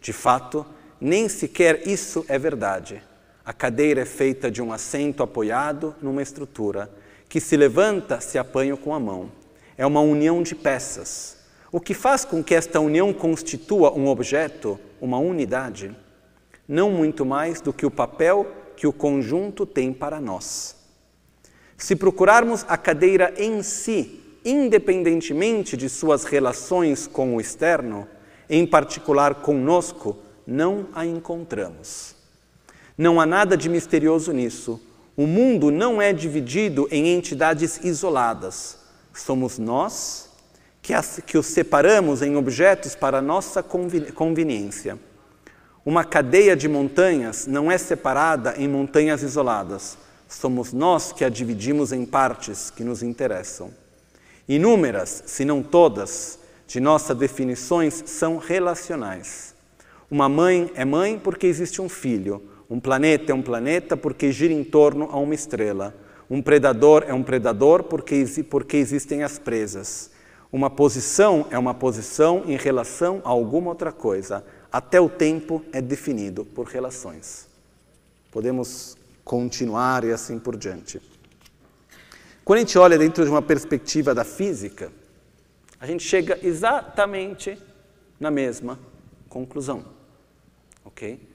De 0.00 0.12
fato, 0.12 0.64
nem 1.00 1.28
sequer 1.28 1.86
isso 1.86 2.24
é 2.28 2.38
verdade. 2.38 3.02
A 3.44 3.52
cadeira 3.52 4.00
é 4.00 4.06
feita 4.06 4.50
de 4.50 4.60
um 4.60 4.72
assento 4.72 5.22
apoiado 5.22 5.94
numa 6.02 6.22
estrutura, 6.22 6.90
que 7.28 7.40
se 7.40 7.56
levanta 7.56 8.20
se 8.20 8.38
apanha 8.38 8.76
com 8.76 8.94
a 8.94 9.00
mão. 9.00 9.30
É 9.76 9.86
uma 9.86 10.00
união 10.00 10.42
de 10.42 10.54
peças. 10.54 11.36
O 11.70 11.80
que 11.80 11.94
faz 11.94 12.24
com 12.24 12.42
que 12.42 12.54
esta 12.54 12.80
união 12.80 13.12
constitua 13.12 13.92
um 13.92 14.08
objeto, 14.08 14.80
uma 15.00 15.18
unidade, 15.18 15.94
não 16.66 16.90
muito 16.90 17.24
mais 17.24 17.60
do 17.60 17.72
que 17.72 17.86
o 17.86 17.90
papel 17.90 18.46
que 18.76 18.86
o 18.86 18.92
conjunto 18.92 19.66
tem 19.66 19.92
para 19.92 20.20
nós. 20.20 20.76
Se 21.76 21.94
procurarmos 21.94 22.64
a 22.68 22.76
cadeira 22.76 23.34
em 23.36 23.62
si, 23.62 24.22
independentemente 24.46 25.76
de 25.76 25.88
suas 25.88 26.24
relações 26.24 27.06
com 27.06 27.36
o 27.36 27.40
externo, 27.40 28.08
em 28.48 28.66
particular 28.66 29.34
conosco, 29.34 30.16
não 30.46 30.86
a 30.94 31.04
encontramos. 31.04 32.14
Não 32.96 33.20
há 33.20 33.26
nada 33.26 33.56
de 33.56 33.68
misterioso 33.68 34.32
nisso. 34.32 34.80
O 35.16 35.26
mundo 35.26 35.70
não 35.70 36.00
é 36.00 36.12
dividido 36.12 36.88
em 36.90 37.08
entidades 37.08 37.84
isoladas. 37.84 38.78
Somos 39.12 39.58
nós 39.58 40.30
que, 40.80 40.94
as, 40.94 41.20
que 41.26 41.36
os 41.36 41.46
separamos 41.46 42.22
em 42.22 42.36
objetos 42.36 42.94
para 42.94 43.20
nossa 43.20 43.62
conveniência. 43.62 44.98
Uma 45.84 46.04
cadeia 46.04 46.56
de 46.56 46.68
montanhas 46.68 47.46
não 47.46 47.70
é 47.70 47.76
separada 47.76 48.54
em 48.56 48.68
montanhas 48.68 49.22
isoladas 49.22 49.98
somos 50.28 50.72
nós 50.72 51.12
que 51.12 51.24
a 51.24 51.28
dividimos 51.28 51.92
em 51.92 52.04
partes 52.04 52.70
que 52.70 52.82
nos 52.82 53.02
interessam. 53.02 53.70
Inúmeras, 54.48 55.24
se 55.26 55.44
não 55.44 55.62
todas, 55.62 56.38
de 56.68 56.78
nossas 56.80 57.16
definições 57.16 58.02
são 58.06 58.38
relacionais. 58.38 59.54
Uma 60.08 60.28
mãe 60.28 60.70
é 60.74 60.84
mãe 60.84 61.18
porque 61.18 61.46
existe 61.46 61.82
um 61.82 61.88
filho. 61.88 62.42
Um 62.70 62.78
planeta 62.78 63.32
é 63.32 63.34
um 63.34 63.42
planeta 63.42 63.96
porque 63.96 64.30
gira 64.30 64.52
em 64.52 64.62
torno 64.62 65.08
a 65.10 65.18
uma 65.18 65.34
estrela. 65.34 65.94
Um 66.30 66.40
predador 66.40 67.04
é 67.08 67.14
um 67.14 67.22
predador 67.22 67.84
porque, 67.84 68.24
porque 68.48 68.76
existem 68.76 69.22
as 69.22 69.38
presas. 69.38 70.10
Uma 70.52 70.70
posição 70.70 71.46
é 71.50 71.58
uma 71.58 71.74
posição 71.74 72.44
em 72.46 72.56
relação 72.56 73.20
a 73.24 73.30
alguma 73.30 73.70
outra 73.70 73.90
coisa. 73.90 74.44
Até 74.72 75.00
o 75.00 75.08
tempo 75.08 75.64
é 75.72 75.80
definido 75.80 76.44
por 76.44 76.66
relações. 76.66 77.48
Podemos 78.30 78.96
continuar 79.24 80.04
e 80.04 80.12
assim 80.12 80.38
por 80.38 80.56
diante. 80.56 81.00
Quando 82.46 82.58
a 82.58 82.60
gente 82.60 82.78
olha 82.78 82.96
dentro 82.96 83.24
de 83.24 83.28
uma 83.28 83.42
perspectiva 83.42 84.14
da 84.14 84.22
física, 84.22 84.92
a 85.80 85.84
gente 85.84 86.04
chega 86.04 86.38
exatamente 86.44 87.60
na 88.20 88.30
mesma 88.30 88.78
conclusão. 89.28 89.84
Ok? 90.84 91.28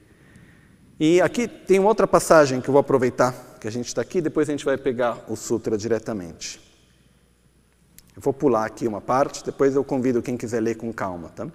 E 0.98 1.20
aqui 1.20 1.46
tem 1.46 1.78
outra 1.80 2.06
passagem 2.06 2.62
que 2.62 2.68
eu 2.70 2.72
vou 2.72 2.80
aproveitar, 2.80 3.58
que 3.60 3.68
a 3.68 3.70
gente 3.70 3.88
está 3.88 4.00
aqui, 4.00 4.22
depois 4.22 4.48
a 4.48 4.52
gente 4.52 4.64
vai 4.64 4.78
pegar 4.78 5.22
o 5.28 5.36
Sutra 5.36 5.76
diretamente. 5.76 6.58
Eu 8.16 8.22
vou 8.22 8.32
pular 8.32 8.64
aqui 8.64 8.88
uma 8.88 9.02
parte, 9.02 9.44
depois 9.44 9.74
eu 9.74 9.84
convido 9.84 10.22
quem 10.22 10.38
quiser 10.38 10.60
ler 10.60 10.76
com 10.76 10.90
calma, 10.94 11.28
tá? 11.28 11.46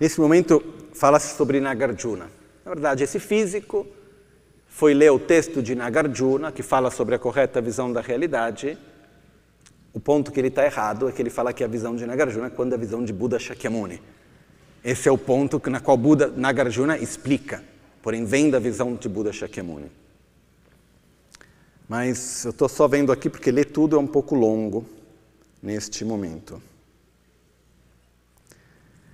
Nesse 0.00 0.20
momento 0.20 0.60
fala-se 0.92 1.36
sobre 1.36 1.60
Nagarjuna. 1.60 2.28
Na 2.64 2.72
verdade, 2.72 3.04
esse 3.04 3.20
físico 3.20 3.86
foi 4.74 4.92
ler 4.92 5.12
o 5.12 5.20
texto 5.20 5.62
de 5.62 5.72
Nagarjuna, 5.72 6.50
que 6.50 6.60
fala 6.60 6.90
sobre 6.90 7.14
a 7.14 7.18
correta 7.18 7.60
visão 7.60 7.92
da 7.92 8.00
realidade. 8.00 8.76
O 9.92 10.00
ponto 10.00 10.32
que 10.32 10.40
ele 10.40 10.48
está 10.48 10.64
errado 10.64 11.08
é 11.08 11.12
que 11.12 11.22
ele 11.22 11.30
fala 11.30 11.52
que 11.52 11.62
a 11.62 11.68
visão 11.68 11.94
de 11.94 12.04
Nagarjuna 12.04 12.48
é 12.48 12.50
quando 12.50 12.74
a 12.74 12.76
visão 12.76 13.04
de 13.04 13.12
Buda 13.12 13.38
Shakyamuni. 13.38 14.02
Esse 14.82 15.08
é 15.08 15.12
o 15.12 15.16
ponto 15.16 15.62
na 15.70 15.78
qual 15.78 15.96
Buda 15.96 16.26
Nagarjuna 16.26 16.98
explica, 16.98 17.62
porém 18.02 18.24
vem 18.24 18.50
da 18.50 18.58
visão 18.58 18.96
de 18.96 19.08
Buda 19.08 19.32
Shakyamuni. 19.32 19.92
Mas 21.88 22.44
eu 22.44 22.50
estou 22.50 22.68
só 22.68 22.88
vendo 22.88 23.12
aqui 23.12 23.30
porque 23.30 23.52
ler 23.52 23.66
tudo 23.66 23.94
é 23.94 23.98
um 24.00 24.08
pouco 24.08 24.34
longo 24.34 24.84
neste 25.62 26.04
momento. 26.04 26.60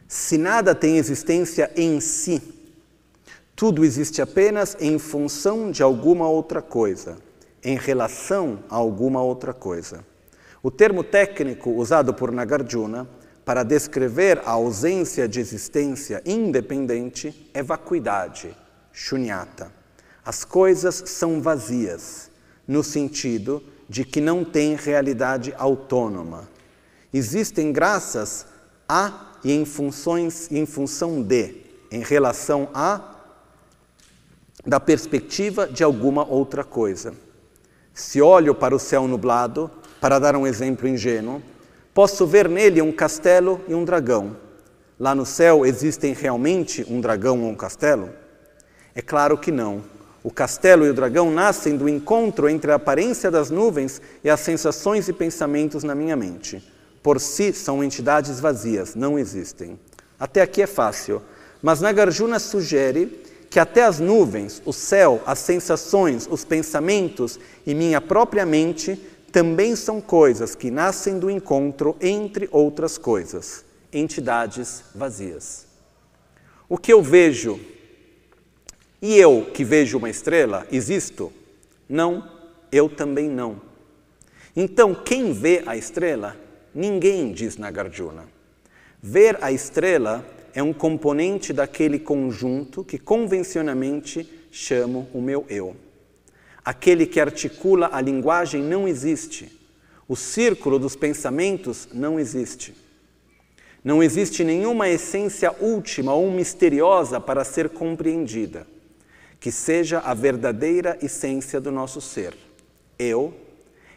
Se 0.08 0.38
nada 0.38 0.74
tem 0.74 0.96
existência 0.96 1.70
em 1.76 2.00
si, 2.00 2.59
tudo 3.60 3.84
existe 3.84 4.22
apenas 4.22 4.74
em 4.80 4.98
função 4.98 5.70
de 5.70 5.82
alguma 5.82 6.26
outra 6.26 6.62
coisa, 6.62 7.18
em 7.62 7.76
relação 7.76 8.64
a 8.70 8.76
alguma 8.76 9.22
outra 9.22 9.52
coisa. 9.52 10.02
O 10.62 10.70
termo 10.70 11.04
técnico 11.04 11.68
usado 11.68 12.14
por 12.14 12.32
Nagarjuna 12.32 13.06
para 13.44 13.62
descrever 13.62 14.40
a 14.46 14.52
ausência 14.52 15.28
de 15.28 15.40
existência 15.40 16.22
independente 16.24 17.50
é 17.52 17.62
vacuidade, 17.62 18.56
shunyata. 18.94 19.70
As 20.24 20.42
coisas 20.42 21.02
são 21.04 21.42
vazias, 21.42 22.30
no 22.66 22.82
sentido 22.82 23.62
de 23.86 24.06
que 24.06 24.22
não 24.22 24.42
têm 24.42 24.74
realidade 24.74 25.52
autônoma. 25.58 26.48
Existem 27.12 27.72
graças 27.72 28.46
a 28.88 29.34
e 29.44 29.52
em 29.52 29.66
funções 29.66 30.50
em 30.50 30.64
função 30.64 31.20
de, 31.20 31.56
em 31.90 32.00
relação 32.00 32.66
a 32.72 33.09
da 34.64 34.78
perspectiva 34.78 35.66
de 35.66 35.82
alguma 35.82 36.26
outra 36.26 36.62
coisa. 36.62 37.14
Se 37.94 38.20
olho 38.20 38.54
para 38.54 38.74
o 38.74 38.78
céu 38.78 39.06
nublado, 39.08 39.70
para 40.00 40.18
dar 40.18 40.36
um 40.36 40.46
exemplo 40.46 40.88
ingênuo, 40.88 41.42
posso 41.92 42.26
ver 42.26 42.48
nele 42.48 42.80
um 42.80 42.92
castelo 42.92 43.60
e 43.68 43.74
um 43.74 43.84
dragão. 43.84 44.36
Lá 44.98 45.14
no 45.14 45.24
céu 45.24 45.64
existem 45.64 46.12
realmente 46.12 46.86
um 46.88 47.00
dragão 47.00 47.42
ou 47.42 47.50
um 47.50 47.54
castelo? 47.54 48.10
É 48.94 49.02
claro 49.02 49.38
que 49.38 49.50
não. 49.50 49.82
O 50.22 50.30
castelo 50.30 50.84
e 50.84 50.90
o 50.90 50.94
dragão 50.94 51.30
nascem 51.30 51.76
do 51.76 51.88
encontro 51.88 52.48
entre 52.48 52.70
a 52.70 52.74
aparência 52.74 53.30
das 53.30 53.50
nuvens 53.50 54.00
e 54.22 54.28
as 54.28 54.40
sensações 54.40 55.08
e 55.08 55.12
pensamentos 55.12 55.82
na 55.82 55.94
minha 55.94 56.14
mente. 56.14 56.62
Por 57.02 57.18
si 57.18 57.52
são 57.54 57.82
entidades 57.82 58.38
vazias, 58.40 58.94
não 58.94 59.18
existem. 59.18 59.80
Até 60.18 60.42
aqui 60.42 60.60
é 60.60 60.66
fácil, 60.66 61.22
mas 61.62 61.80
Nagarjuna 61.80 62.38
sugere 62.38 63.22
que 63.50 63.58
até 63.58 63.82
as 63.82 63.98
nuvens, 63.98 64.62
o 64.64 64.72
céu, 64.72 65.20
as 65.26 65.40
sensações, 65.40 66.28
os 66.30 66.44
pensamentos 66.44 67.38
e 67.66 67.74
minha 67.74 68.00
própria 68.00 68.46
mente 68.46 68.96
também 69.32 69.74
são 69.74 70.00
coisas 70.00 70.54
que 70.54 70.70
nascem 70.70 71.18
do 71.18 71.28
encontro 71.28 71.96
entre 72.00 72.48
outras 72.52 72.96
coisas, 72.96 73.64
entidades 73.92 74.84
vazias. 74.94 75.66
O 76.68 76.78
que 76.78 76.92
eu 76.92 77.02
vejo 77.02 77.58
e 79.02 79.16
eu 79.16 79.50
que 79.52 79.64
vejo 79.64 79.98
uma 79.98 80.08
estrela, 80.08 80.64
existo? 80.70 81.32
Não, 81.88 82.30
eu 82.70 82.88
também 82.88 83.28
não. 83.28 83.60
Então, 84.54 84.94
quem 84.94 85.32
vê 85.32 85.64
a 85.66 85.76
estrela? 85.76 86.36
Ninguém, 86.72 87.32
diz 87.32 87.56
Nagarjuna. 87.56 88.28
Ver 89.02 89.38
a 89.42 89.50
estrela 89.50 90.24
é 90.54 90.62
um 90.62 90.72
componente 90.72 91.52
daquele 91.52 91.98
conjunto 91.98 92.84
que 92.84 92.98
convencionalmente 92.98 94.28
chamo 94.50 95.08
o 95.12 95.20
meu 95.20 95.44
eu. 95.48 95.76
Aquele 96.64 97.06
que 97.06 97.20
articula 97.20 97.90
a 97.92 98.00
linguagem 98.00 98.62
não 98.62 98.86
existe. 98.86 99.58
O 100.08 100.16
círculo 100.16 100.78
dos 100.78 100.96
pensamentos 100.96 101.88
não 101.92 102.18
existe. 102.18 102.74
Não 103.82 104.02
existe 104.02 104.44
nenhuma 104.44 104.88
essência 104.88 105.54
última 105.60 106.12
ou 106.12 106.30
misteriosa 106.30 107.18
para 107.18 107.44
ser 107.44 107.70
compreendida, 107.70 108.66
que 109.38 109.50
seja 109.50 110.00
a 110.00 110.12
verdadeira 110.12 110.98
essência 111.00 111.60
do 111.60 111.70
nosso 111.70 112.00
ser. 112.00 112.36
Eu 112.98 113.32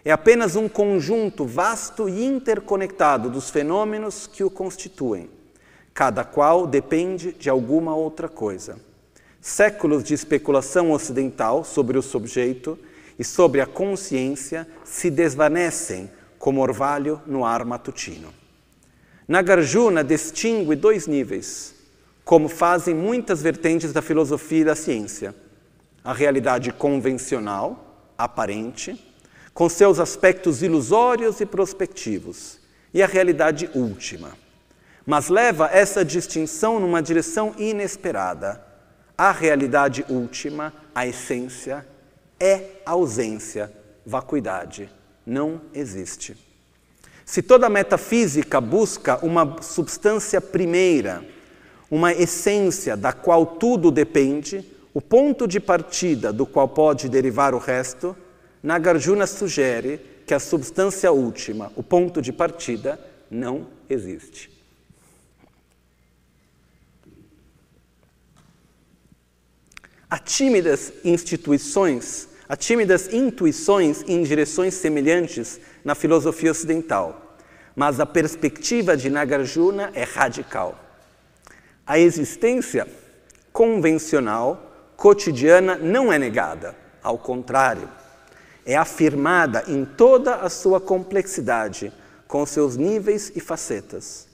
é 0.05 0.11
apenas 0.11 0.55
um 0.55 0.69
conjunto 0.69 1.45
vasto 1.45 2.07
e 2.07 2.23
interconectado 2.23 3.29
dos 3.29 3.49
fenômenos 3.49 4.27
que 4.27 4.43
o 4.43 4.49
constituem 4.49 5.29
cada 5.93 6.23
qual 6.23 6.65
depende 6.65 7.33
de 7.33 7.49
alguma 7.49 7.95
outra 7.95 8.27
coisa. 8.27 8.77
Séculos 9.39 10.03
de 10.03 10.13
especulação 10.13 10.91
ocidental 10.91 11.63
sobre 11.63 11.97
o 11.97 12.01
sujeito 12.01 12.79
e 13.19 13.23
sobre 13.23 13.61
a 13.61 13.65
consciência 13.65 14.67
se 14.83 15.11
desvanecem 15.11 16.09
como 16.39 16.61
orvalho 16.61 17.21
no 17.27 17.45
ar 17.45 17.63
matutino. 17.63 18.33
Nagarjuna 19.27 20.03
distingue 20.03 20.75
dois 20.75 21.07
níveis, 21.07 21.75
como 22.25 22.49
fazem 22.49 22.95
muitas 22.95 23.41
vertentes 23.41 23.93
da 23.93 24.01
filosofia 24.01 24.61
e 24.61 24.65
da 24.65 24.75
ciência: 24.75 25.35
a 26.03 26.11
realidade 26.11 26.71
convencional, 26.71 28.11
aparente, 28.17 28.99
com 29.53 29.69
seus 29.69 29.99
aspectos 29.99 30.63
ilusórios 30.63 31.39
e 31.39 31.45
prospectivos, 31.45 32.59
e 32.93 33.03
a 33.03 33.07
realidade 33.07 33.69
última 33.75 34.42
mas 35.05 35.29
leva 35.29 35.69
essa 35.71 36.03
distinção 36.03 36.79
numa 36.79 37.01
direção 37.01 37.53
inesperada. 37.57 38.61
A 39.17 39.31
realidade 39.31 40.05
última, 40.09 40.73
a 40.93 41.05
essência, 41.05 41.85
é 42.39 42.81
ausência, 42.85 43.71
vacuidade, 44.05 44.89
não 45.25 45.61
existe. 45.73 46.35
Se 47.25 47.41
toda 47.41 47.69
metafísica 47.69 48.59
busca 48.59 49.23
uma 49.25 49.61
substância 49.61 50.41
primeira, 50.41 51.23
uma 51.89 52.11
essência 52.11 52.97
da 52.97 53.13
qual 53.13 53.45
tudo 53.45 53.91
depende, 53.91 54.65
o 54.93 55.01
ponto 55.01 55.47
de 55.47 55.59
partida 55.59 56.33
do 56.33 56.45
qual 56.45 56.67
pode 56.67 57.07
derivar 57.07 57.53
o 57.55 57.59
resto, 57.59 58.15
Nagarjuna 58.61 59.25
sugere 59.25 59.99
que 60.25 60.33
a 60.33 60.39
substância 60.39 61.11
última, 61.11 61.71
o 61.75 61.83
ponto 61.83 62.21
de 62.21 62.31
partida, 62.31 62.99
não 63.29 63.67
existe. 63.89 64.52
Há 70.13 70.19
tímidas 70.19 70.93
instituições, 71.03 72.29
há 72.47 72.55
tímidas 72.55 73.11
intuições 73.11 74.03
em 74.07 74.21
direções 74.21 74.75
semelhantes 74.75 75.59
na 75.83 75.95
filosofia 75.95 76.51
ocidental, 76.51 77.35
mas 77.75 77.99
a 77.99 78.05
perspectiva 78.05 78.95
de 78.95 79.09
Nagarjuna 79.09 79.89
é 79.95 80.03
radical. 80.03 80.77
A 81.83 81.97
existência 81.97 82.87
convencional, 83.51 84.93
cotidiana, 84.95 85.77
não 85.77 86.13
é 86.13 86.19
negada, 86.19 86.75
ao 87.01 87.17
contrário, 87.17 87.89
é 88.67 88.75
afirmada 88.75 89.63
em 89.67 89.83
toda 89.83 90.35
a 90.35 90.47
sua 90.47 90.79
complexidade, 90.79 91.91
com 92.27 92.45
seus 92.45 92.77
níveis 92.77 93.31
e 93.35 93.39
facetas. 93.39 94.27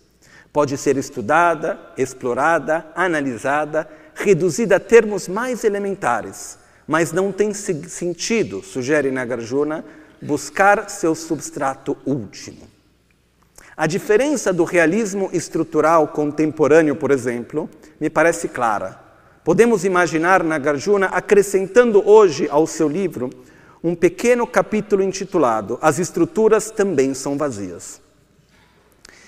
Pode 0.52 0.76
ser 0.78 0.98
estudada, 0.98 1.80
explorada, 1.96 2.86
analisada 2.96 3.90
reduzida 4.20 4.76
a 4.76 4.80
termos 4.80 5.28
mais 5.28 5.64
elementares, 5.64 6.58
mas 6.88 7.12
não 7.12 7.32
tem 7.32 7.54
sentido, 7.54 8.62
sugere 8.62 9.12
Nagarjuna, 9.12 9.86
buscar 10.22 10.90
seu 10.90 11.16
substrato 11.16 11.98
último. 12.06 12.68
A 13.78 13.88
diferença 13.88 14.52
do 14.52 14.66
realismo 14.66 15.30
estrutural 15.32 16.10
contemporâneo, 16.10 16.96
por 16.96 17.12
exemplo, 17.12 17.70
me 18.00 18.10
parece 18.10 18.50
clara. 18.50 19.00
Podemos 19.44 19.86
imaginar 19.86 20.44
Nagarjuna 20.44 21.08
acrescentando 21.08 22.06
hoje 22.06 22.48
ao 22.50 22.68
seu 22.68 22.90
livro 22.90 23.30
um 23.82 23.96
pequeno 23.96 24.46
capítulo 24.46 25.02
intitulado 25.02 25.80
As 25.82 26.00
estruturas 26.00 26.70
também 26.70 27.14
são 27.14 27.38
vazias. 27.38 28.02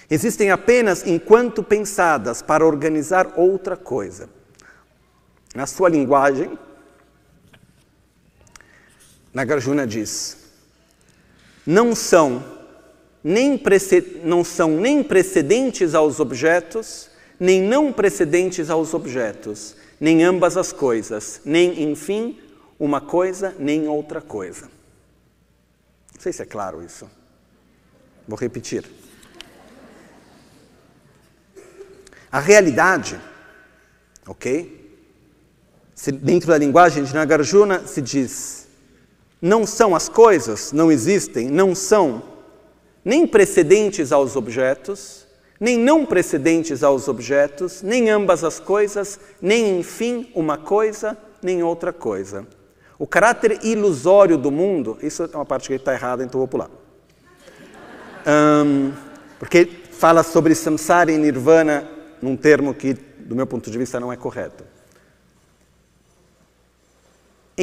Existem 0.09 0.51
apenas 0.51 1.07
enquanto 1.07 1.63
pensadas 1.63 2.41
para 2.41 2.65
organizar 2.65 3.31
outra 3.37 3.77
coisa. 3.77 4.40
Na 5.53 5.65
sua 5.65 5.89
linguagem, 5.89 6.57
Nagarjuna 9.33 9.85
diz: 9.85 10.37
não 11.65 11.95
são 11.95 12.43
nem, 13.23 13.61
não 14.23 14.43
são 14.43 14.69
nem 14.71 15.03
precedentes 15.03 15.93
aos 15.93 16.19
objetos, 16.19 17.09
nem 17.39 17.61
não 17.61 17.91
precedentes 17.91 18.69
aos 18.69 18.93
objetos, 18.93 19.75
nem 19.99 20.23
ambas 20.23 20.57
as 20.57 20.71
coisas, 20.71 21.41
nem, 21.45 21.83
enfim, 21.83 22.39
uma 22.79 23.01
coisa, 23.01 23.55
nem 23.59 23.87
outra 23.87 24.21
coisa. 24.21 24.69
Não 26.13 26.21
sei 26.21 26.33
se 26.33 26.41
é 26.41 26.45
claro 26.45 26.83
isso. 26.83 27.09
Vou 28.27 28.37
repetir. 28.37 28.89
A 32.31 32.39
realidade, 32.39 33.19
ok? 34.25 34.80
Dentro 36.09 36.47
da 36.47 36.57
linguagem 36.57 37.03
de 37.03 37.13
Nagarjuna 37.13 37.85
se 37.85 38.01
diz: 38.01 38.67
não 39.41 39.67
são 39.67 39.95
as 39.95 40.09
coisas, 40.09 40.71
não 40.71 40.91
existem, 40.91 41.47
não 41.49 41.75
são 41.75 42.23
nem 43.05 43.27
precedentes 43.27 44.11
aos 44.11 44.35
objetos, 44.35 45.27
nem 45.59 45.77
não 45.77 46.05
precedentes 46.05 46.83
aos 46.83 47.07
objetos, 47.07 47.83
nem 47.83 48.09
ambas 48.09 48.43
as 48.43 48.59
coisas, 48.59 49.19
nem 49.39 49.79
enfim 49.79 50.31
uma 50.33 50.57
coisa, 50.57 51.17
nem 51.41 51.61
outra 51.61 51.93
coisa. 51.93 52.47
O 52.97 53.05
caráter 53.05 53.63
ilusório 53.63 54.37
do 54.37 54.51
mundo, 54.51 54.97
isso 55.01 55.23
é 55.23 55.35
uma 55.35 55.45
parte 55.45 55.67
que 55.67 55.73
está 55.75 55.93
errada, 55.93 56.23
então 56.23 56.39
vou 56.39 56.47
pular. 56.47 56.69
Um, 58.27 58.91
porque 59.39 59.67
fala 59.91 60.21
sobre 60.23 60.53
samsara 60.53 61.11
e 61.11 61.17
nirvana 61.17 61.87
num 62.21 62.35
termo 62.35 62.73
que, 62.73 62.93
do 62.93 63.35
meu 63.35 63.47
ponto 63.47 63.69
de 63.71 63.77
vista, 63.77 63.99
não 63.99 64.13
é 64.13 64.17
correto. 64.17 64.63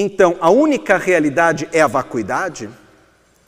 Então, 0.01 0.36
a 0.40 0.49
única 0.49 0.96
realidade 0.96 1.68
é 1.72 1.80
a 1.80 1.88
vacuidade? 1.88 2.70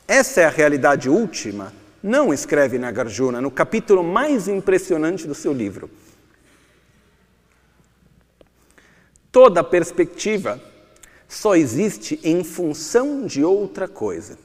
Essa 0.08 0.40
é 0.40 0.44
a 0.46 0.50
realidade 0.50 1.08
última? 1.08 1.72
Não 2.02 2.34
escreve 2.34 2.76
Nagarjuna 2.76 3.40
no 3.40 3.52
capítulo 3.52 4.02
mais 4.02 4.48
impressionante 4.48 5.28
do 5.28 5.34
seu 5.34 5.52
livro. 5.52 5.88
Toda 9.30 9.62
perspectiva 9.62 10.60
só 11.28 11.54
existe 11.54 12.18
em 12.24 12.42
função 12.42 13.24
de 13.26 13.44
outra 13.44 13.86
coisa. 13.86 14.36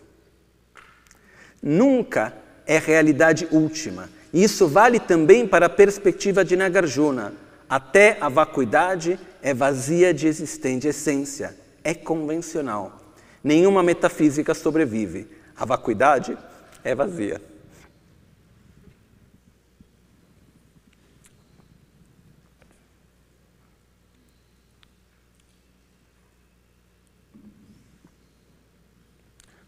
Nunca 1.60 2.38
é 2.68 2.78
realidade 2.78 3.48
última. 3.50 4.12
Isso 4.32 4.68
vale 4.68 5.00
também 5.00 5.48
para 5.48 5.66
a 5.66 5.70
perspectiva 5.70 6.46
de 6.46 6.56
Nagarjuna. 6.56 7.34
Até 7.68 8.20
a 8.22 8.30
vacuidade 8.30 9.20
é 9.42 9.56
vazia 9.56 10.14
de 10.14 10.28
existente 10.28 10.88
essência, 10.88 11.65
é 11.86 11.94
convencional. 11.94 13.00
Nenhuma 13.44 13.84
metafísica 13.84 14.56
sobrevive. 14.56 15.30
A 15.56 15.64
vacuidade 15.64 16.36
é 16.84 16.96
vazia. 16.96 17.40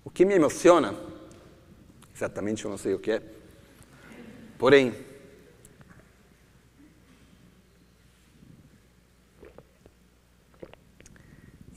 O 0.03 0.09
que 0.09 0.25
me 0.25 0.33
emociona, 0.33 0.95
exatamente 2.15 2.65
eu 2.65 2.71
não 2.71 2.79
sei 2.79 2.95
o 2.95 2.99
que 2.99 3.11
é, 3.11 3.21
porém, 4.57 4.91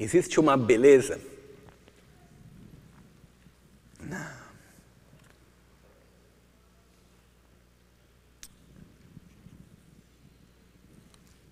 existe 0.00 0.40
uma 0.40 0.56
beleza 0.56 1.20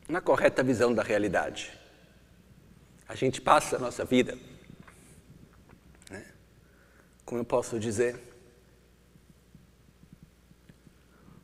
na 0.08 0.22
correta 0.22 0.62
visão 0.62 0.94
da 0.94 1.02
realidade. 1.02 1.78
A 3.06 3.14
gente 3.14 3.40
passa 3.40 3.76
a 3.76 3.78
nossa 3.78 4.04
vida, 4.04 4.38
né? 6.10 6.26
como 7.24 7.40
eu 7.40 7.44
posso 7.44 7.78
dizer, 7.78 8.18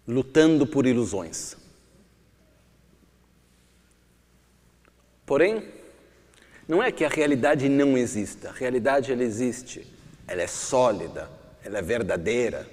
lutando 0.07 0.67
por 0.67 0.87
ilusões. 0.87 1.57
Porém, 5.27 5.84
não 6.67 6.83
é 6.83 6.91
que 6.91 7.05
a 7.05 7.09
realidade 7.09 7.69
não 7.69 7.97
exista. 7.97 8.51
A 8.51 8.53
realidade 8.53 9.13
ela 9.13 9.23
existe. 9.23 9.87
Ela 10.27 10.43
é 10.43 10.47
sólida, 10.47 11.31
ela 11.63 11.79
é 11.79 11.83
verdadeira. 11.83 12.67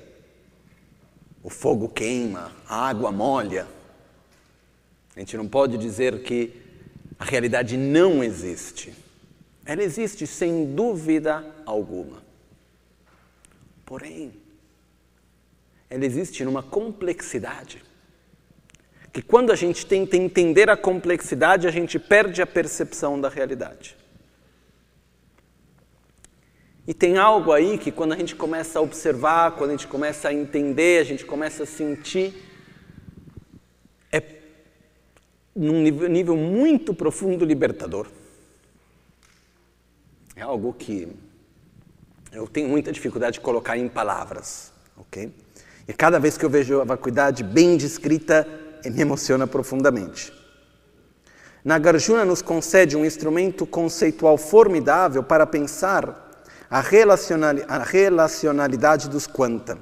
O 1.43 1.49
fogo 1.49 1.89
queima, 1.89 2.51
a 2.67 2.87
água 2.87 3.11
molha. 3.11 3.67
A 5.15 5.19
gente 5.19 5.35
não 5.35 5.47
pode 5.47 5.77
dizer 5.77 6.23
que 6.23 6.53
a 7.19 7.25
realidade 7.25 7.75
não 7.75 8.23
existe. 8.23 8.93
Ela 9.65 9.83
existe 9.83 10.25
sem 10.25 10.73
dúvida 10.73 11.45
alguma. 11.65 12.23
Porém, 13.85 14.33
ela 15.89 16.05
existe 16.05 16.45
numa 16.45 16.63
complexidade. 16.63 17.83
Que 19.11 19.21
quando 19.21 19.51
a 19.51 19.55
gente 19.55 19.85
tenta 19.85 20.15
entender 20.15 20.69
a 20.69 20.77
complexidade, 20.77 21.67
a 21.67 21.71
gente 21.71 21.99
perde 21.99 22.41
a 22.41 22.47
percepção 22.47 23.19
da 23.19 23.29
realidade. 23.29 23.97
E 26.87 26.93
tem 26.93 27.17
algo 27.17 27.51
aí 27.51 27.77
que 27.77 27.91
quando 27.91 28.13
a 28.13 28.17
gente 28.17 28.35
começa 28.35 28.79
a 28.79 28.81
observar, 28.81 29.51
quando 29.51 29.71
a 29.71 29.73
gente 29.73 29.87
começa 29.87 30.29
a 30.29 30.33
entender, 30.33 30.99
a 30.99 31.03
gente 31.03 31.25
começa 31.25 31.63
a 31.63 31.65
sentir, 31.65 32.33
num 35.55 35.81
nível, 35.81 36.09
nível 36.09 36.37
muito 36.37 36.93
profundo 36.93 37.45
libertador. 37.45 38.07
É 40.35 40.41
algo 40.41 40.73
que 40.73 41.07
eu 42.31 42.47
tenho 42.47 42.69
muita 42.69 42.91
dificuldade 42.91 43.33
de 43.33 43.41
colocar 43.41 43.77
em 43.77 43.87
palavras, 43.87 44.71
ok? 44.97 45.31
E 45.87 45.93
cada 45.93 46.19
vez 46.19 46.37
que 46.37 46.45
eu 46.45 46.49
vejo 46.49 46.79
a 46.79 46.85
vacuidade 46.85 47.43
bem 47.43 47.75
descrita, 47.75 48.47
me 48.89 49.01
emociona 49.01 49.45
profundamente. 49.45 50.33
Nagarjuna 51.63 52.25
nos 52.25 52.41
concede 52.41 52.97
um 52.97 53.05
instrumento 53.05 53.65
conceitual 53.65 54.37
formidável 54.37 55.21
para 55.21 55.45
pensar 55.45 56.31
a, 56.69 56.79
relacionalidade 57.83 59.09
dos 59.09 59.27
quanta. 59.27 59.77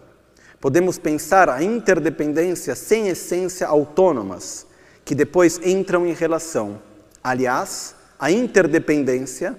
Podemos 0.60 0.98
pensar 0.98 1.50
a 1.50 1.64
interdependência 1.64 2.76
sem 2.76 3.08
essência 3.08 3.66
autônomas, 3.68 4.66
que 5.06 5.16
depois 5.16 5.60
entram 5.64 6.06
em 6.06 6.14
relação. 6.14 6.82
Aliás, 7.24 7.96
a 8.20 8.30
interdependência, 8.30 9.56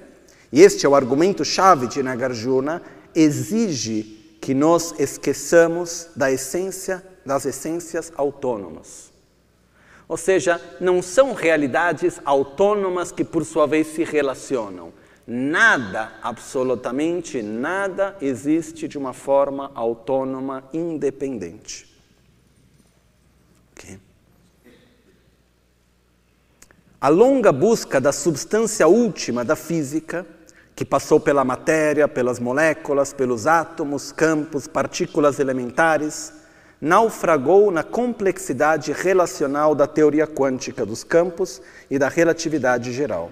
e 0.52 0.60
este 0.60 0.84
é 0.84 0.88
o 0.88 0.94
argumento-chave 0.94 1.86
de 1.86 2.02
Nagarjuna, 2.02 2.82
exige 3.14 4.36
que 4.42 4.52
nós 4.52 4.94
esqueçamos 4.98 6.08
da 6.14 6.30
essência 6.30 7.02
das 7.24 7.46
essências 7.46 8.12
autônomas. 8.16 9.09
Ou 10.10 10.16
seja, 10.16 10.60
não 10.80 11.00
são 11.00 11.34
realidades 11.34 12.20
autônomas 12.24 13.12
que 13.12 13.22
por 13.22 13.44
sua 13.44 13.64
vez 13.64 13.86
se 13.86 14.02
relacionam. 14.02 14.92
Nada, 15.24 16.10
absolutamente 16.20 17.40
nada 17.40 18.16
existe 18.20 18.88
de 18.88 18.98
uma 18.98 19.12
forma 19.12 19.70
autônoma, 19.72 20.64
independente. 20.72 21.88
A 27.00 27.08
longa 27.08 27.52
busca 27.52 28.00
da 28.00 28.10
substância 28.10 28.88
última 28.88 29.44
da 29.44 29.54
física, 29.54 30.26
que 30.74 30.84
passou 30.84 31.20
pela 31.20 31.44
matéria, 31.44 32.08
pelas 32.08 32.40
moléculas, 32.40 33.12
pelos 33.12 33.46
átomos, 33.46 34.10
campos, 34.10 34.66
partículas 34.66 35.38
elementares, 35.38 36.39
naufragou 36.80 37.70
na 37.70 37.82
complexidade 37.82 38.92
relacional 38.92 39.74
da 39.74 39.86
teoria 39.86 40.26
quântica 40.26 40.86
dos 40.86 41.04
campos 41.04 41.60
e 41.90 41.98
da 41.98 42.08
relatividade 42.08 42.92
geral. 42.92 43.30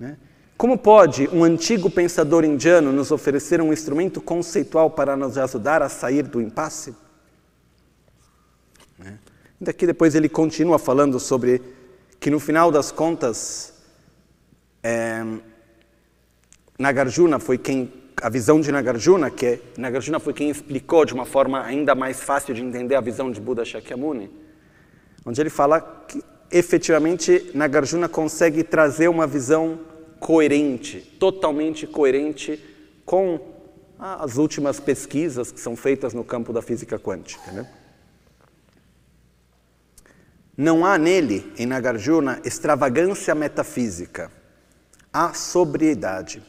Né? 0.00 0.16
Como 0.56 0.78
pode 0.78 1.28
um 1.28 1.44
antigo 1.44 1.90
pensador 1.90 2.44
indiano 2.44 2.90
nos 2.90 3.10
oferecer 3.10 3.60
um 3.60 3.72
instrumento 3.72 4.20
conceitual 4.20 4.90
para 4.90 5.16
nos 5.16 5.36
ajudar 5.36 5.82
a 5.82 5.88
sair 5.88 6.22
do 6.22 6.40
impasse? 6.40 6.94
Né? 8.98 9.18
Daqui 9.60 9.86
depois 9.86 10.14
ele 10.14 10.28
continua 10.28 10.78
falando 10.78 11.20
sobre 11.20 11.62
que 12.18 12.30
no 12.30 12.40
final 12.40 12.72
das 12.72 12.90
contas 12.90 13.74
é, 14.82 15.22
Nagarjuna 16.78 17.38
foi 17.38 17.58
quem 17.58 17.92
a 18.20 18.28
visão 18.28 18.60
de 18.60 18.72
Nagarjuna, 18.72 19.30
que 19.30 19.46
é, 19.46 19.60
Nagarjuna 19.76 20.18
foi 20.18 20.32
quem 20.32 20.50
explicou 20.50 21.04
de 21.04 21.14
uma 21.14 21.24
forma 21.24 21.62
ainda 21.62 21.94
mais 21.94 22.20
fácil 22.20 22.54
de 22.54 22.62
entender 22.62 22.94
a 22.94 23.00
visão 23.00 23.30
de 23.30 23.40
Buda 23.40 23.64
Shakyamuni, 23.64 24.30
onde 25.24 25.40
ele 25.40 25.50
fala 25.50 25.80
que 26.08 26.22
efetivamente 26.50 27.50
Nagarjuna 27.54 28.08
consegue 28.08 28.62
trazer 28.62 29.08
uma 29.08 29.26
visão 29.26 29.80
coerente, 30.18 31.00
totalmente 31.18 31.86
coerente 31.86 32.62
com 33.04 33.40
as 33.98 34.36
últimas 34.36 34.78
pesquisas 34.78 35.50
que 35.50 35.60
são 35.60 35.76
feitas 35.76 36.14
no 36.14 36.24
campo 36.24 36.52
da 36.52 36.62
física 36.62 36.98
quântica. 36.98 37.50
Né? 37.52 37.68
Não 40.56 40.84
há 40.84 40.98
nele, 40.98 41.52
em 41.56 41.66
Nagarjuna, 41.66 42.40
extravagância 42.44 43.34
metafísica. 43.34 44.30
Há 45.12 45.32
sobriedade. 45.32 46.42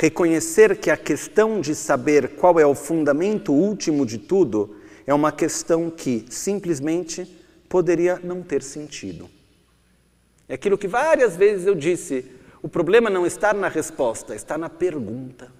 Reconhecer 0.00 0.78
que 0.78 0.90
a 0.90 0.96
questão 0.96 1.60
de 1.60 1.74
saber 1.74 2.30
qual 2.36 2.58
é 2.58 2.64
o 2.64 2.74
fundamento 2.74 3.52
último 3.52 4.06
de 4.06 4.16
tudo 4.16 4.76
é 5.06 5.12
uma 5.12 5.30
questão 5.30 5.90
que 5.90 6.24
simplesmente 6.30 7.26
poderia 7.68 8.18
não 8.24 8.40
ter 8.40 8.62
sentido. 8.62 9.28
É 10.48 10.54
aquilo 10.54 10.78
que 10.78 10.88
várias 10.88 11.36
vezes 11.36 11.66
eu 11.66 11.74
disse: 11.74 12.24
o 12.62 12.68
problema 12.68 13.10
não 13.10 13.26
está 13.26 13.52
na 13.52 13.68
resposta, 13.68 14.34
está 14.34 14.56
na 14.56 14.70
pergunta. 14.70 15.52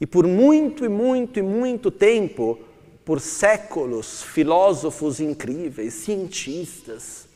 E 0.00 0.06
por 0.06 0.24
muito 0.24 0.84
e 0.84 0.88
muito 0.88 1.40
e 1.40 1.42
muito 1.42 1.90
tempo, 1.90 2.60
por 3.04 3.20
séculos, 3.20 4.22
filósofos 4.22 5.18
incríveis, 5.18 5.94
cientistas, 5.94 7.28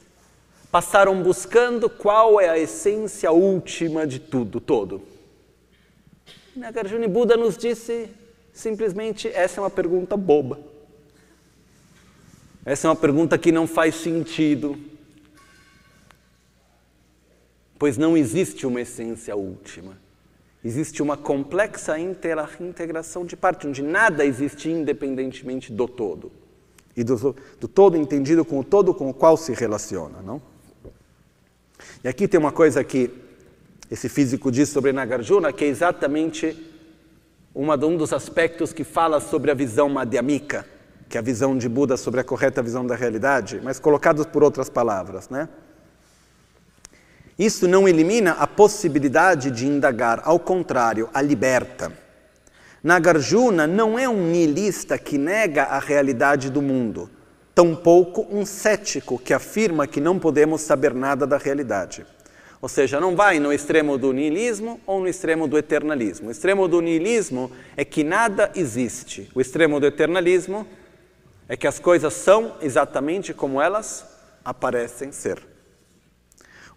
passaram 0.75 1.23
buscando 1.23 1.89
qual 1.89 2.41
é 2.41 2.49
a 2.49 2.59
essência 2.59 3.31
última 3.31 4.05
de 4.05 4.19
tudo, 4.19 4.59
todo. 4.59 5.03
Nagarjuna 6.57 7.07
Buda 7.07 7.37
nos 7.37 7.57
disse 7.57 8.11
simplesmente: 8.53 9.29
essa 9.29 9.61
é 9.61 9.63
uma 9.63 9.71
pergunta 9.71 10.17
boba. 10.17 10.59
Essa 12.65 12.89
é 12.89 12.91
uma 12.91 12.97
pergunta 12.97 13.39
que 13.39 13.53
não 13.53 13.69
faz 13.69 13.95
sentido, 13.95 14.77
pois 17.79 17.97
não 17.97 18.17
existe 18.17 18.67
uma 18.67 18.81
essência 18.81 19.37
última. 19.37 19.97
Existe 20.65 21.01
uma 21.01 21.17
complexa 21.17 21.97
integração 22.01 23.25
de 23.25 23.37
parte, 23.37 23.69
onde 23.69 23.81
nada 23.81 24.27
existe 24.27 24.69
independentemente 24.69 25.73
do 25.73 25.87
todo. 25.87 26.33
E 26.97 27.05
do, 27.05 27.37
do 27.61 27.69
todo 27.69 27.97
entendido 27.97 28.45
com 28.45 28.59
o 28.59 28.65
todo 28.65 28.93
com 28.93 29.09
o 29.09 29.15
qual 29.15 29.37
se 29.37 29.53
relaciona, 29.53 30.21
não? 30.21 30.54
E 32.05 32.09
aqui 32.09 32.29
tem 32.29 32.39
uma 32.39 32.53
coisa 32.53 32.85
que 32.85 33.11
esse 33.91 34.11
físico 34.11 34.53
diz 34.53 34.69
sobre 34.69 34.93
Nagarjuna, 34.93 35.51
que 35.55 35.65
é 35.65 35.69
exatamente 35.69 36.55
uma, 37.55 37.83
um 37.83 37.97
dos 37.97 38.13
aspectos 38.13 38.75
que 38.75 38.85
fala 38.85 39.21
sobre 39.21 39.51
a 39.51 39.55
visão 39.55 39.89
madhyamika, 39.89 40.67
que 41.09 41.17
é 41.17 41.21
a 41.21 41.23
visão 41.23 41.57
de 41.57 41.67
Buda 41.67 41.97
sobre 41.97 42.21
a 42.21 42.25
correta 42.25 42.63
visão 42.63 42.87
da 42.87 42.95
realidade, 42.95 43.59
mas 43.65 43.79
colocados 43.79 44.27
por 44.27 44.43
outras 44.43 44.69
palavras, 44.69 45.31
né? 45.31 45.49
Isso 47.39 47.67
não 47.67 47.89
elimina 47.89 48.33
a 48.33 48.47
possibilidade 48.47 49.51
de 49.51 49.67
indagar, 49.67 50.21
ao 50.25 50.39
contrário, 50.39 51.09
a 51.15 51.23
liberta. 51.23 51.91
Nagarjuna 52.83 53.67
não 53.67 53.99
é 53.99 54.07
um 54.07 54.31
nihilista 54.31 54.99
que 54.99 55.17
nega 55.17 55.63
a 55.63 55.79
realidade 55.79 56.51
do 56.51 56.61
mundo, 56.61 57.09
tampouco 57.55 58.27
um 58.31 58.45
cético 58.45 59.19
que 59.19 59.33
afirma 59.33 59.87
que 59.87 60.01
não 60.01 60.19
podemos 60.19 60.61
saber 60.61 60.93
nada 60.93 61.27
da 61.27 61.39
realidade. 61.39 62.05
Ou 62.61 62.69
seja, 62.69 62.99
não 62.99 63.15
vai 63.15 63.39
no 63.39 63.53
extremo 63.53 63.99
do 63.99 64.13
niilismo 64.13 64.81
ou 64.87 65.01
no 65.01 65.07
extremo 65.07 65.47
do 65.47 65.59
eternalismo. 65.59 66.29
O 66.29 66.31
extremo 66.31 66.67
do 66.67 66.81
niilismo 66.81 67.53
é 67.77 67.85
que 67.85 68.03
nada 68.03 68.51
existe. 68.55 69.31
O 69.35 69.41
extremo 69.41 69.79
do 69.79 69.87
eternalismo 69.87 70.67
é 71.49 71.57
que 71.57 71.67
as 71.67 71.79
coisas 71.79 72.15
são 72.15 72.57
exatamente 72.63 73.35
como 73.35 73.61
elas 73.61 74.07
aparecem 74.43 75.13
ser. 75.13 75.43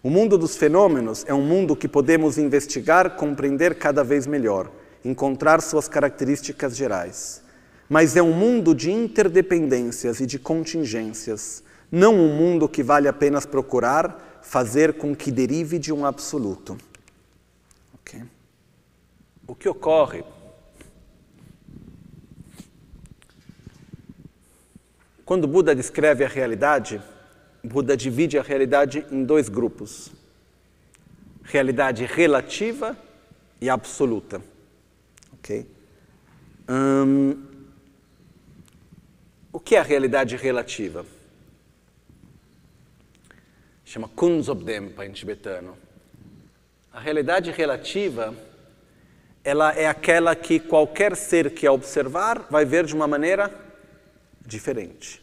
O 0.02 0.10
mundo 0.10 0.38
dos 0.38 0.56
fenômenos 0.56 1.24
é 1.26 1.34
um 1.34 1.42
mundo 1.42 1.74
que 1.74 1.88
podemos 1.88 2.38
investigar, 2.38 3.16
compreender 3.16 3.74
cada 3.74 4.04
vez 4.04 4.26
melhor, 4.26 4.70
encontrar 5.04 5.60
suas 5.60 5.88
características 5.88 6.76
gerais. 6.76 7.42
Mas 7.88 8.16
é 8.16 8.22
um 8.22 8.32
mundo 8.32 8.74
de 8.74 8.90
interdependências 8.90 10.20
e 10.20 10.26
de 10.26 10.38
contingências, 10.38 11.62
não 11.90 12.14
um 12.14 12.36
mundo 12.36 12.68
que 12.68 12.82
vale 12.82 13.08
apenas 13.08 13.46
procurar 13.46 14.40
fazer 14.42 14.94
com 14.94 15.14
que 15.14 15.30
derive 15.30 15.78
de 15.78 15.92
um 15.92 16.04
absoluto. 16.04 16.76
Okay. 17.94 18.22
O 19.46 19.54
que 19.54 19.68
ocorre 19.68 20.22
Quando 25.28 25.46
Buda 25.46 25.74
descreve 25.74 26.24
a 26.24 26.26
realidade, 26.26 27.02
Buda 27.62 27.94
divide 27.94 28.38
a 28.38 28.42
realidade 28.42 29.04
em 29.10 29.22
dois 29.22 29.50
grupos: 29.50 30.10
realidade 31.42 32.06
relativa 32.06 32.96
e 33.60 33.68
absoluta. 33.68 34.40
Ok? 35.34 35.66
O 39.52 39.58
que 39.58 39.76
é 39.76 39.78
a 39.78 39.82
realidade 39.82 40.36
relativa? 40.36 41.04
Chama 43.84 44.08
Kunzobdempa 44.08 45.06
em 45.06 45.12
tibetano. 45.12 45.76
A 46.92 47.00
realidade 47.00 47.50
relativa, 47.50 48.34
ela 49.42 49.72
é 49.72 49.86
aquela 49.86 50.36
que 50.36 50.60
qualquer 50.60 51.16
ser 51.16 51.52
que 51.52 51.66
a 51.66 51.72
observar 51.72 52.46
vai 52.50 52.64
ver 52.64 52.84
de 52.84 52.94
uma 52.94 53.06
maneira 53.06 53.50
diferente. 54.44 55.22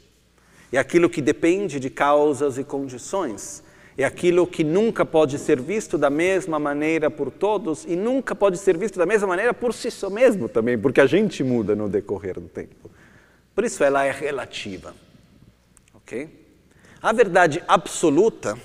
É 0.71 0.77
aquilo 0.77 1.09
que 1.09 1.21
depende 1.21 1.79
de 1.79 1.89
causas 1.89 2.57
e 2.57 2.63
condições. 2.63 3.63
É 3.97 4.03
aquilo 4.03 4.45
que 4.47 4.63
nunca 4.63 5.05
pode 5.05 5.37
ser 5.37 5.61
visto 5.61 5.97
da 5.97 6.09
mesma 6.09 6.59
maneira 6.59 7.09
por 7.09 7.31
todos 7.31 7.85
e 7.85 7.95
nunca 7.95 8.35
pode 8.35 8.57
ser 8.57 8.77
visto 8.77 8.97
da 8.97 9.05
mesma 9.05 9.27
maneira 9.27 9.53
por 9.53 9.73
si 9.73 9.89
mesmo 10.09 10.49
também, 10.49 10.77
porque 10.77 10.99
a 10.99 11.05
gente 11.05 11.43
muda 11.43 11.75
no 11.75 11.87
decorrer 11.87 12.39
do 12.39 12.47
tempo. 12.47 12.89
Por 13.55 13.63
isso 13.63 13.83
ela 13.83 14.03
é 14.03 14.11
relativa. 14.11 14.93
Ok? 15.93 16.29
A 17.01 17.11
verdade 17.11 17.63
absoluta 17.67 18.55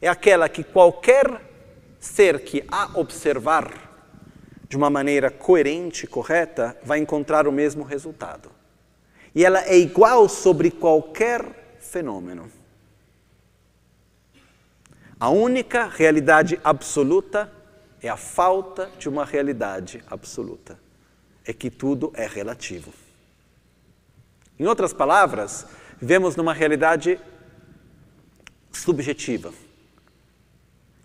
é 0.00 0.08
aquela 0.08 0.48
que 0.48 0.64
qualquer 0.64 1.42
ser 2.00 2.40
que 2.40 2.64
a 2.68 2.98
observar 2.98 3.86
de 4.68 4.76
uma 4.76 4.90
maneira 4.90 5.30
coerente 5.30 6.04
e 6.04 6.08
correta 6.08 6.76
vai 6.82 6.98
encontrar 6.98 7.46
o 7.46 7.52
mesmo 7.52 7.84
resultado 7.84 8.58
e 9.34 9.44
ela 9.44 9.64
é 9.64 9.78
igual 9.78 10.28
sobre 10.28 10.70
qualquer 10.70 11.76
fenômeno. 11.78 12.50
A 15.20 15.30
única 15.30 15.86
realidade 15.86 16.58
absoluta 16.64 17.48
é 18.02 18.08
a 18.08 18.16
falta 18.16 18.90
de 18.98 19.08
uma 19.08 19.24
realidade 19.24 20.02
absoluta. 20.08 20.78
É 21.44 21.52
que 21.52 21.70
tudo 21.70 22.12
é 22.14 22.26
relativo. 22.26 22.92
Em 24.58 24.66
outras 24.66 24.92
palavras, 24.92 25.66
vivemos 26.00 26.34
numa 26.34 26.52
realidade 26.52 27.20
subjetiva. 28.72 29.52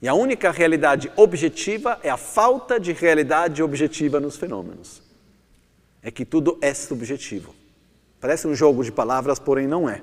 E 0.02 0.08
a 0.08 0.14
única 0.14 0.52
realidade 0.52 1.12
objetiva 1.16 2.00
é 2.04 2.10
a 2.10 2.18
falta 2.18 2.80
de 2.80 2.92
realidade 2.92 3.64
objetiva 3.64 4.20
nos 4.20 4.36
fenômenos. 4.36 5.02
É 6.02 6.12
que 6.12 6.26
tudo 6.26 6.58
é 6.62 6.74
subjetivo. 6.74 7.56
Parece 8.20 8.48
um 8.48 8.56
jogo 8.56 8.84
de 8.84 8.92
palavras, 8.92 9.40
porém 9.40 9.68
não 9.68 9.90
é. 9.90 10.02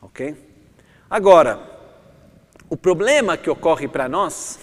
Ok? 0.00 0.36
Agora, 1.08 1.60
o 2.68 2.76
problema 2.76 3.36
que 3.36 3.50
ocorre 3.50 3.88
para 3.88 4.08
nós 4.08 4.58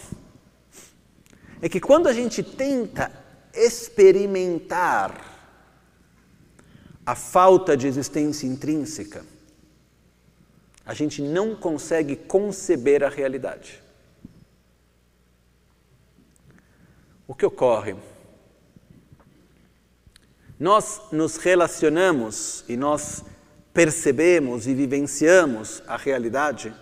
é 1.61 1.67
que 1.67 1.79
quando 1.79 2.07
a 2.07 2.13
gente 2.13 2.43
tenta 2.43 3.11
experimentar 3.53 5.32
a 7.05 7.15
falta 7.15 7.75
de 7.75 7.87
existência 7.87 8.47
intrínseca, 8.47 9.25
a 10.85 10.93
gente 10.93 11.21
não 11.21 11.55
consegue 11.55 12.15
conceber 12.15 13.03
a 13.03 13.09
realidade. 13.09 13.81
O 17.27 17.33
que 17.33 17.45
ocorre? 17.45 17.95
Nós 20.59 21.01
nos 21.11 21.37
relacionamos 21.37 22.63
e 22.67 22.77
nós 22.77 23.23
percebemos 23.73 24.67
e 24.67 24.73
vivenciamos 24.73 25.81
a 25.87 25.97
realidade 25.97 26.73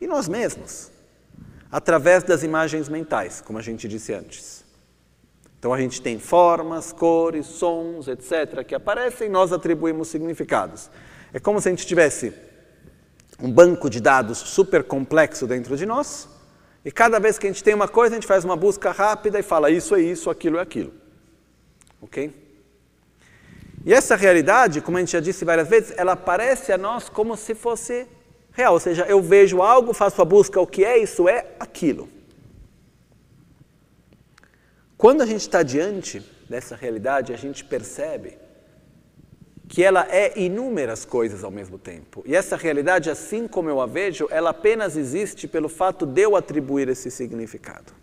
e 0.00 0.06
nós 0.06 0.28
mesmos. 0.28 0.90
através 1.70 2.24
das 2.24 2.42
imagens 2.42 2.88
mentais, 2.88 3.40
como 3.40 3.58
a 3.58 3.62
gente 3.62 3.86
disse 3.86 4.12
antes. 4.12 4.64
Então 5.60 5.74
a 5.74 5.78
gente 5.78 6.00
tem 6.00 6.18
formas, 6.18 6.90
cores, 6.90 7.44
sons, 7.44 8.08
etc., 8.08 8.64
que 8.66 8.74
aparecem 8.74 9.26
e 9.26 9.30
nós 9.30 9.52
atribuímos 9.52 10.08
significados. 10.08 10.90
É 11.34 11.38
como 11.38 11.60
se 11.60 11.68
a 11.68 11.70
gente 11.70 11.86
tivesse 11.86 12.32
um 13.38 13.52
banco 13.52 13.90
de 13.90 14.00
dados 14.00 14.38
super 14.38 14.82
complexo 14.82 15.46
dentro 15.46 15.76
de 15.76 15.84
nós, 15.84 16.26
e 16.82 16.90
cada 16.90 17.20
vez 17.20 17.38
que 17.38 17.46
a 17.46 17.50
gente 17.50 17.62
tem 17.62 17.74
uma 17.74 17.88
coisa, 17.88 18.14
a 18.14 18.18
gente 18.18 18.26
faz 18.26 18.42
uma 18.42 18.56
busca 18.56 18.90
rápida 18.90 19.38
e 19.38 19.42
fala 19.42 19.70
isso 19.70 19.94
é 19.94 20.00
isso, 20.00 20.30
aquilo 20.30 20.56
é 20.56 20.62
aquilo. 20.62 20.94
Ok? 22.00 22.32
E 23.84 23.92
essa 23.92 24.16
realidade, 24.16 24.80
como 24.80 24.96
a 24.96 25.00
gente 25.00 25.12
já 25.12 25.20
disse 25.20 25.44
várias 25.44 25.68
vezes, 25.68 25.92
ela 25.94 26.12
aparece 26.12 26.72
a 26.72 26.78
nós 26.78 27.10
como 27.10 27.36
se 27.36 27.54
fosse 27.54 28.06
real. 28.52 28.72
Ou 28.72 28.80
seja, 28.80 29.04
eu 29.04 29.20
vejo 29.20 29.60
algo, 29.60 29.92
faço 29.92 30.22
a 30.22 30.24
busca, 30.24 30.58
o 30.58 30.66
que 30.66 30.82
é, 30.82 30.96
isso 30.96 31.28
é 31.28 31.48
aquilo. 31.60 32.08
Quando 35.00 35.22
a 35.22 35.26
gente 35.26 35.40
está 35.40 35.62
diante 35.62 36.22
dessa 36.46 36.76
realidade, 36.76 37.32
a 37.32 37.36
gente 37.38 37.64
percebe 37.64 38.36
que 39.66 39.82
ela 39.82 40.06
é 40.10 40.38
inúmeras 40.38 41.06
coisas 41.06 41.42
ao 41.42 41.50
mesmo 41.50 41.78
tempo. 41.78 42.22
E 42.26 42.36
essa 42.36 42.54
realidade, 42.54 43.08
assim 43.08 43.48
como 43.48 43.70
eu 43.70 43.80
a 43.80 43.86
vejo, 43.86 44.28
ela 44.30 44.50
apenas 44.50 44.98
existe 44.98 45.48
pelo 45.48 45.70
fato 45.70 46.04
de 46.04 46.20
eu 46.20 46.36
atribuir 46.36 46.86
esse 46.90 47.10
significado. 47.10 47.94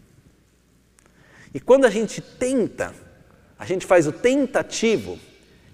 E 1.54 1.60
quando 1.60 1.86
a 1.86 1.92
gente 1.92 2.20
tenta, 2.20 2.92
a 3.60 3.64
gente 3.64 3.86
faz 3.86 4.08
o 4.08 4.12
tentativo 4.12 5.20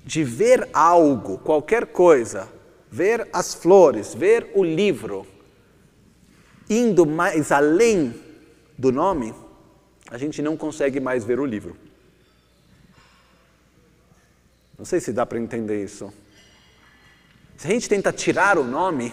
de 0.04 0.26
ver 0.26 0.68
algo, 0.74 1.38
qualquer 1.38 1.86
coisa, 1.86 2.50
ver 2.92 3.30
as 3.32 3.54
flores, 3.54 4.14
ver 4.14 4.52
o 4.54 4.62
livro, 4.62 5.26
indo 6.70 7.06
mais 7.06 7.50
além 7.50 8.14
do 8.78 8.92
nome, 8.92 9.34
a 10.14 10.18
gente 10.20 10.44
não 10.44 10.56
consegue 10.56 11.00
mais 11.00 11.24
ver 11.24 11.40
o 11.40 11.46
livro. 11.46 11.76
Não 14.78 14.86
sei 14.86 15.00
se 15.00 15.12
dá 15.12 15.26
para 15.26 15.40
entender 15.40 15.84
isso. 15.84 16.14
Se 17.58 17.66
a 17.66 17.72
gente 17.72 17.90
tenta 17.90 18.14
tirar 18.14 18.60
o 18.60 18.64
nome, 18.64 19.12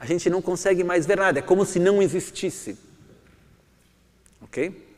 a 0.00 0.06
gente 0.06 0.30
não 0.30 0.40
consegue 0.40 0.82
mais 0.82 1.04
ver 1.04 1.18
nada, 1.18 1.40
é 1.40 1.42
como 1.42 1.66
se 1.66 1.78
não 1.78 2.00
existisse. 2.00 2.78
Ok? 4.40 4.88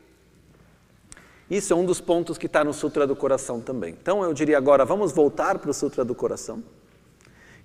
Isso 1.51 1.73
é 1.73 1.75
um 1.75 1.85
dos 1.85 1.99
pontos 1.99 2.37
que 2.37 2.45
está 2.45 2.63
no 2.63 2.73
Sutra 2.73 3.05
do 3.05 3.15
Coração 3.15 3.59
também. 3.59 3.93
Então 4.01 4.23
eu 4.23 4.33
diria 4.33 4.57
agora, 4.57 4.85
vamos 4.85 5.11
voltar 5.11 5.59
para 5.59 5.69
o 5.69 5.73
Sutra 5.73 6.05
do 6.05 6.15
Coração. 6.15 6.63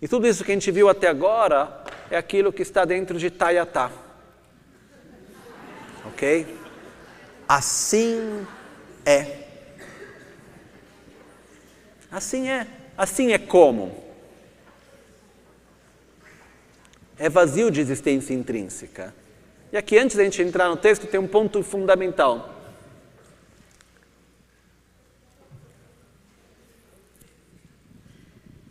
E 0.00 0.08
tudo 0.08 0.26
isso 0.26 0.42
que 0.42 0.50
a 0.50 0.54
gente 0.54 0.72
viu 0.72 0.88
até 0.88 1.06
agora 1.06 1.84
é 2.10 2.16
aquilo 2.16 2.52
que 2.52 2.62
está 2.62 2.84
dentro 2.84 3.16
de 3.16 3.30
Tayatá. 3.30 3.92
Ok? 6.04 6.61
Assim 7.54 8.46
é. 9.04 9.44
Assim 12.10 12.48
é. 12.48 12.66
Assim 12.96 13.32
é 13.32 13.38
como? 13.38 14.02
É 17.18 17.28
vazio 17.28 17.70
de 17.70 17.78
existência 17.78 18.32
intrínseca. 18.32 19.14
E 19.70 19.76
aqui, 19.76 19.98
antes 19.98 20.16
da 20.16 20.24
gente 20.24 20.40
entrar 20.40 20.70
no 20.70 20.78
texto, 20.78 21.06
tem 21.06 21.20
um 21.20 21.28
ponto 21.28 21.62
fundamental. 21.62 22.58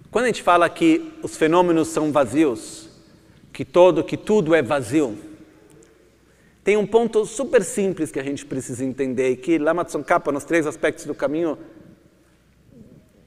Quando 0.09 0.25
a 0.25 0.27
gente 0.29 0.41
fala 0.41 0.67
que 0.67 1.19
os 1.21 1.37
fenômenos 1.37 1.89
são 1.89 2.11
vazios, 2.11 2.89
que 3.53 3.63
todo, 3.63 4.03
que 4.03 4.17
tudo 4.17 4.55
é 4.55 4.63
vazio, 4.63 5.30
tem 6.63 6.77
um 6.77 6.85
ponto 6.85 7.25
super 7.25 7.63
simples 7.63 8.11
que 8.11 8.19
a 8.19 8.23
gente 8.23 8.45
precisa 8.45 8.83
entender 8.85 9.31
e 9.31 9.35
que 9.35 9.57
Lama 9.57 9.83
Tsongkhapa, 9.83 10.31
nos 10.31 10.43
três 10.43 10.67
aspectos 10.67 11.05
do 11.05 11.15
caminho, 11.15 11.57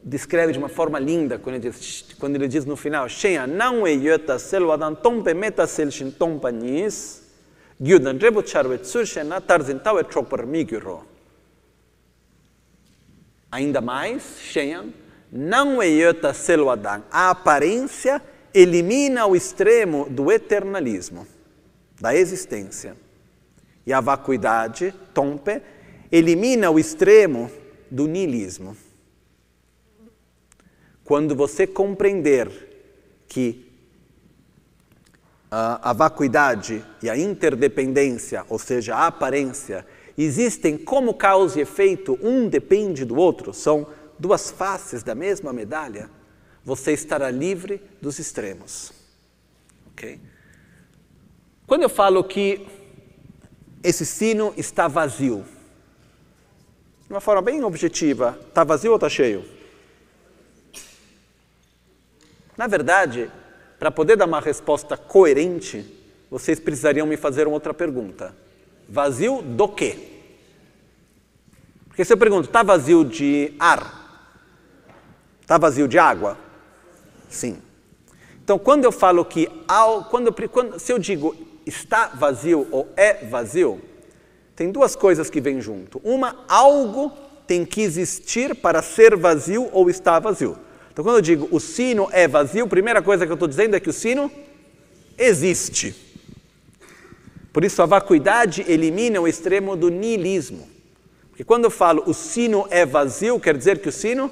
descreve 0.04 0.52
de 0.52 0.58
uma 0.58 0.68
forma 0.68 0.98
linda 0.98 1.38
quando 1.38 1.56
ele 1.56 1.70
diz, 1.70 2.06
quando 2.18 2.36
ele 2.36 2.46
diz 2.46 2.66
no 2.66 2.76
final 2.76 3.08
Shenha 3.08 3.46
não 3.46 3.86
é 3.86 3.92
yota 3.92 4.38
selwadan 4.38 4.94
tompe 4.94 5.32
meta 5.32 5.66
selshin 5.66 6.10
tompa 6.10 6.52
nis 6.52 7.22
gyudan 7.80 8.18
rebu 8.18 8.46
charwe 8.46 8.76
tsurshena 8.76 9.40
tarzintau 9.40 9.98
e 9.98 10.04
tropar 10.04 10.44
miguro 10.46 11.06
Ainda 13.50 13.80
mais, 13.80 14.40
Shenyan, 14.40 14.92
não 15.30 15.80
é 15.80 15.86
yota 15.86 16.34
selwadan. 16.34 17.04
A 17.08 17.30
aparência 17.30 18.20
elimina 18.52 19.26
o 19.26 19.36
extremo 19.36 20.10
do 20.10 20.32
eternalismo, 20.32 21.24
da 22.00 22.16
existência. 22.16 22.96
E 23.86 23.92
a 23.92 24.00
vacuidade, 24.00 24.94
tompe, 25.12 25.60
elimina 26.10 26.70
o 26.70 26.78
extremo 26.78 27.50
do 27.90 28.06
niilismo. 28.06 28.76
Quando 31.04 31.34
você 31.36 31.66
compreender 31.66 32.50
que 33.28 33.64
a, 35.50 35.92
vacuidade 35.92 36.84
e 37.00 37.08
a 37.08 37.16
interdependência, 37.16 38.44
ou 38.48 38.58
seja, 38.58 38.96
a 38.96 39.06
aparência, 39.06 39.86
existem 40.18 40.76
como 40.76 41.14
causa 41.14 41.58
e 41.58 41.62
efeito, 41.62 42.18
um 42.20 42.48
depende 42.48 43.04
do 43.04 43.16
outro, 43.16 43.54
são 43.54 43.86
duas 44.18 44.50
faces 44.50 45.02
da 45.02 45.14
mesma 45.14 45.52
medalha, 45.52 46.10
você 46.64 46.92
estará 46.92 47.30
livre 47.30 47.80
dos 48.00 48.18
extremos. 48.18 48.92
Ok? 49.92 50.18
Quando 51.66 51.82
eu 51.82 51.88
falo 51.88 52.24
que 52.24 52.66
esse 53.84 54.06
sino 54.06 54.54
está 54.56 54.88
vazio, 54.88 55.44
de 57.06 57.12
uma 57.12 57.20
forma 57.20 57.42
bem 57.42 57.62
objetiva, 57.62 58.38
está 58.48 58.64
vazio 58.64 58.92
ou 58.92 58.96
está 58.96 59.10
cheio? 59.10 59.44
Na 62.56 62.66
verdade, 62.66 63.30
para 63.78 63.90
poder 63.90 64.16
dar 64.16 64.24
uma 64.24 64.40
resposta 64.40 64.96
coerente, 64.96 65.84
vocês 66.30 66.58
precisariam 66.58 67.06
me 67.06 67.18
fazer 67.18 67.46
uma 67.46 67.52
outra 67.52 67.74
pergunta. 67.74 68.34
Vazio 68.88 69.42
do 69.42 69.68
quê? 69.68 69.98
Porque 71.88 72.06
se 72.06 72.12
eu 72.12 72.16
pergunto, 72.16 72.48
está 72.48 72.62
vazio 72.62 73.04
de 73.04 73.52
ar? 73.58 74.32
Está 75.42 75.58
vazio 75.58 75.86
de 75.86 75.98
água? 75.98 76.38
Sim. 77.28 77.60
Então, 78.42 78.58
quando 78.58 78.84
eu 78.84 78.92
falo 78.92 79.24
que, 79.26 79.48
ao, 79.68 80.04
quando, 80.04 80.32
quando 80.48 80.78
se 80.78 80.90
eu 80.90 80.98
digo 80.98 81.36
está 81.66 82.08
vazio 82.08 82.66
ou 82.70 82.88
é 82.96 83.24
vazio, 83.24 83.80
tem 84.54 84.70
duas 84.70 84.94
coisas 84.94 85.28
que 85.28 85.40
vêm 85.40 85.60
junto. 85.60 86.00
Uma, 86.04 86.44
algo 86.48 87.12
tem 87.46 87.64
que 87.64 87.82
existir 87.82 88.54
para 88.54 88.82
ser 88.82 89.16
vazio 89.16 89.68
ou 89.72 89.90
estar 89.90 90.18
vazio. 90.20 90.56
Então, 90.92 91.04
quando 91.04 91.16
eu 91.16 91.22
digo 91.22 91.48
o 91.50 91.58
sino 91.58 92.08
é 92.12 92.28
vazio, 92.28 92.64
a 92.64 92.68
primeira 92.68 93.02
coisa 93.02 93.26
que 93.26 93.32
eu 93.32 93.34
estou 93.34 93.48
dizendo 93.48 93.74
é 93.74 93.80
que 93.80 93.90
o 93.90 93.92
sino 93.92 94.30
existe. 95.18 95.94
Por 97.52 97.64
isso, 97.64 97.82
a 97.82 97.86
vacuidade 97.86 98.64
elimina 98.68 99.20
o 99.20 99.28
extremo 99.28 99.76
do 99.76 99.88
niilismo. 99.88 100.68
Porque 101.28 101.42
quando 101.42 101.64
eu 101.64 101.70
falo 101.70 102.02
o 102.06 102.14
sino 102.14 102.66
é 102.70 102.86
vazio, 102.86 103.40
quer 103.40 103.56
dizer 103.56 103.80
que 103.80 103.88
o 103.88 103.92
sino 103.92 104.30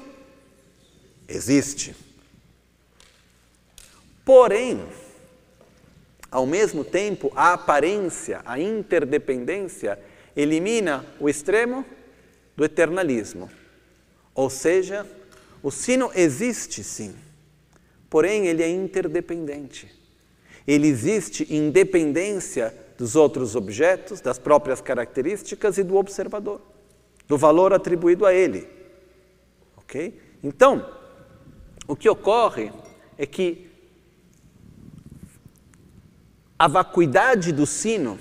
existe. 1.27 1.93
Porém, 4.23 4.81
ao 6.33 6.47
mesmo 6.47 6.83
tempo, 6.83 7.31
a 7.35 7.53
aparência, 7.53 8.41
a 8.43 8.59
interdependência, 8.59 9.99
elimina 10.35 11.05
o 11.19 11.29
extremo 11.29 11.85
do 12.57 12.65
eternalismo. 12.65 13.51
Ou 14.33 14.49
seja, 14.49 15.05
o 15.61 15.69
sino 15.69 16.09
existe 16.15 16.83
sim, 16.83 17.13
porém 18.09 18.47
ele 18.47 18.63
é 18.63 18.67
interdependente. 18.67 19.93
Ele 20.65 20.87
existe 20.87 21.45
em 21.53 21.69
dependência 21.69 22.73
dos 22.97 23.15
outros 23.15 23.55
objetos, 23.55 24.19
das 24.19 24.39
próprias 24.39 24.81
características 24.81 25.77
e 25.77 25.83
do 25.83 25.97
observador, 25.97 26.59
do 27.27 27.37
valor 27.37 27.73
atribuído 27.73 28.25
a 28.25 28.33
ele. 28.33 28.67
Ok? 29.77 30.19
Então, 30.43 30.83
o 31.87 31.95
que 31.95 32.09
ocorre 32.09 32.71
é 33.19 33.25
que 33.27 33.69
a 36.63 36.67
vacuidade 36.69 37.51
do 37.51 37.65
sino 37.65 38.17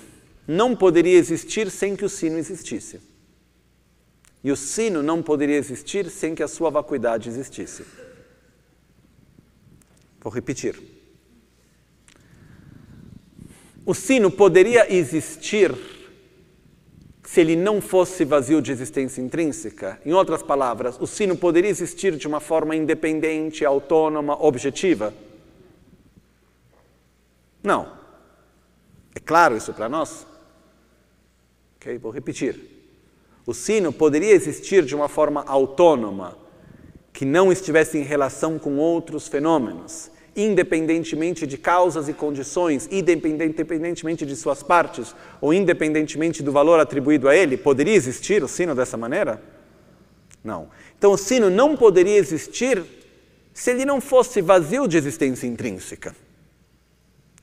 não 0.49 0.75
poderia 0.75 1.17
existir 1.17 1.71
sem 1.71 1.95
que 1.95 2.05
o 2.05 2.09
sino 2.09 2.39
existisse. 2.39 3.01
E 4.43 4.51
o 4.51 4.57
sino 4.57 5.01
não 5.01 5.23
poderia 5.23 5.57
existir 5.57 6.11
sem 6.11 6.35
que 6.35 6.43
a 6.43 6.49
sua 6.49 6.69
vacuidade 6.69 7.29
existisse. 7.29 7.85
Vou 10.21 10.33
repetir. 10.33 10.77
O 13.87 13.95
sino 13.95 14.29
poderia 14.29 14.93
existir 14.93 15.73
se 17.23 17.41
ele 17.41 17.55
não 17.55 17.81
fosse 17.81 18.25
vazio 18.25 18.61
de 18.61 18.73
existência 18.73 19.23
intrínseca? 19.23 20.01
Em 20.05 20.13
outras 20.13 20.43
palavras, 20.43 21.01
o 21.01 21.07
sino 21.07 21.37
poderia 21.37 21.71
existir 21.71 22.17
de 22.17 22.27
uma 22.27 22.41
forma 22.41 22.75
independente, 22.75 23.65
autônoma, 23.65 24.37
objetiva? 24.45 25.15
Não. 27.63 28.02
Claro 29.25 29.57
isso 29.57 29.73
para 29.73 29.89
nós? 29.89 30.27
Okay? 31.77 31.99
Vou 31.99 32.11
repetir. 32.11 32.59
O 33.47 33.53
sino 33.53 33.93
poderia 33.93 34.33
existir 34.33 34.85
de 34.85 34.95
uma 34.95 35.09
forma 35.09 35.45
autônoma, 35.47 36.39
que 37.13 37.25
não 37.25 37.53
estivesse 37.53 37.99
em 37.99 38.03
relação 38.03 38.59
com 38.59 38.79
outros 38.79 39.29
fenômenos, 39.29 40.11
independentemente 40.35 41.47
de 41.47 41.59
causas 41.59 42.09
e 42.09 42.13
condições, 42.13 42.89
independentemente 42.91 44.25
de 44.25 44.37
suas 44.37 44.63
partes, 44.63 45.15
ou 45.41 45.53
independentemente 45.53 46.43
do 46.43 46.53
valor 46.53 46.81
atribuído 46.81 47.29
a 47.29 47.37
ele, 47.37 47.57
poderia 47.57 47.95
existir 47.95 48.43
o 48.43 48.49
sino 48.49 48.75
dessa 48.75 48.97
maneira? 48.97 49.43
Não. 50.43 50.71
Então 50.97 51.13
o 51.13 51.19
sino 51.19 51.51
não 51.51 51.77
poderia 51.77 52.17
existir 52.17 52.83
se 53.53 53.71
ele 53.71 53.85
não 53.85 54.01
fosse 54.01 54.41
vazio 54.41 54.89
de 54.89 54.97
existência 54.97 55.47
intrínseca. 55.47 56.17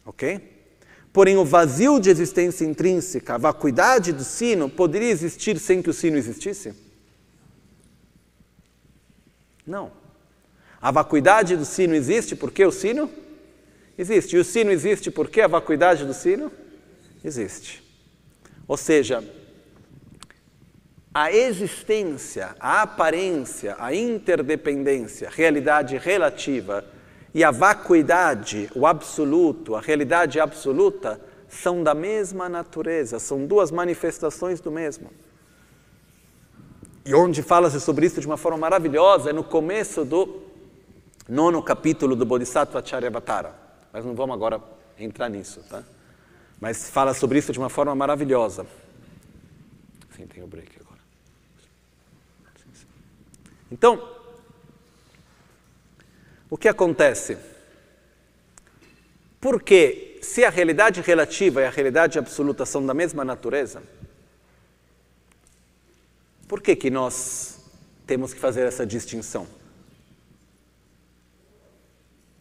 Ok? 0.06 0.59
Porém, 1.12 1.38
o 1.38 1.46
vazio 1.46 2.00
de 2.00 2.10
existência 2.10 2.66
intrínseca, 2.66 3.36
a 3.36 3.38
vacuidade 3.38 4.14
do 4.14 4.24
sino, 4.24 4.70
poderia 4.70 5.10
existir 5.10 5.60
sem 5.60 5.82
que 5.82 5.90
o 5.90 5.94
sino 5.94 6.18
existisse? 6.18 6.74
Não. 9.66 9.92
A 10.82 10.92
vacuidade 10.92 11.58
do 11.58 11.66
sino 11.66 11.96
existe 11.96 12.36
porque 12.36 12.64
o 12.64 12.72
sino 12.72 13.10
existe. 13.98 14.36
E 14.36 14.40
o 14.40 14.46
sino 14.46 14.72
existe 14.72 15.12
porque 15.12 15.42
a 15.42 15.48
vacuidade 15.48 16.06
do 16.06 16.14
sino 16.14 16.52
existe. 17.24 17.84
Ou 18.68 18.78
seja, 18.78 19.24
a 21.14 21.32
existência, 21.32 22.56
a 22.60 22.84
aparência, 22.84 23.76
a 23.80 23.94
interdependência, 23.94 25.30
realidade 25.30 25.98
relativa 25.98 26.86
e 27.34 27.44
a 27.44 27.52
vacuidade, 27.52 28.70
o 28.76 28.88
absoluto, 28.88 29.76
a 29.76 29.82
realidade 29.82 30.40
absoluta, 30.40 31.20
são 31.48 31.84
da 31.84 31.94
mesma 31.94 32.48
natureza, 32.48 33.20
são 33.20 33.46
duas 33.46 33.72
manifestações 33.72 34.60
do 34.60 34.72
mesmo. 34.72 35.10
E 37.06 37.14
onde 37.14 37.42
fala-se 37.42 37.80
sobre 37.80 38.06
isso 38.06 38.22
de 38.22 38.28
uma 38.28 38.38
forma 38.38 38.58
maravilhosa 38.58 39.32
é 39.32 39.34
no 39.34 39.44
começo 39.44 40.06
do 40.06 40.42
nono 41.28 41.62
capítulo 41.64 42.16
do 42.16 42.26
Bodhisattva 42.26 42.86
Charyavatara. 42.86 43.54
Mas 43.92 44.06
não 44.06 44.14
vamos 44.14 44.36
agora 44.36 44.62
entrar 44.98 45.30
nisso, 45.30 45.64
tá? 45.70 45.84
Mas 46.60 46.90
fala 46.90 47.14
sobre 47.14 47.40
isso 47.40 47.52
de 47.52 47.60
uma 47.60 47.70
forma 47.70 47.96
maravilhosa. 47.96 48.66
Sim, 50.16 50.28
tem 50.28 50.44
o 50.44 50.48
break 50.48 50.72
agora. 50.80 51.00
Então, 53.72 54.19
o 56.50 56.58
que 56.58 56.68
acontece? 56.68 57.38
Porque 59.40 60.20
se 60.22 60.44
a 60.44 60.50
realidade 60.50 61.02
relativa 61.02 61.62
e 61.62 61.66
a 61.66 61.70
realidade 61.70 62.20
absoluta 62.20 62.66
são 62.66 62.86
da 62.86 62.94
mesma 62.94 63.24
natureza, 63.24 63.82
por 66.48 66.62
que, 66.62 66.76
que 66.76 66.90
nós 66.90 67.60
temos 68.08 68.34
que 68.34 68.40
fazer 68.40 68.64
essa 68.66 68.86
distinção? 68.86 69.48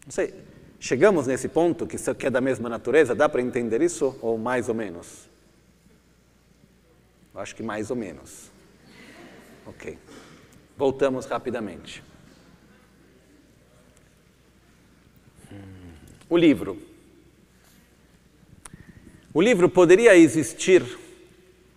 Não 0.05 0.13
sei, 0.13 0.35
chegamos 0.81 1.27
nesse 1.27 1.49
ponto 1.49 1.87
que 1.87 2.27
é 2.27 2.31
da 2.31 2.41
mesma 2.41 2.69
natureza? 2.69 3.15
Dá 3.15 3.29
para 3.29 3.43
entender 3.43 3.83
isso 3.83 4.19
ou 4.23 4.39
mais 4.39 4.69
ou 4.69 4.75
menos? 4.75 5.29
Eu 7.35 7.41
acho 7.41 7.55
que 7.55 7.63
mais 7.63 7.91
ou 7.91 7.97
menos. 7.97 8.51
Ok. 9.67 9.99
Voltamos 10.77 11.27
rapidamente. 11.27 12.03
O 16.31 16.37
livro. 16.37 16.77
O 19.33 19.41
livro 19.41 19.69
poderia 19.69 20.17
existir 20.17 20.83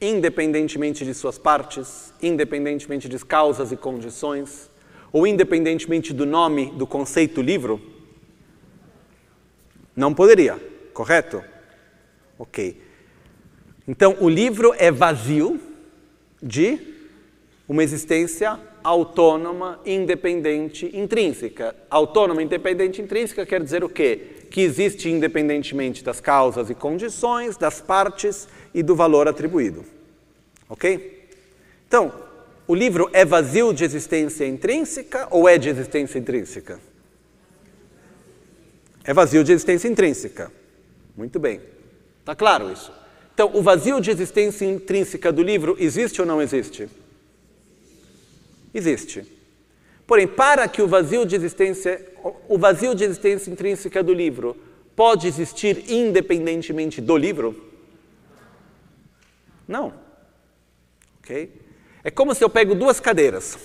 independentemente 0.01 1.05
de 1.05 1.13
suas 1.13 1.37
partes, 1.37 2.11
independentemente 2.21 3.07
de 3.07 3.19
causas 3.19 3.71
e 3.71 3.77
condições, 3.77 4.69
ou 5.13 5.27
independentemente 5.27 6.11
do 6.11 6.25
nome 6.25 6.71
do 6.71 6.87
conceito 6.87 7.41
livro? 7.41 7.79
Não 9.95 10.13
poderia, 10.13 10.59
correto? 10.93 11.43
Ok. 12.39 12.81
Então, 13.87 14.17
o 14.19 14.27
livro 14.27 14.73
é 14.77 14.91
vazio 14.91 15.59
de 16.41 16.79
uma 17.69 17.83
existência 17.83 18.59
autônoma, 18.83 19.79
independente, 19.85 20.89
intrínseca. 20.93 21.75
Autônoma, 21.89 22.41
independente, 22.41 23.01
intrínseca 23.01 23.45
quer 23.45 23.61
dizer 23.61 23.83
o 23.83 23.89
quê? 23.89 24.40
Que 24.51 24.61
existe 24.61 25.09
independentemente 25.09 26.03
das 26.03 26.19
causas 26.21 26.69
e 26.69 26.75
condições, 26.75 27.57
das 27.57 27.81
partes 27.81 28.47
e 28.71 28.83
do 28.83 28.95
valor 28.95 29.27
atribuído. 29.27 29.83
Ok? 30.69 31.27
Então, 31.87 32.13
o 32.67 32.75
livro 32.75 33.09
é 33.11 33.25
vazio 33.25 33.73
de 33.73 33.83
existência 33.83 34.45
intrínseca 34.45 35.27
ou 35.31 35.49
é 35.49 35.57
de 35.57 35.69
existência 35.69 36.19
intrínseca? 36.19 36.79
É 39.03 39.13
vazio 39.13 39.43
de 39.43 39.51
existência 39.51 39.87
intrínseca. 39.87 40.51
Muito 41.17 41.39
bem. 41.39 41.59
Está 42.19 42.35
claro 42.35 42.71
isso? 42.71 42.93
Então, 43.33 43.51
o 43.53 43.61
vazio 43.61 43.99
de 43.99 44.11
existência 44.11 44.65
intrínseca 44.65 45.31
do 45.31 45.41
livro 45.41 45.75
existe 45.79 46.21
ou 46.21 46.27
não 46.27 46.41
existe? 46.41 46.87
Existe. 48.73 49.25
Porém, 50.05 50.27
para 50.27 50.67
que 50.67 50.81
o 50.81 50.87
vazio 50.87 51.25
de 51.25 51.35
existência, 51.35 52.10
o 52.47 52.57
vazio 52.57 52.93
de 52.93 53.03
existência 53.03 53.51
intrínseca 53.51 54.03
do 54.03 54.13
livro 54.13 54.55
pode 54.95 55.27
existir 55.27 55.91
independentemente 55.91 57.01
do 57.01 57.17
livro? 57.17 57.71
Não. 59.67 59.93
Ok? 61.19 61.61
É 62.03 62.11
como 62.11 62.33
se 62.33 62.43
eu 62.43 62.49
pego 62.49 62.75
duas 62.75 62.99
cadeiras, 62.99 63.57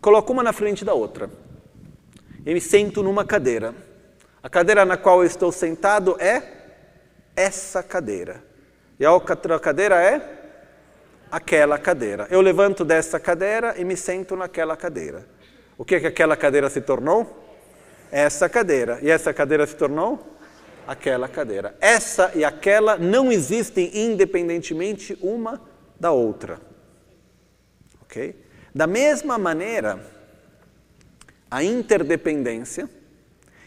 coloco 0.00 0.32
uma 0.32 0.42
na 0.42 0.52
frente 0.52 0.84
da 0.84 0.94
outra, 0.94 1.28
e 2.46 2.54
me 2.54 2.60
sento 2.60 3.02
numa 3.02 3.24
cadeira. 3.24 3.74
A 4.42 4.48
cadeira 4.48 4.84
na 4.84 4.96
qual 4.96 5.20
eu 5.20 5.26
estou 5.26 5.50
sentado 5.50 6.16
é 6.20 6.42
essa 7.34 7.82
cadeira. 7.82 8.42
E 8.98 9.04
a 9.04 9.12
outra 9.12 9.58
cadeira 9.58 9.96
é 10.00 10.38
aquela 11.30 11.78
cadeira. 11.78 12.26
Eu 12.30 12.40
levanto 12.40 12.84
dessa 12.84 13.20
cadeira 13.20 13.74
e 13.76 13.84
me 13.84 13.96
sento 13.96 14.36
naquela 14.36 14.76
cadeira. 14.76 15.26
O 15.78 15.84
que 15.84 15.94
é 15.94 16.00
que 16.00 16.08
aquela 16.08 16.36
cadeira 16.36 16.68
se 16.68 16.80
tornou? 16.80 17.46
Essa 18.10 18.48
cadeira. 18.48 18.98
E 19.00 19.08
essa 19.08 19.32
cadeira 19.32 19.64
se 19.64 19.76
tornou? 19.76 20.36
Aquela 20.84 21.28
cadeira. 21.28 21.76
Essa 21.80 22.32
e 22.34 22.44
aquela 22.44 22.98
não 22.98 23.30
existem 23.30 23.88
independentemente 23.94 25.16
uma 25.22 25.62
da 25.98 26.10
outra. 26.10 26.60
Ok? 28.02 28.34
Da 28.74 28.88
mesma 28.88 29.38
maneira, 29.38 30.04
a 31.48 31.62
interdependência, 31.62 32.90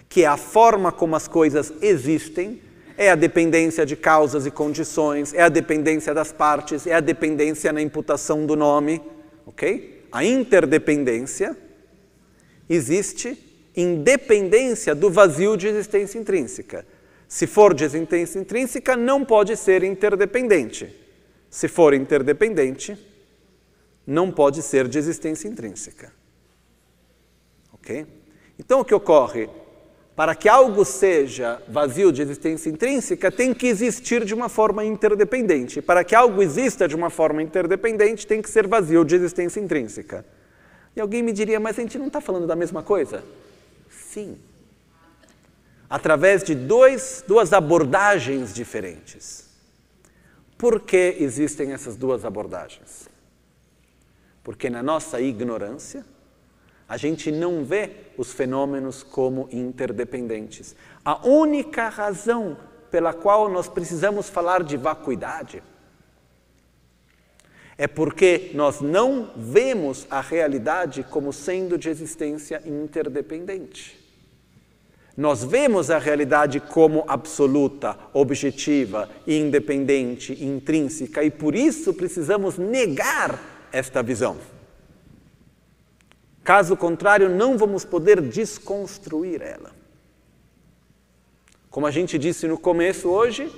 que 0.10 0.24
é 0.26 0.28
a 0.28 0.36
forma 0.36 0.92
como 0.92 1.16
as 1.16 1.30
coisas 1.30 1.72
existem, 1.82 2.62
é 2.98 3.10
a 3.10 3.16
dependência 3.16 3.86
de 3.86 3.96
causas 3.96 4.46
e 4.46 4.52
condições, 4.52 5.34
é 5.34 5.44
a 5.44 5.50
dependência 5.50 6.14
das 6.14 6.34
partes, 6.34 6.86
é 6.86 6.94
a 6.94 7.00
dependência 7.00 7.72
na 7.72 7.82
imputação 7.82 8.46
do 8.46 8.58
nome, 8.58 9.02
ok? 9.46 10.06
A 10.12 10.26
interdependência 10.26 11.56
existe 12.76 13.38
independência 13.76 14.94
do 14.94 15.10
vazio 15.10 15.56
de 15.58 15.68
existência 15.68 16.20
intrínseca. 16.20 16.86
Se 17.28 17.48
for 17.48 17.74
de 17.74 17.84
existência 17.84 18.40
intrínseca, 18.40 18.96
não 18.96 19.24
pode 19.24 19.56
ser 19.56 19.84
interdependente. 19.84 20.94
Se 21.50 21.68
for 21.68 21.94
interdependente, 21.94 22.98
não 24.06 24.32
pode 24.32 24.62
ser 24.62 24.88
de 24.88 24.98
existência 24.98 25.48
intrínseca. 25.48 26.12
Ok? 27.74 28.06
Então 28.60 28.82
o 28.82 28.86
que 28.86 28.94
ocorre? 28.94 29.50
Para 30.16 30.36
que 30.36 30.50
algo 30.50 30.84
seja 30.84 31.62
vazio 31.70 32.12
de 32.12 32.22
existência 32.22 32.70
intrínseca, 32.70 33.32
tem 33.32 33.54
que 33.54 33.68
existir 33.68 34.26
de 34.26 34.34
uma 34.34 34.50
forma 34.50 34.84
interdependente. 34.84 35.82
Para 35.82 36.04
que 36.04 36.14
algo 36.14 36.42
exista 36.44 36.88
de 36.88 36.96
uma 36.96 37.10
forma 37.10 37.42
interdependente, 37.42 38.28
tem 38.28 38.42
que 38.42 38.50
ser 38.50 38.68
vazio 38.68 39.06
de 39.06 39.16
existência 39.16 39.60
intrínseca. 39.60 40.26
E 40.96 41.02
alguém 41.02 41.24
me 41.24 41.32
diria, 41.32 41.60
mas 41.60 41.78
a 41.78 41.82
gente 41.82 41.98
não 41.98 42.08
está 42.08 42.20
falando 42.20 42.46
da 42.46 42.56
mesma 42.56 42.84
coisa? 42.84 43.24
Sim. 43.90 44.38
Através 45.90 46.44
de 46.44 46.56
dois, 46.56 47.24
duas 47.28 47.54
abordagens 47.54 48.54
diferentes. 48.54 49.50
Por 50.58 50.82
que 50.82 51.16
existem 51.20 51.72
essas 51.74 51.96
duas 51.96 52.24
abordagens? 52.24 53.10
Porque 54.44 54.70
na 54.70 54.84
nossa 54.84 55.20
ignorância, 55.20 56.06
a 56.88 56.98
gente 56.98 57.32
não 57.32 57.64
vê 57.64 57.92
os 58.18 58.34
fenômenos 58.34 59.02
como 59.02 59.48
interdependentes. 59.52 60.76
A 61.06 61.26
única 61.26 61.88
razão 61.88 62.58
pela 62.90 63.14
qual 63.14 63.48
nós 63.50 63.70
precisamos 63.70 64.30
falar 64.30 64.64
de 64.64 64.76
vacuidade 64.76 65.64
é 67.82 67.88
porque 67.88 68.52
nós 68.54 68.80
não 68.80 69.32
vemos 69.36 70.06
a 70.08 70.22
realidade 70.22 71.02
como 71.02 71.34
sendo 71.34 71.80
de 71.80 71.90
existência 71.90 72.62
interdependente. 72.64 74.00
Nós 75.18 75.44
vemos 75.44 75.90
a 75.90 75.98
realidade 75.98 76.60
como 76.60 77.04
absoluta, 77.08 77.98
objetiva, 78.14 79.10
independente, 79.26 80.32
intrínseca, 80.46 81.24
e 81.24 81.32
por 81.32 81.56
isso 81.56 81.92
precisamos 81.92 82.56
negar 82.56 83.68
esta 83.72 84.04
visão. 84.04 84.38
Caso 86.44 86.78
contrário, 86.78 87.30
não 87.30 87.58
vamos 87.58 87.84
poder 87.84 88.22
desconstruir 88.22 89.42
ela. 89.42 89.72
Como 91.72 91.88
a 91.88 91.92
gente 91.92 92.20
disse 92.20 92.48
no 92.48 92.60
começo 92.60 93.10
hoje, 93.10 93.52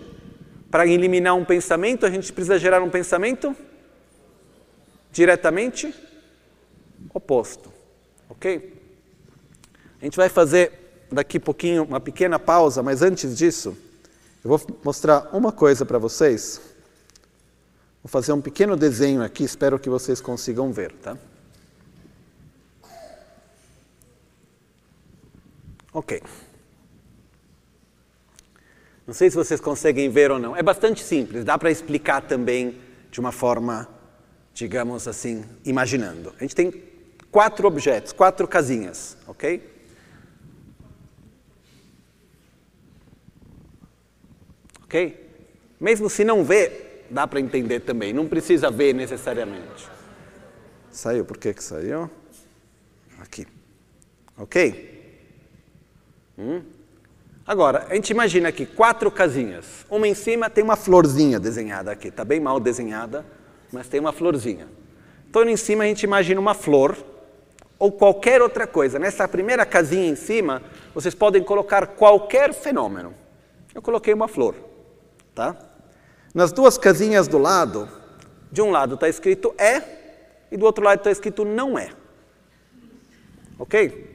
para 0.72 0.88
eliminar 0.88 1.36
um 1.36 1.44
pensamento, 1.44 2.06
a 2.06 2.10
gente 2.10 2.32
precisa 2.32 2.58
gerar 2.58 2.82
um 2.82 2.90
pensamento 2.90 3.54
diretamente 5.14 5.94
oposto. 7.14 7.72
Ok? 8.28 8.82
A 10.02 10.04
gente 10.04 10.18
vai 10.18 10.28
fazer 10.28 11.06
daqui 11.12 11.38
a 11.38 11.40
pouquinho 11.40 11.84
uma 11.84 12.00
pequena 12.00 12.40
pausa, 12.40 12.82
mas 12.82 13.02
antes 13.02 13.38
disso, 13.38 13.78
eu 14.44 14.50
vou 14.50 14.60
mostrar 14.84 15.30
uma 15.32 15.52
coisa 15.52 15.86
para 15.86 16.00
vocês. 16.00 16.60
Vou 18.04 18.10
fazer 18.10 18.34
um 18.34 18.42
pequeno 18.42 18.76
desenho 18.76 19.24
aqui, 19.24 19.44
espero 19.44 19.80
que 19.80 19.90
vocês 19.90 20.20
consigam 20.20 20.74
ver, 20.74 20.92
tá? 20.94 21.16
Ok. 25.94 26.22
Não 29.06 29.14
sei 29.14 29.30
se 29.30 29.36
vocês 29.36 29.62
conseguem 29.62 30.10
ver 30.10 30.32
ou 30.32 30.40
não. 30.40 30.56
É 30.56 30.64
bastante 30.64 31.04
simples, 31.04 31.46
dá 31.46 31.58
para 31.58 31.70
explicar 31.70 32.22
também 32.22 32.82
de 33.12 33.20
uma 33.20 33.32
forma, 33.32 33.88
digamos 34.54 35.08
assim, 35.08 35.44
imaginando. 35.66 36.34
A 36.38 36.42
gente 36.42 36.56
tem 36.56 36.84
quatro 37.32 37.68
objetos, 37.68 38.14
quatro 38.14 38.48
casinhas, 38.48 39.18
ok? 39.28 39.72
Ok? 44.84 45.32
Mesmo 45.80 46.10
se 46.10 46.24
não 46.24 46.46
vê, 46.46 47.02
dá 47.10 47.28
para 47.28 47.40
entender 47.40 47.80
também, 47.80 48.14
não 48.14 48.28
precisa 48.28 48.70
ver 48.70 48.94
necessariamente. 48.94 49.90
Saiu, 50.92 51.26
por 51.26 51.38
que, 51.38 51.54
que 51.54 51.64
saiu? 51.64 52.10
Aqui. 53.20 53.48
Ok? 54.38 54.92
Hum? 56.38 56.62
Agora, 57.46 57.88
a 57.90 57.96
gente 57.96 58.12
imagina 58.12 58.50
aqui 58.50 58.66
quatro 58.66 59.12
casinhas. 59.12 59.86
Uma 59.90 60.08
em 60.08 60.14
cima 60.14 60.50
tem 60.50 60.64
uma 60.64 60.76
florzinha 60.76 61.40
desenhada 61.40 61.92
aqui. 61.92 62.08
Está 62.08 62.24
bem 62.24 62.40
mal 62.40 62.60
desenhada, 62.60 63.26
mas 63.74 63.88
tem 63.88 64.00
uma 64.00 64.14
florzinha. 64.14 64.68
Então, 65.30 65.44
em 65.50 65.58
cima 65.58 65.84
a 65.84 65.88
gente 65.88 66.04
imagina 66.04 66.40
uma 66.40 66.54
flor 66.54 66.96
ou 67.80 67.92
qualquer 67.92 68.42
outra 68.42 68.68
coisa. 68.68 69.00
Nessa 69.00 69.28
primeira 69.28 69.66
casinha 69.66 70.08
em 70.08 70.16
cima, 70.16 70.62
vocês 70.94 71.16
podem 71.16 71.44
colocar 71.44 71.88
qualquer 71.88 72.54
fenômeno. 72.54 73.14
Eu 73.74 73.82
coloquei 73.82 74.14
uma 74.14 74.28
flor. 74.28 74.56
Tá? 75.34 75.58
Nas 76.34 76.52
duas 76.52 76.78
casinhas 76.78 77.28
do 77.28 77.40
lado, 77.40 77.90
de 78.52 78.62
um 78.62 78.70
lado 78.70 78.94
está 78.94 79.10
escrito 79.10 79.54
é 79.58 79.82
e 80.52 80.56
do 80.56 80.66
outro 80.66 80.84
lado 80.84 81.00
está 81.00 81.12
escrito 81.12 81.44
não 81.44 81.78
é. 81.78 81.90
Ok? 83.58 84.12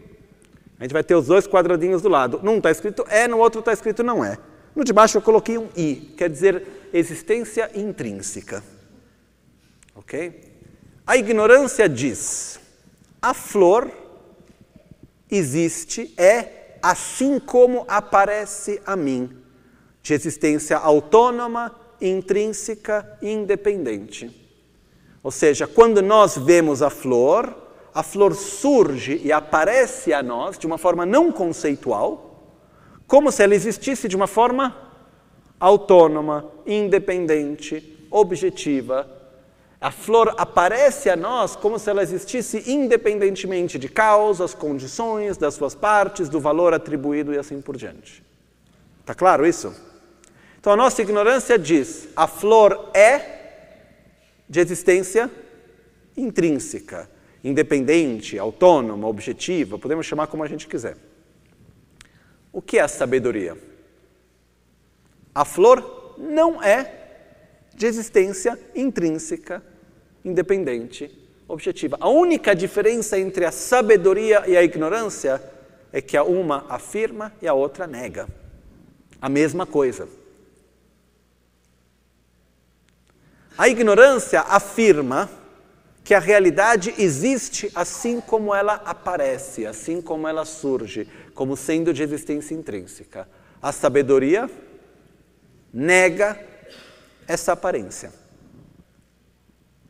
A 0.78 0.84
gente 0.84 0.92
vai 0.92 1.02
ter 1.02 1.16
os 1.16 1.26
dois 1.26 1.48
quadradinhos 1.48 2.00
do 2.00 2.08
lado. 2.08 2.40
Num 2.42 2.58
está 2.58 2.70
escrito 2.70 3.04
é, 3.08 3.26
no 3.26 3.38
outro 3.38 3.58
está 3.58 3.72
escrito 3.72 4.04
não 4.04 4.24
é. 4.24 4.38
No 4.74 4.84
de 4.84 4.92
baixo 4.92 5.18
eu 5.18 5.22
coloquei 5.22 5.58
um 5.58 5.68
i, 5.76 6.14
quer 6.16 6.30
dizer 6.30 6.90
existência 6.92 7.68
intrínseca. 7.74 8.62
Ok? 9.98 10.32
A 11.04 11.16
ignorância 11.16 11.88
diz: 11.88 12.60
a 13.20 13.34
flor 13.34 13.90
existe, 15.28 16.14
é 16.16 16.78
assim 16.80 17.40
como 17.40 17.84
aparece 17.88 18.80
a 18.86 18.94
mim, 18.94 19.36
de 20.00 20.14
existência 20.14 20.78
autônoma, 20.78 21.74
intrínseca 22.00 23.18
e 23.20 23.28
independente. 23.28 24.30
Ou 25.20 25.32
seja, 25.32 25.66
quando 25.66 26.00
nós 26.00 26.38
vemos 26.38 26.80
a 26.80 26.90
flor, 26.90 27.54
a 27.92 28.04
flor 28.04 28.36
surge 28.36 29.20
e 29.24 29.32
aparece 29.32 30.12
a 30.12 30.22
nós 30.22 30.56
de 30.56 30.66
uma 30.66 30.78
forma 30.78 31.04
não 31.04 31.32
conceitual, 31.32 32.54
como 33.08 33.32
se 33.32 33.42
ela 33.42 33.54
existisse 33.54 34.06
de 34.06 34.14
uma 34.14 34.28
forma 34.28 34.76
autônoma, 35.58 36.48
independente, 36.64 38.06
objetiva. 38.12 39.17
A 39.80 39.90
flor 39.90 40.34
aparece 40.36 41.08
a 41.08 41.16
nós 41.16 41.54
como 41.54 41.78
se 41.78 41.88
ela 41.88 42.02
existisse 42.02 42.70
independentemente 42.70 43.78
de 43.78 43.88
causas, 43.88 44.54
condições, 44.54 45.36
das 45.36 45.54
suas 45.54 45.74
partes, 45.74 46.28
do 46.28 46.40
valor 46.40 46.74
atribuído 46.74 47.32
e 47.32 47.38
assim 47.38 47.60
por 47.60 47.76
diante. 47.76 48.24
Está 49.00 49.14
claro 49.14 49.46
isso? 49.46 49.74
Então 50.58 50.72
a 50.72 50.76
nossa 50.76 51.00
ignorância 51.00 51.58
diz: 51.58 52.08
a 52.16 52.26
flor 52.26 52.90
é 52.92 53.38
de 54.48 54.58
existência 54.58 55.30
intrínseca 56.16 57.08
independente, 57.42 58.38
autônoma, 58.38 59.06
objetiva, 59.06 59.78
podemos 59.78 60.06
chamar 60.06 60.26
como 60.26 60.42
a 60.42 60.48
gente 60.48 60.66
quiser. 60.66 60.96
O 62.52 62.60
que 62.60 62.78
é 62.78 62.82
a 62.82 62.88
sabedoria? 62.88 63.56
A 65.34 65.44
flor 65.44 66.16
não 66.18 66.62
é 66.62 66.97
de 67.78 67.86
existência 67.86 68.58
intrínseca, 68.74 69.62
independente, 70.24 71.08
objetiva. 71.46 71.96
A 72.00 72.08
única 72.08 72.54
diferença 72.54 73.16
entre 73.16 73.44
a 73.44 73.52
sabedoria 73.52 74.42
e 74.48 74.56
a 74.56 74.62
ignorância 74.64 75.40
é 75.92 76.00
que 76.02 76.16
a 76.16 76.24
uma 76.24 76.66
afirma 76.68 77.32
e 77.40 77.46
a 77.46 77.54
outra 77.54 77.86
nega. 77.86 78.28
A 79.22 79.28
mesma 79.28 79.64
coisa. 79.64 80.08
A 83.56 83.68
ignorância 83.68 84.40
afirma 84.40 85.30
que 86.02 86.14
a 86.14 86.18
realidade 86.18 86.92
existe 86.98 87.70
assim 87.74 88.20
como 88.20 88.52
ela 88.52 88.74
aparece, 88.84 89.66
assim 89.66 90.02
como 90.02 90.26
ela 90.26 90.44
surge, 90.44 91.08
como 91.32 91.56
sendo 91.56 91.94
de 91.94 92.02
existência 92.02 92.54
intrínseca. 92.54 93.28
A 93.62 93.70
sabedoria 93.70 94.50
nega 95.72 96.57
essa 97.28 97.52
aparência. 97.52 98.10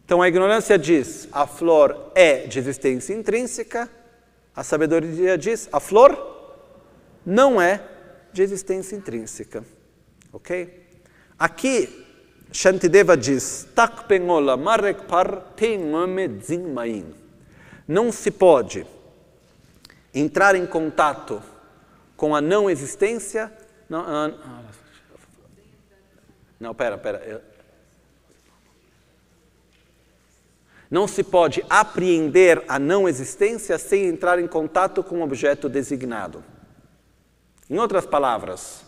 Então 0.05 0.21
a 0.21 0.29
ignorância 0.29 0.79
diz 0.79 1.29
a 1.33 1.47
flor 1.47 2.11
é 2.15 2.47
de 2.47 2.59
existência 2.59 3.15
intrínseca, 3.15 3.89
a 4.55 4.65
sabedoria 4.65 5.39
diz 5.39 5.69
a 5.73 5.79
flor 5.79 6.37
não 7.25 7.61
é 7.61 7.81
de 8.33 8.43
existência 8.43 8.97
intrínseca. 8.97 9.65
Ok? 10.33 10.87
Aqui 11.39 12.07
Shantideva 12.51 13.17
diz, 13.17 13.69
Takpengola 13.75 14.57
marekpar 14.57 15.53
tengame 15.55 16.27
dzingmain. 16.29 17.15
Não 17.87 18.11
se 18.11 18.31
pode 18.31 18.87
entrar 20.15 20.55
em 20.55 20.67
contato 20.67 21.43
com 22.17 22.35
a 22.35 22.41
não 22.41 22.69
existência. 22.69 23.53
Não, 23.89 24.01
ah, 24.01 24.33
não 26.59 26.75
pera, 26.75 26.99
pera. 26.99 27.43
Não 30.91 31.07
se 31.07 31.23
pode 31.23 31.63
apreender 31.69 32.65
a 32.67 32.79
não 32.79 33.09
existência 33.09 33.79
sem 33.79 34.07
entrar 34.07 34.39
em 34.39 34.47
contato 34.47 35.03
com 35.03 35.21
o 35.21 35.23
objeto 35.23 35.69
designado. 35.69 36.43
Em 37.69 37.79
outras 37.79 38.07
palavras, 38.07 38.85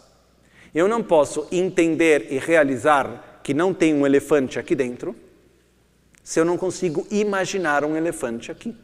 eu 0.75 0.89
não 0.89 1.03
posso 1.03 1.47
entender 1.53 2.29
e 2.31 2.39
realizar 2.39 3.41
que 3.43 3.53
não 3.53 3.75
tem 3.75 3.95
um 3.95 4.07
elefante 4.07 4.59
aqui 4.59 4.75
dentro 4.75 5.15
se 6.23 6.39
eu 6.39 6.45
não 6.45 6.57
consigo 6.57 7.07
imaginar 7.11 7.85
um 7.85 7.97
elefante 7.97 8.51
aqui. 8.51 8.75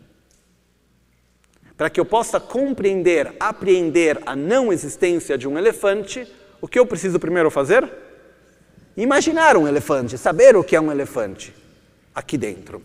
Para 1.76 1.90
que 1.90 2.00
eu 2.00 2.04
possa 2.04 2.40
compreender, 2.40 3.34
apreender 3.38 4.20
a 4.26 4.34
não 4.34 4.72
existência 4.72 5.36
de 5.36 5.46
um 5.46 5.58
elefante, 5.58 6.26
o 6.60 6.66
que 6.66 6.78
eu 6.78 6.86
preciso 6.86 7.20
primeiro 7.20 7.50
fazer? 7.50 7.88
Imaginar 8.96 9.56
um 9.56 9.68
elefante, 9.68 10.16
saber 10.16 10.56
o 10.56 10.64
que 10.64 10.74
é 10.74 10.80
um 10.80 10.90
elefante 10.90 11.54
aqui 12.14 12.38
dentro. 12.38 12.82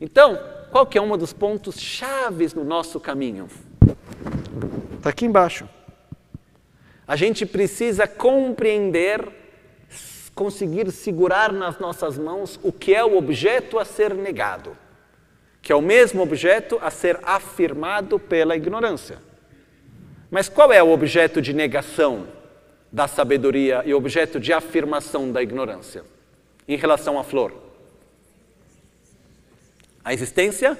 Então, 0.00 0.38
qual 0.70 0.86
que 0.86 0.98
é 0.98 1.00
um 1.00 1.16
dos 1.16 1.32
pontos 1.32 1.80
chaves 1.80 2.52
no 2.52 2.64
nosso 2.64 3.00
caminho? 3.00 3.48
Está 4.96 5.10
aqui 5.10 5.24
embaixo. 5.24 5.68
A 7.06 7.16
gente 7.16 7.46
precisa 7.46 8.06
compreender 8.06 9.40
conseguir 10.40 10.90
segurar 10.90 11.52
nas 11.52 11.78
nossas 11.78 12.16
mãos 12.16 12.58
o 12.62 12.72
que 12.72 12.94
é 12.94 13.04
o 13.04 13.18
objeto 13.18 13.78
a 13.78 13.84
ser 13.84 14.14
negado, 14.14 14.74
que 15.60 15.70
é 15.70 15.76
o 15.76 15.82
mesmo 15.82 16.22
objeto 16.22 16.78
a 16.80 16.90
ser 16.90 17.18
afirmado 17.22 18.18
pela 18.18 18.56
ignorância. 18.56 19.18
Mas 20.30 20.48
qual 20.48 20.72
é 20.72 20.82
o 20.82 20.92
objeto 20.92 21.42
de 21.42 21.52
negação 21.52 22.26
da 22.92 23.06
sabedoria 23.06 23.82
e 23.84 23.94
objeto 23.94 24.40
de 24.40 24.52
afirmação 24.52 25.30
da 25.30 25.42
ignorância 25.42 26.04
em 26.66 26.76
relação 26.76 27.18
à 27.18 27.24
flor? 27.24 27.52
A 30.04 30.12
existência 30.12 30.78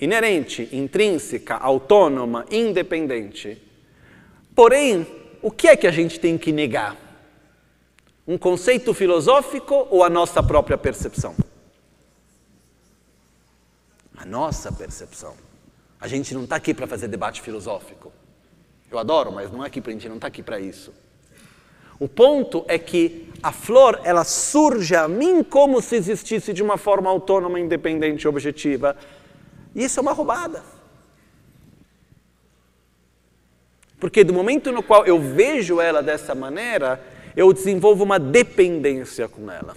inerente, 0.00 0.68
intrínseca, 0.72 1.56
autônoma, 1.56 2.46
independente. 2.50 3.60
Porém, 4.54 5.06
o 5.42 5.50
que 5.50 5.68
é 5.68 5.76
que 5.76 5.86
a 5.86 5.90
gente 5.90 6.18
tem 6.18 6.38
que 6.38 6.50
negar? 6.50 6.96
Um 8.26 8.38
conceito 8.38 8.94
filosófico 8.94 9.86
ou 9.90 10.02
a 10.02 10.08
nossa 10.08 10.42
própria 10.42 10.78
percepção? 10.78 11.34
A 14.16 14.24
nossa 14.24 14.72
percepção. 14.72 15.34
A 16.00 16.08
gente 16.08 16.32
não 16.32 16.44
está 16.44 16.56
aqui 16.56 16.72
para 16.72 16.86
fazer 16.86 17.08
debate 17.08 17.42
filosófico. 17.42 18.12
Eu 18.90 18.98
adoro, 18.98 19.30
mas 19.30 19.52
não 19.52 19.62
é 19.62 19.66
aqui 19.66 19.80
para 19.80 19.90
a 19.90 19.92
gente 19.92 20.08
não 20.08 20.16
está 20.16 20.28
aqui 20.28 20.42
para 20.42 20.58
isso. 20.58 20.92
O 22.00 22.08
ponto 22.08 22.64
é 22.66 22.78
que 22.78 23.30
a 23.42 23.52
flor 23.52 24.00
ela 24.04 24.24
surge 24.24 24.96
a 24.96 25.06
mim 25.06 25.42
como 25.42 25.82
se 25.82 25.96
existisse 25.96 26.50
de 26.54 26.62
uma 26.62 26.78
forma 26.78 27.10
autônoma, 27.10 27.60
independente 27.60 28.22
e 28.22 28.28
objetiva. 28.28 28.96
E 29.74 29.84
isso 29.84 30.00
é 30.00 30.02
uma 30.02 30.12
roubada. 30.12 30.62
Porque 33.98 34.24
do 34.24 34.32
momento 34.32 34.72
no 34.72 34.82
qual 34.82 35.04
eu 35.06 35.20
vejo 35.20 35.78
ela 35.78 36.02
dessa 36.02 36.34
maneira, 36.34 36.98
eu 37.36 37.52
desenvolvo 37.52 38.02
uma 38.02 38.18
dependência 38.18 39.28
com 39.28 39.50
ela. 39.50 39.76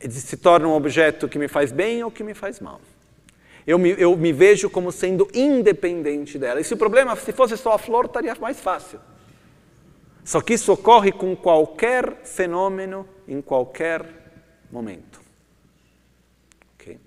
Ele 0.00 0.12
se 0.12 0.36
torna 0.36 0.66
um 0.66 0.74
objeto 0.74 1.28
que 1.28 1.38
me 1.38 1.46
faz 1.46 1.70
bem 1.70 2.02
ou 2.02 2.10
que 2.10 2.24
me 2.24 2.34
faz 2.34 2.58
mal. 2.58 2.80
Eu 3.64 3.78
me, 3.78 3.94
eu 3.96 4.16
me 4.16 4.32
vejo 4.32 4.68
como 4.68 4.90
sendo 4.90 5.28
independente 5.32 6.36
dela. 6.36 6.60
E 6.60 6.64
se 6.64 6.74
o 6.74 6.76
problema, 6.76 7.14
se 7.14 7.32
fosse 7.32 7.56
só 7.56 7.74
a 7.74 7.78
flor, 7.78 8.06
estaria 8.06 8.34
mais 8.34 8.58
fácil. 8.58 8.98
Só 10.24 10.40
que 10.40 10.54
isso 10.54 10.72
ocorre 10.72 11.12
com 11.12 11.34
qualquer 11.34 12.24
fenômeno, 12.24 13.08
em 13.26 13.40
qualquer 13.40 14.04
momento. 14.70 15.20
Okay? 16.74 16.98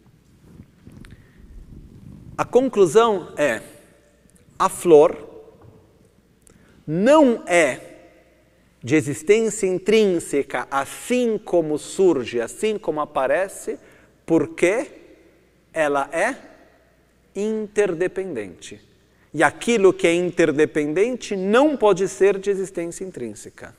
A 2.37 2.45
conclusão 2.45 3.33
é 3.37 3.61
a 4.57 4.69
flor 4.69 5.31
não 6.85 7.43
é 7.47 7.79
de 8.83 8.95
existência 8.95 9.65
intrínseca, 9.65 10.67
assim 10.69 11.37
como 11.37 11.77
surge, 11.77 12.41
assim 12.41 12.77
como 12.77 12.99
aparece, 12.99 13.79
porque 14.25 14.91
ela 15.73 16.09
é 16.11 16.35
interdependente. 17.33 18.92
E 19.33 19.41
aquilo 19.41 19.91
que 19.91 20.05
é 20.05 20.13
interdependente 20.13 21.35
não 21.35 21.75
pode 21.75 22.07
ser 22.07 22.37
de 22.37 22.49
existência 22.49 23.03
intrínseca. 23.03 23.75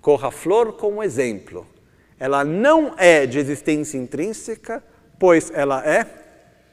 Corra 0.00 0.28
a 0.28 0.30
flor 0.30 0.74
como 0.74 1.02
exemplo 1.02 1.66
ela 2.18 2.44
não 2.44 2.94
é 2.96 3.26
de 3.26 3.38
existência 3.38 3.96
intrínseca, 3.96 4.82
pois 5.18 5.50
ela 5.54 5.86
é 5.86 6.06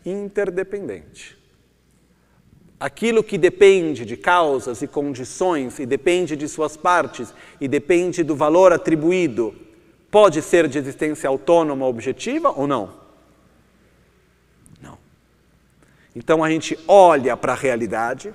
interdependente. 0.06 1.38
Aquilo 2.80 3.24
que 3.24 3.38
depende 3.38 4.06
de 4.06 4.18
causas 4.18 4.82
e 4.82 4.88
condições, 4.88 5.80
e 5.80 5.86
depende 5.86 6.36
de 6.36 6.48
suas 6.48 6.76
partes, 6.76 7.34
e 7.62 7.68
depende 7.68 8.24
do 8.24 8.36
valor 8.36 8.74
atribuído, 8.74 9.56
pode 10.16 10.42
ser 10.42 10.68
de 10.70 10.78
existência 10.78 11.28
autônoma 11.28 11.86
objetiva 11.86 12.50
ou 12.50 12.66
não? 12.66 12.94
Não. 14.82 14.98
Então 16.16 16.42
a 16.42 16.50
gente 16.50 16.80
olha 16.88 17.36
para 17.36 17.52
a 17.52 17.56
realidade, 17.56 18.34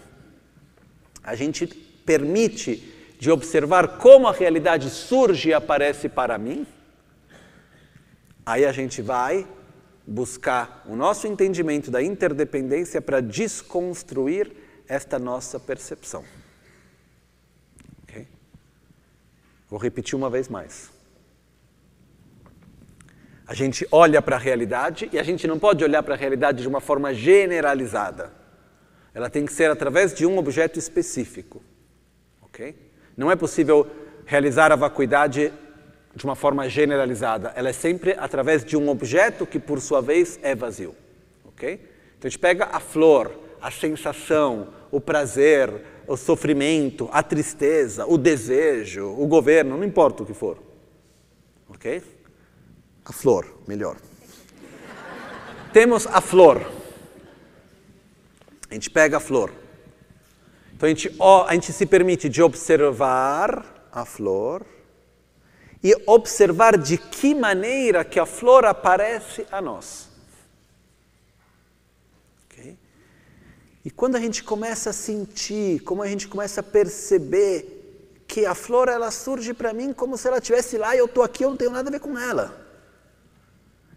a 1.25 1.35
gente 1.35 1.67
permite 1.67 2.77
de 3.19 3.31
observar 3.31 3.97
como 3.97 4.29
a 4.29 4.33
realidade 4.33 4.91
surge 4.91 5.49
e 5.49 5.55
aparece 5.55 6.09
para 6.09 6.37
mim 6.37 6.67
Aí 8.45 8.65
a 8.65 8.73
gente 8.73 9.01
vai 9.01 9.47
buscar 10.05 10.83
o 10.87 10.97
nosso 10.97 11.27
entendimento 11.29 11.89
da 11.89 12.03
interdependência 12.03 13.01
para 13.01 13.21
desconstruir 13.21 14.51
esta 14.89 15.21
nossa 15.21 15.61
percepção. 15.61 16.25
Okay? 18.03 18.27
Vou 19.69 19.79
repetir 19.79 20.17
uma 20.17 20.29
vez 20.29 20.49
mais. 20.49 21.00
A 23.51 23.55
gente 23.55 23.85
olha 23.91 24.23
para 24.23 24.37
a 24.37 24.39
realidade 24.39 25.11
e 25.13 25.19
a 25.19 25.25
gente 25.25 25.45
não 25.49 25.59
pode 25.59 25.83
olhar 25.83 26.05
para 26.05 26.15
a 26.15 26.17
realidade 26.17 26.63
de 26.63 26.69
uma 26.69 26.81
forma 26.81 27.13
generalizada. 27.13 28.33
Ela 29.13 29.29
tem 29.29 29.45
que 29.45 29.53
ser 29.53 29.69
através 29.69 30.15
de 30.15 30.25
um 30.25 30.39
objeto 30.39 30.79
específico. 30.79 31.61
Okay? 32.43 32.77
Não 33.17 33.29
é 33.29 33.35
possível 33.35 33.89
realizar 34.25 34.71
a 34.71 34.77
vacuidade 34.77 35.53
de 36.15 36.25
uma 36.25 36.37
forma 36.37 36.69
generalizada. 36.69 37.53
Ela 37.57 37.71
é 37.71 37.73
sempre 37.73 38.15
através 38.17 38.65
de 38.65 38.77
um 38.77 38.89
objeto 38.89 39.45
que, 39.45 39.59
por 39.59 39.81
sua 39.81 40.01
vez, 40.01 40.39
é 40.45 40.55
vazio. 40.55 40.95
Ok? 41.47 41.73
Então 42.17 42.29
a 42.29 42.31
gente 42.31 42.39
pega 42.39 42.69
a 42.71 42.79
flor, 42.79 43.33
a 43.61 43.69
sensação, 43.69 44.69
o 44.93 45.01
prazer, 45.01 45.73
o 46.07 46.17
sofrimento, 46.17 47.09
a 47.11 47.21
tristeza, 47.21 48.07
o 48.07 48.17
desejo, 48.17 49.09
o 49.09 49.27
governo, 49.27 49.77
não 49.77 49.83
importa 49.83 50.23
o 50.23 50.27
que 50.27 50.35
for. 50.35 50.57
Ok? 51.69 52.01
A 53.11 53.13
flor, 53.13 53.45
melhor. 53.67 53.97
Temos 55.73 56.07
a 56.07 56.21
flor. 56.21 56.65
A 58.71 58.75
gente 58.75 58.89
pega 58.89 59.17
a 59.17 59.21
flor. 59.21 59.53
Então 60.73 60.87
a 60.87 60.91
gente, 60.91 61.17
a 61.21 61.55
gente 61.55 61.73
se 61.73 61.87
permite 61.87 62.29
de 62.29 62.41
observar 62.41 63.89
a 63.91 64.05
flor 64.05 64.65
e 65.83 65.93
observar 66.07 66.79
de 66.79 66.99
que 66.99 67.35
maneira 67.35 68.05
que 68.05 68.21
a 68.21 68.25
flor 68.25 68.65
aparece 68.65 69.45
a 69.51 69.61
nós. 69.61 70.09
Okay? 72.45 72.79
E 73.85 73.91
quando 73.91 74.15
a 74.15 74.21
gente 74.21 74.45
começa 74.45 74.91
a 74.91 74.93
sentir, 74.93 75.81
como 75.81 76.01
a 76.01 76.07
gente 76.07 76.29
começa 76.29 76.61
a 76.61 76.63
perceber 76.63 78.23
que 78.29 78.47
a 78.47 78.55
flor 78.55 78.87
ela 78.89 79.11
surge 79.11 79.53
para 79.53 79.73
mim 79.73 79.93
como 79.93 80.17
se 80.17 80.29
ela 80.29 80.39
estivesse 80.39 80.79
lá 80.79 80.95
e 80.95 81.01
eu 81.01 81.07
estou 81.07 81.25
aqui, 81.25 81.45
eu 81.45 81.51
não 81.51 81.57
tenho 81.57 81.73
nada 81.73 81.89
a 81.89 81.93
ver 81.93 81.99
com 81.99 82.17
ela. 82.17 82.70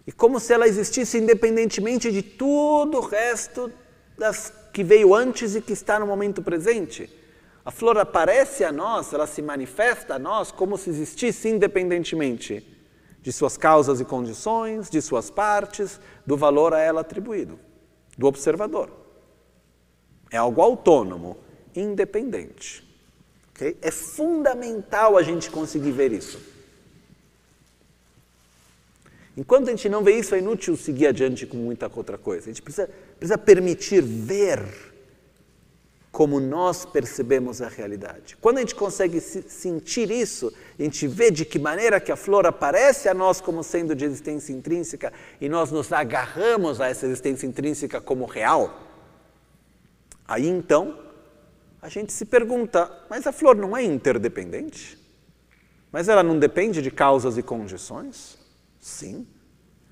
E 0.05 0.11
como 0.11 0.39
se 0.39 0.53
ela 0.53 0.67
existisse 0.67 1.17
independentemente 1.17 2.11
de 2.11 2.21
tudo 2.21 2.97
o 2.97 3.01
resto 3.01 3.71
das 4.17 4.51
que 4.73 4.83
veio 4.83 5.13
antes 5.13 5.55
e 5.55 5.61
que 5.61 5.73
está 5.73 5.99
no 5.99 6.07
momento 6.07 6.41
presente. 6.41 7.09
A 7.63 7.71
flor 7.71 7.97
aparece 7.97 8.65
a 8.65 8.71
nós, 8.71 9.13
ela 9.13 9.27
se 9.27 9.41
manifesta 9.41 10.15
a 10.15 10.19
nós 10.19 10.51
como 10.51 10.77
se 10.77 10.89
existisse 10.89 11.47
independentemente 11.47 12.67
de 13.21 13.31
suas 13.31 13.55
causas 13.55 14.01
e 14.01 14.05
condições, 14.05 14.89
de 14.89 15.01
suas 15.01 15.29
partes, 15.29 15.99
do 16.25 16.35
valor 16.35 16.73
a 16.73 16.79
ela 16.79 17.01
atribuído, 17.01 17.57
do 18.17 18.27
observador. 18.27 18.91
É 20.29 20.35
algo 20.35 20.61
autônomo, 20.61 21.37
independente. 21.73 22.83
Okay? 23.51 23.77
É 23.81 23.91
fundamental 23.91 25.15
a 25.15 25.23
gente 25.23 25.49
conseguir 25.49 25.91
ver 25.91 26.11
isso. 26.11 26.52
Enquanto 29.35 29.67
a 29.67 29.71
gente 29.71 29.89
não 29.89 30.03
vê 30.03 30.17
isso, 30.19 30.35
é 30.35 30.39
inútil 30.39 30.77
seguir 30.77 31.07
adiante 31.07 31.45
com 31.45 31.57
muita 31.57 31.91
outra 31.93 32.17
coisa. 32.17 32.49
A 32.49 32.53
gente 32.53 32.61
precisa, 32.61 32.89
precisa 33.17 33.37
permitir 33.37 34.01
ver 34.01 34.93
como 36.13 36.39
nós 36.39 36.85
percebemos 36.85 37.59
a 37.59 37.67
realidade. 37.67 38.37
Quando 38.39 38.57
a 38.57 38.59
gente 38.59 38.75
consegue 38.75 39.19
sentir 39.19 40.11
isso, 40.11 40.53
a 40.77 40.83
gente 40.83 41.07
vê 41.07 41.31
de 41.31 41.43
que 41.43 41.57
maneira 41.57 41.99
que 41.99 42.11
a 42.11 42.15
flor 42.15 42.45
aparece 42.45 43.09
a 43.09 43.15
nós 43.15 43.41
como 43.41 43.63
sendo 43.63 43.95
de 43.95 44.05
existência 44.05 44.53
intrínseca 44.53 45.11
e 45.41 45.49
nós 45.49 45.71
nos 45.71 45.91
agarramos 45.91 46.79
a 46.79 46.87
essa 46.87 47.07
existência 47.07 47.47
intrínseca 47.47 47.99
como 47.99 48.25
real, 48.25 48.79
aí 50.27 50.47
então 50.47 50.99
a 51.81 51.89
gente 51.89 52.13
se 52.13 52.25
pergunta: 52.25 52.91
mas 53.09 53.25
a 53.25 53.31
flor 53.31 53.55
não 53.55 53.75
é 53.75 53.83
interdependente? 53.83 54.99
Mas 55.91 56.07
ela 56.07 56.21
não 56.21 56.37
depende 56.37 56.79
de 56.83 56.91
causas 56.91 57.39
e 57.39 57.41
condições? 57.41 58.37
Sim. 58.83 59.25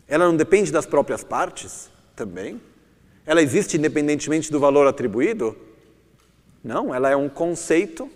Ela 0.05 0.25
não 0.25 0.35
depende 0.35 0.69
das 0.69 0.85
próprias 0.85 1.23
partes? 1.23 1.89
Também. 2.13 2.61
Ela 3.25 3.41
existe 3.41 3.77
independentemente 3.77 4.51
do 4.51 4.59
valor 4.59 4.85
atribuído? 4.85 5.55
Não, 6.61 6.93
ela 6.93 7.09
é 7.09 7.15
um 7.15 7.29
conceito, 7.29 8.11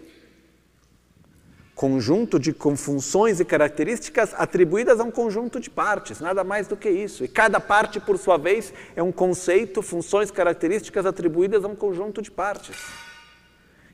conjunto 1.73 2.37
de 2.37 2.53
funções 2.75 3.39
e 3.39 3.45
características 3.45 4.33
atribuídas 4.33 4.99
a 4.99 5.05
um 5.05 5.11
conjunto 5.11 5.61
de 5.61 5.69
partes, 5.69 6.19
nada 6.19 6.43
mais 6.43 6.67
do 6.67 6.75
que 6.75 6.89
isso. 6.89 7.23
E 7.23 7.29
cada 7.29 7.61
parte, 7.61 7.97
por 7.97 8.17
sua 8.17 8.35
vez, 8.35 8.73
é 8.97 9.01
um 9.01 9.13
conceito, 9.13 9.81
funções, 9.81 10.29
características 10.29 11.05
atribuídas 11.05 11.63
a 11.63 11.69
um 11.69 11.75
conjunto 11.75 12.21
de 12.21 12.29
partes. 12.29 12.75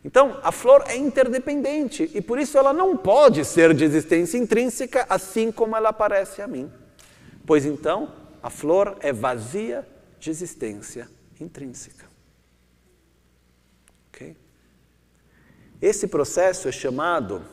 Então, 0.03 0.40
a 0.41 0.52
flor 0.52 0.84
é 0.88 0.95
interdependente 0.95 2.10
e 2.14 2.22
por 2.22 2.40
isso 2.40 2.57
ela 2.57 2.73
não 2.73 2.98
pode 2.98 3.45
ser 3.45 3.73
de 3.73 3.84
existência 3.84 4.38
intrínseca 4.38 5.06
assim 5.07 5.52
como 5.52 5.76
ela 5.76 5.90
aparece 5.90 6.41
a 6.41 6.48
mim. 6.48 6.72
Pois 7.45 7.65
então, 7.65 8.11
a 8.41 8.49
flor 8.49 8.98
é 8.99 9.14
vazia 9.14 9.88
de 10.19 10.30
existência 10.30 11.07
intrínseca. 11.40 12.11
Esse 15.82 16.07
processo 16.07 16.68
é 16.68 16.72
chamado 16.72 17.44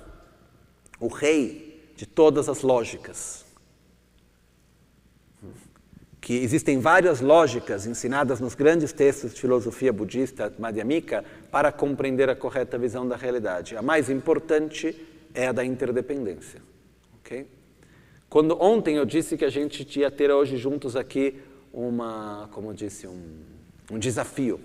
o 1.00 1.08
rei 1.08 1.92
de 1.96 2.04
todas 2.04 2.48
as 2.48 2.60
lógicas. 2.60 3.46
Que 6.28 6.34
existem 6.34 6.78
várias 6.78 7.22
lógicas 7.22 7.86
ensinadas 7.86 8.38
nos 8.38 8.54
grandes 8.54 8.92
textos 8.92 9.32
de 9.32 9.40
filosofia 9.40 9.90
budista 9.90 10.52
madhyamika 10.58 11.24
para 11.50 11.72
compreender 11.72 12.28
a 12.28 12.36
correta 12.36 12.76
visão 12.76 13.08
da 13.08 13.16
realidade. 13.16 13.74
A 13.78 13.80
mais 13.80 14.10
importante 14.10 14.94
é 15.32 15.46
a 15.46 15.52
da 15.52 15.64
interdependência. 15.64 16.60
Okay? 17.20 17.46
Quando 18.28 18.62
ontem 18.62 18.96
eu 18.96 19.06
disse 19.06 19.38
que 19.38 19.44
a 19.46 19.48
gente 19.48 19.98
ia 19.98 20.10
ter 20.10 20.30
hoje 20.30 20.58
juntos 20.58 20.96
aqui 20.96 21.40
uma, 21.72 22.50
como 22.52 22.72
eu 22.72 22.74
disse, 22.74 23.06
um, 23.06 23.38
um 23.90 23.98
desafio, 23.98 24.60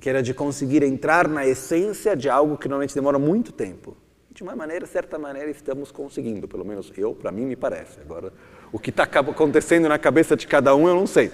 que 0.00 0.08
era 0.08 0.22
de 0.22 0.32
conseguir 0.32 0.84
entrar 0.84 1.26
na 1.26 1.44
essência 1.44 2.14
de 2.14 2.30
algo 2.30 2.56
que 2.56 2.68
normalmente 2.68 2.94
demora 2.94 3.18
muito 3.18 3.50
tempo. 3.50 3.96
De 4.30 4.44
uma 4.44 4.54
maneira, 4.54 4.86
certa 4.86 5.18
maneira, 5.18 5.50
estamos 5.50 5.90
conseguindo, 5.90 6.46
pelo 6.46 6.64
menos 6.64 6.92
eu, 6.96 7.16
para 7.16 7.32
mim, 7.32 7.46
me 7.46 7.56
parece. 7.56 7.98
Agora, 8.00 8.32
o 8.72 8.78
que 8.78 8.90
está 8.90 9.04
acontecendo 9.04 9.88
na 9.88 9.98
cabeça 9.98 10.36
de 10.36 10.46
cada 10.46 10.74
um, 10.74 10.88
eu 10.88 10.94
não 10.94 11.06
sei. 11.06 11.30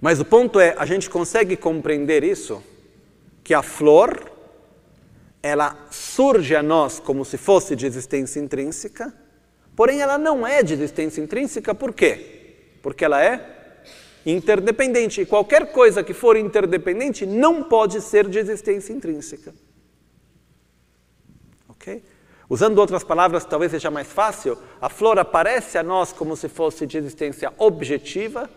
Mas 0.00 0.20
o 0.20 0.24
ponto 0.24 0.60
é, 0.60 0.74
a 0.78 0.86
gente 0.86 1.10
consegue 1.10 1.56
compreender 1.56 2.22
isso, 2.22 2.62
que 3.42 3.54
a 3.54 3.62
flor, 3.62 4.30
ela 5.42 5.76
surge 5.90 6.54
a 6.54 6.62
nós 6.62 7.00
como 7.00 7.24
se 7.24 7.36
fosse 7.36 7.74
de 7.74 7.86
existência 7.86 8.40
intrínseca, 8.40 9.12
porém 9.74 10.00
ela 10.00 10.18
não 10.18 10.46
é 10.46 10.62
de 10.62 10.74
existência 10.74 11.20
intrínseca, 11.20 11.74
por 11.74 11.92
quê? 11.92 12.56
Porque 12.82 13.04
ela 13.04 13.24
é 13.24 13.54
interdependente, 14.24 15.20
e 15.20 15.26
qualquer 15.26 15.72
coisa 15.72 16.02
que 16.02 16.12
for 16.12 16.36
interdependente 16.36 17.24
não 17.24 17.62
pode 17.62 18.00
ser 18.00 18.28
de 18.28 18.38
existência 18.38 18.92
intrínseca. 18.92 19.54
Ok? 21.68 22.02
Usando 22.48 22.78
outras 22.78 23.02
palavras, 23.02 23.44
talvez 23.44 23.72
seja 23.72 23.90
mais 23.90 24.06
fácil, 24.06 24.56
a 24.80 24.88
flor 24.88 25.18
aparece 25.18 25.76
a 25.76 25.82
nós 25.82 26.12
como 26.12 26.36
se 26.36 26.48
fosse 26.48 26.86
de 26.86 26.96
existência 26.96 27.52
objetiva, 27.58 28.48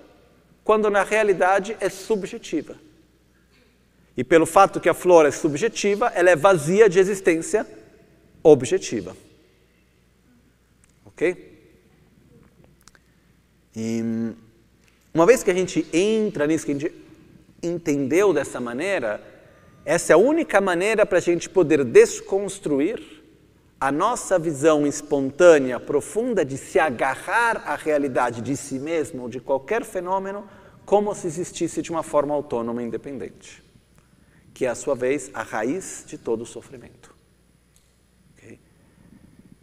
quando 0.64 0.90
na 0.90 1.04
realidade 1.04 1.76
é 1.80 1.90
subjetiva. 1.90 2.76
E 4.16 4.24
pelo 4.24 4.46
fato 4.46 4.80
que 4.80 4.90
a 4.90 4.94
flor 4.94 5.26
é 5.26 5.32
subjetiva, 5.32 6.12
ela 6.14 6.30
é 6.30 6.36
vazia 6.36 6.88
de 6.88 7.00
existência 7.00 7.66
objetiva. 8.44 9.16
Ok? 11.06 11.50
E 13.76 14.34
uma 15.12 15.26
vez 15.26 15.42
que 15.42 15.50
a 15.50 15.54
gente 15.54 15.88
entra 15.92 16.46
nisso, 16.46 16.66
que 16.66 16.72
a 16.72 16.76
gente 16.76 16.94
entendeu 17.64 18.34
dessa 18.34 18.60
maneira, 18.60 19.24
essa 19.84 20.14
é 20.14 20.16
a 20.16 20.18
única 20.18 20.62
maneira 20.62 21.06
para 21.06 21.18
a 21.18 21.22
gente 21.22 21.50
poder 21.50 21.84
desconstruir 21.84 23.19
a 23.80 23.92
nossa 23.92 24.38
visão 24.38 24.86
espontânea, 24.86 25.80
profunda 25.80 26.44
de 26.44 26.58
se 26.58 26.78
agarrar 26.78 27.64
à 27.66 27.76
realidade 27.76 28.42
de 28.42 28.58
si 28.58 28.78
mesmo 28.78 29.24
ou 29.24 29.30
de 29.30 29.40
qualquer 29.40 29.86
fenômeno 29.86 30.46
como 30.86 31.16
se 31.16 31.28
existisse 31.28 31.82
de 31.82 31.90
uma 31.90 32.04
forma 32.04 32.34
autônoma 32.34 32.82
e 32.82 32.86
independente, 32.86 33.64
que 34.54 34.66
é, 34.66 34.70
a 34.70 34.76
sua 34.76 34.96
vez, 34.96 35.32
a 35.34 35.44
raiz 35.44 36.04
de 36.06 36.18
todo 36.18 36.42
o 36.42 36.46
sofrimento. 36.46 37.16
Okay? 38.34 38.60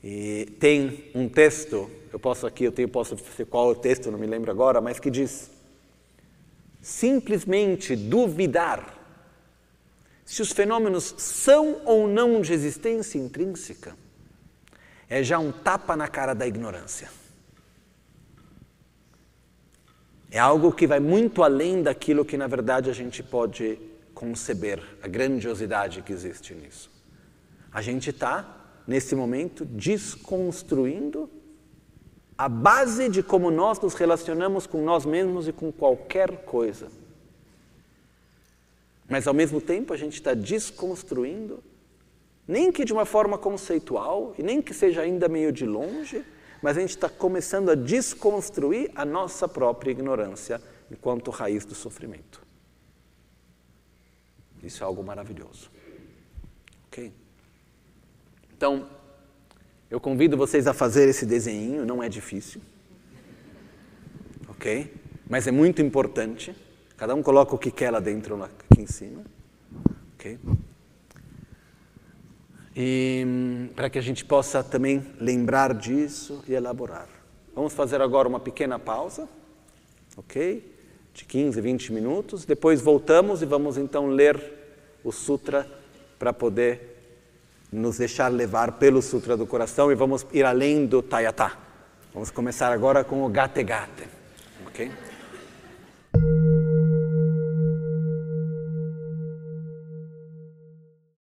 E 0.02 0.46
tem 0.58 1.10
um 1.14 1.28
texto, 1.28 1.90
eu 2.10 2.18
posso 2.18 2.46
aqui, 2.46 2.64
eu 2.64 2.72
tenho, 2.72 2.88
posso 2.88 3.16
dizer 3.16 3.44
qual 3.46 3.68
é 3.68 3.72
o 3.72 3.74
texto, 3.74 4.10
não 4.10 4.18
me 4.18 4.26
lembro 4.26 4.50
agora, 4.50 4.80
mas 4.80 4.98
que 4.98 5.10
diz: 5.10 5.50
simplesmente 6.80 7.96
duvidar 7.96 8.94
se 10.24 10.40
os 10.40 10.52
fenômenos 10.52 11.14
são 11.18 11.82
ou 11.84 12.08
não 12.08 12.40
de 12.40 12.52
existência 12.52 13.18
intrínseca 13.18 14.05
é 15.08 15.22
já 15.22 15.38
um 15.38 15.52
tapa 15.52 15.96
na 15.96 16.08
cara 16.08 16.34
da 16.34 16.46
ignorância. 16.46 17.08
É 20.30 20.38
algo 20.38 20.72
que 20.72 20.86
vai 20.86 21.00
muito 21.00 21.42
além 21.42 21.82
daquilo 21.82 22.24
que 22.24 22.36
na 22.36 22.46
verdade 22.46 22.90
a 22.90 22.92
gente 22.92 23.22
pode 23.22 23.78
conceber, 24.12 24.82
a 25.02 25.06
grandiosidade 25.06 26.02
que 26.02 26.12
existe 26.12 26.54
nisso. 26.54 26.90
A 27.70 27.82
gente 27.82 28.10
está, 28.10 28.80
nesse 28.86 29.14
momento, 29.14 29.64
desconstruindo 29.64 31.30
a 32.36 32.48
base 32.48 33.08
de 33.08 33.22
como 33.22 33.50
nós 33.50 33.78
nos 33.80 33.94
relacionamos 33.94 34.66
com 34.66 34.82
nós 34.82 35.06
mesmos 35.06 35.48
e 35.48 35.52
com 35.52 35.70
qualquer 35.70 36.44
coisa. 36.44 36.88
Mas 39.08 39.26
ao 39.26 39.34
mesmo 39.34 39.60
tempo 39.60 39.92
a 39.92 39.96
gente 39.96 40.14
está 40.14 40.34
desconstruindo 40.34 41.62
nem 42.46 42.70
que 42.70 42.84
de 42.84 42.92
uma 42.92 43.04
forma 43.04 43.36
conceitual, 43.36 44.34
e 44.38 44.42
nem 44.42 44.62
que 44.62 44.72
seja 44.72 45.02
ainda 45.02 45.28
meio 45.28 45.50
de 45.50 45.66
longe, 45.66 46.24
mas 46.62 46.76
a 46.76 46.80
gente 46.80 46.90
está 46.90 47.08
começando 47.08 47.70
a 47.70 47.74
desconstruir 47.74 48.90
a 48.94 49.04
nossa 49.04 49.48
própria 49.48 49.90
ignorância 49.90 50.60
enquanto 50.90 51.30
raiz 51.30 51.64
do 51.64 51.74
sofrimento. 51.74 52.42
Isso 54.62 54.82
é 54.82 54.86
algo 54.86 55.02
maravilhoso. 55.02 55.70
Ok? 56.86 57.12
Então, 58.56 58.88
eu 59.90 60.00
convido 60.00 60.36
vocês 60.36 60.66
a 60.66 60.72
fazer 60.72 61.08
esse 61.08 61.26
desenho, 61.26 61.84
não 61.84 62.02
é 62.02 62.08
difícil. 62.08 62.60
Ok? 64.48 64.92
Mas 65.28 65.46
é 65.46 65.52
muito 65.52 65.82
importante. 65.82 66.54
Cada 66.96 67.14
um 67.14 67.22
coloca 67.22 67.54
o 67.54 67.58
que 67.58 67.70
quer 67.70 67.90
lá 67.90 68.00
dentro, 68.00 68.42
aqui 68.42 68.80
em 68.80 68.86
cima. 68.86 69.22
Ok? 70.14 70.38
E 72.76 73.70
para 73.74 73.88
que 73.88 73.98
a 73.98 74.02
gente 74.02 74.22
possa 74.22 74.62
também 74.62 75.02
lembrar 75.18 75.72
disso 75.72 76.44
e 76.46 76.52
elaborar. 76.52 77.08
Vamos 77.54 77.72
fazer 77.72 78.02
agora 78.02 78.28
uma 78.28 78.38
pequena 78.38 78.78
pausa, 78.78 79.26
ok? 80.14 80.76
De 81.14 81.24
15, 81.24 81.58
20 81.58 81.92
minutos. 81.94 82.44
Depois 82.44 82.82
voltamos 82.82 83.40
e 83.40 83.46
vamos 83.46 83.78
então 83.78 84.08
ler 84.08 84.38
o 85.02 85.10
Sutra 85.10 85.66
para 86.18 86.34
poder 86.34 86.94
nos 87.72 87.96
deixar 87.96 88.28
levar 88.28 88.72
pelo 88.72 89.00
Sutra 89.00 89.38
do 89.38 89.46
Coração 89.46 89.90
e 89.90 89.94
vamos 89.94 90.26
ir 90.34 90.44
além 90.44 90.84
do 90.84 91.02
Tayatá. 91.02 91.56
Vamos 92.12 92.30
começar 92.30 92.70
agora 92.72 93.02
com 93.02 93.24
o 93.24 93.28
Gate 93.30 93.62
Gate, 93.62 94.06
ok? 94.66 95.05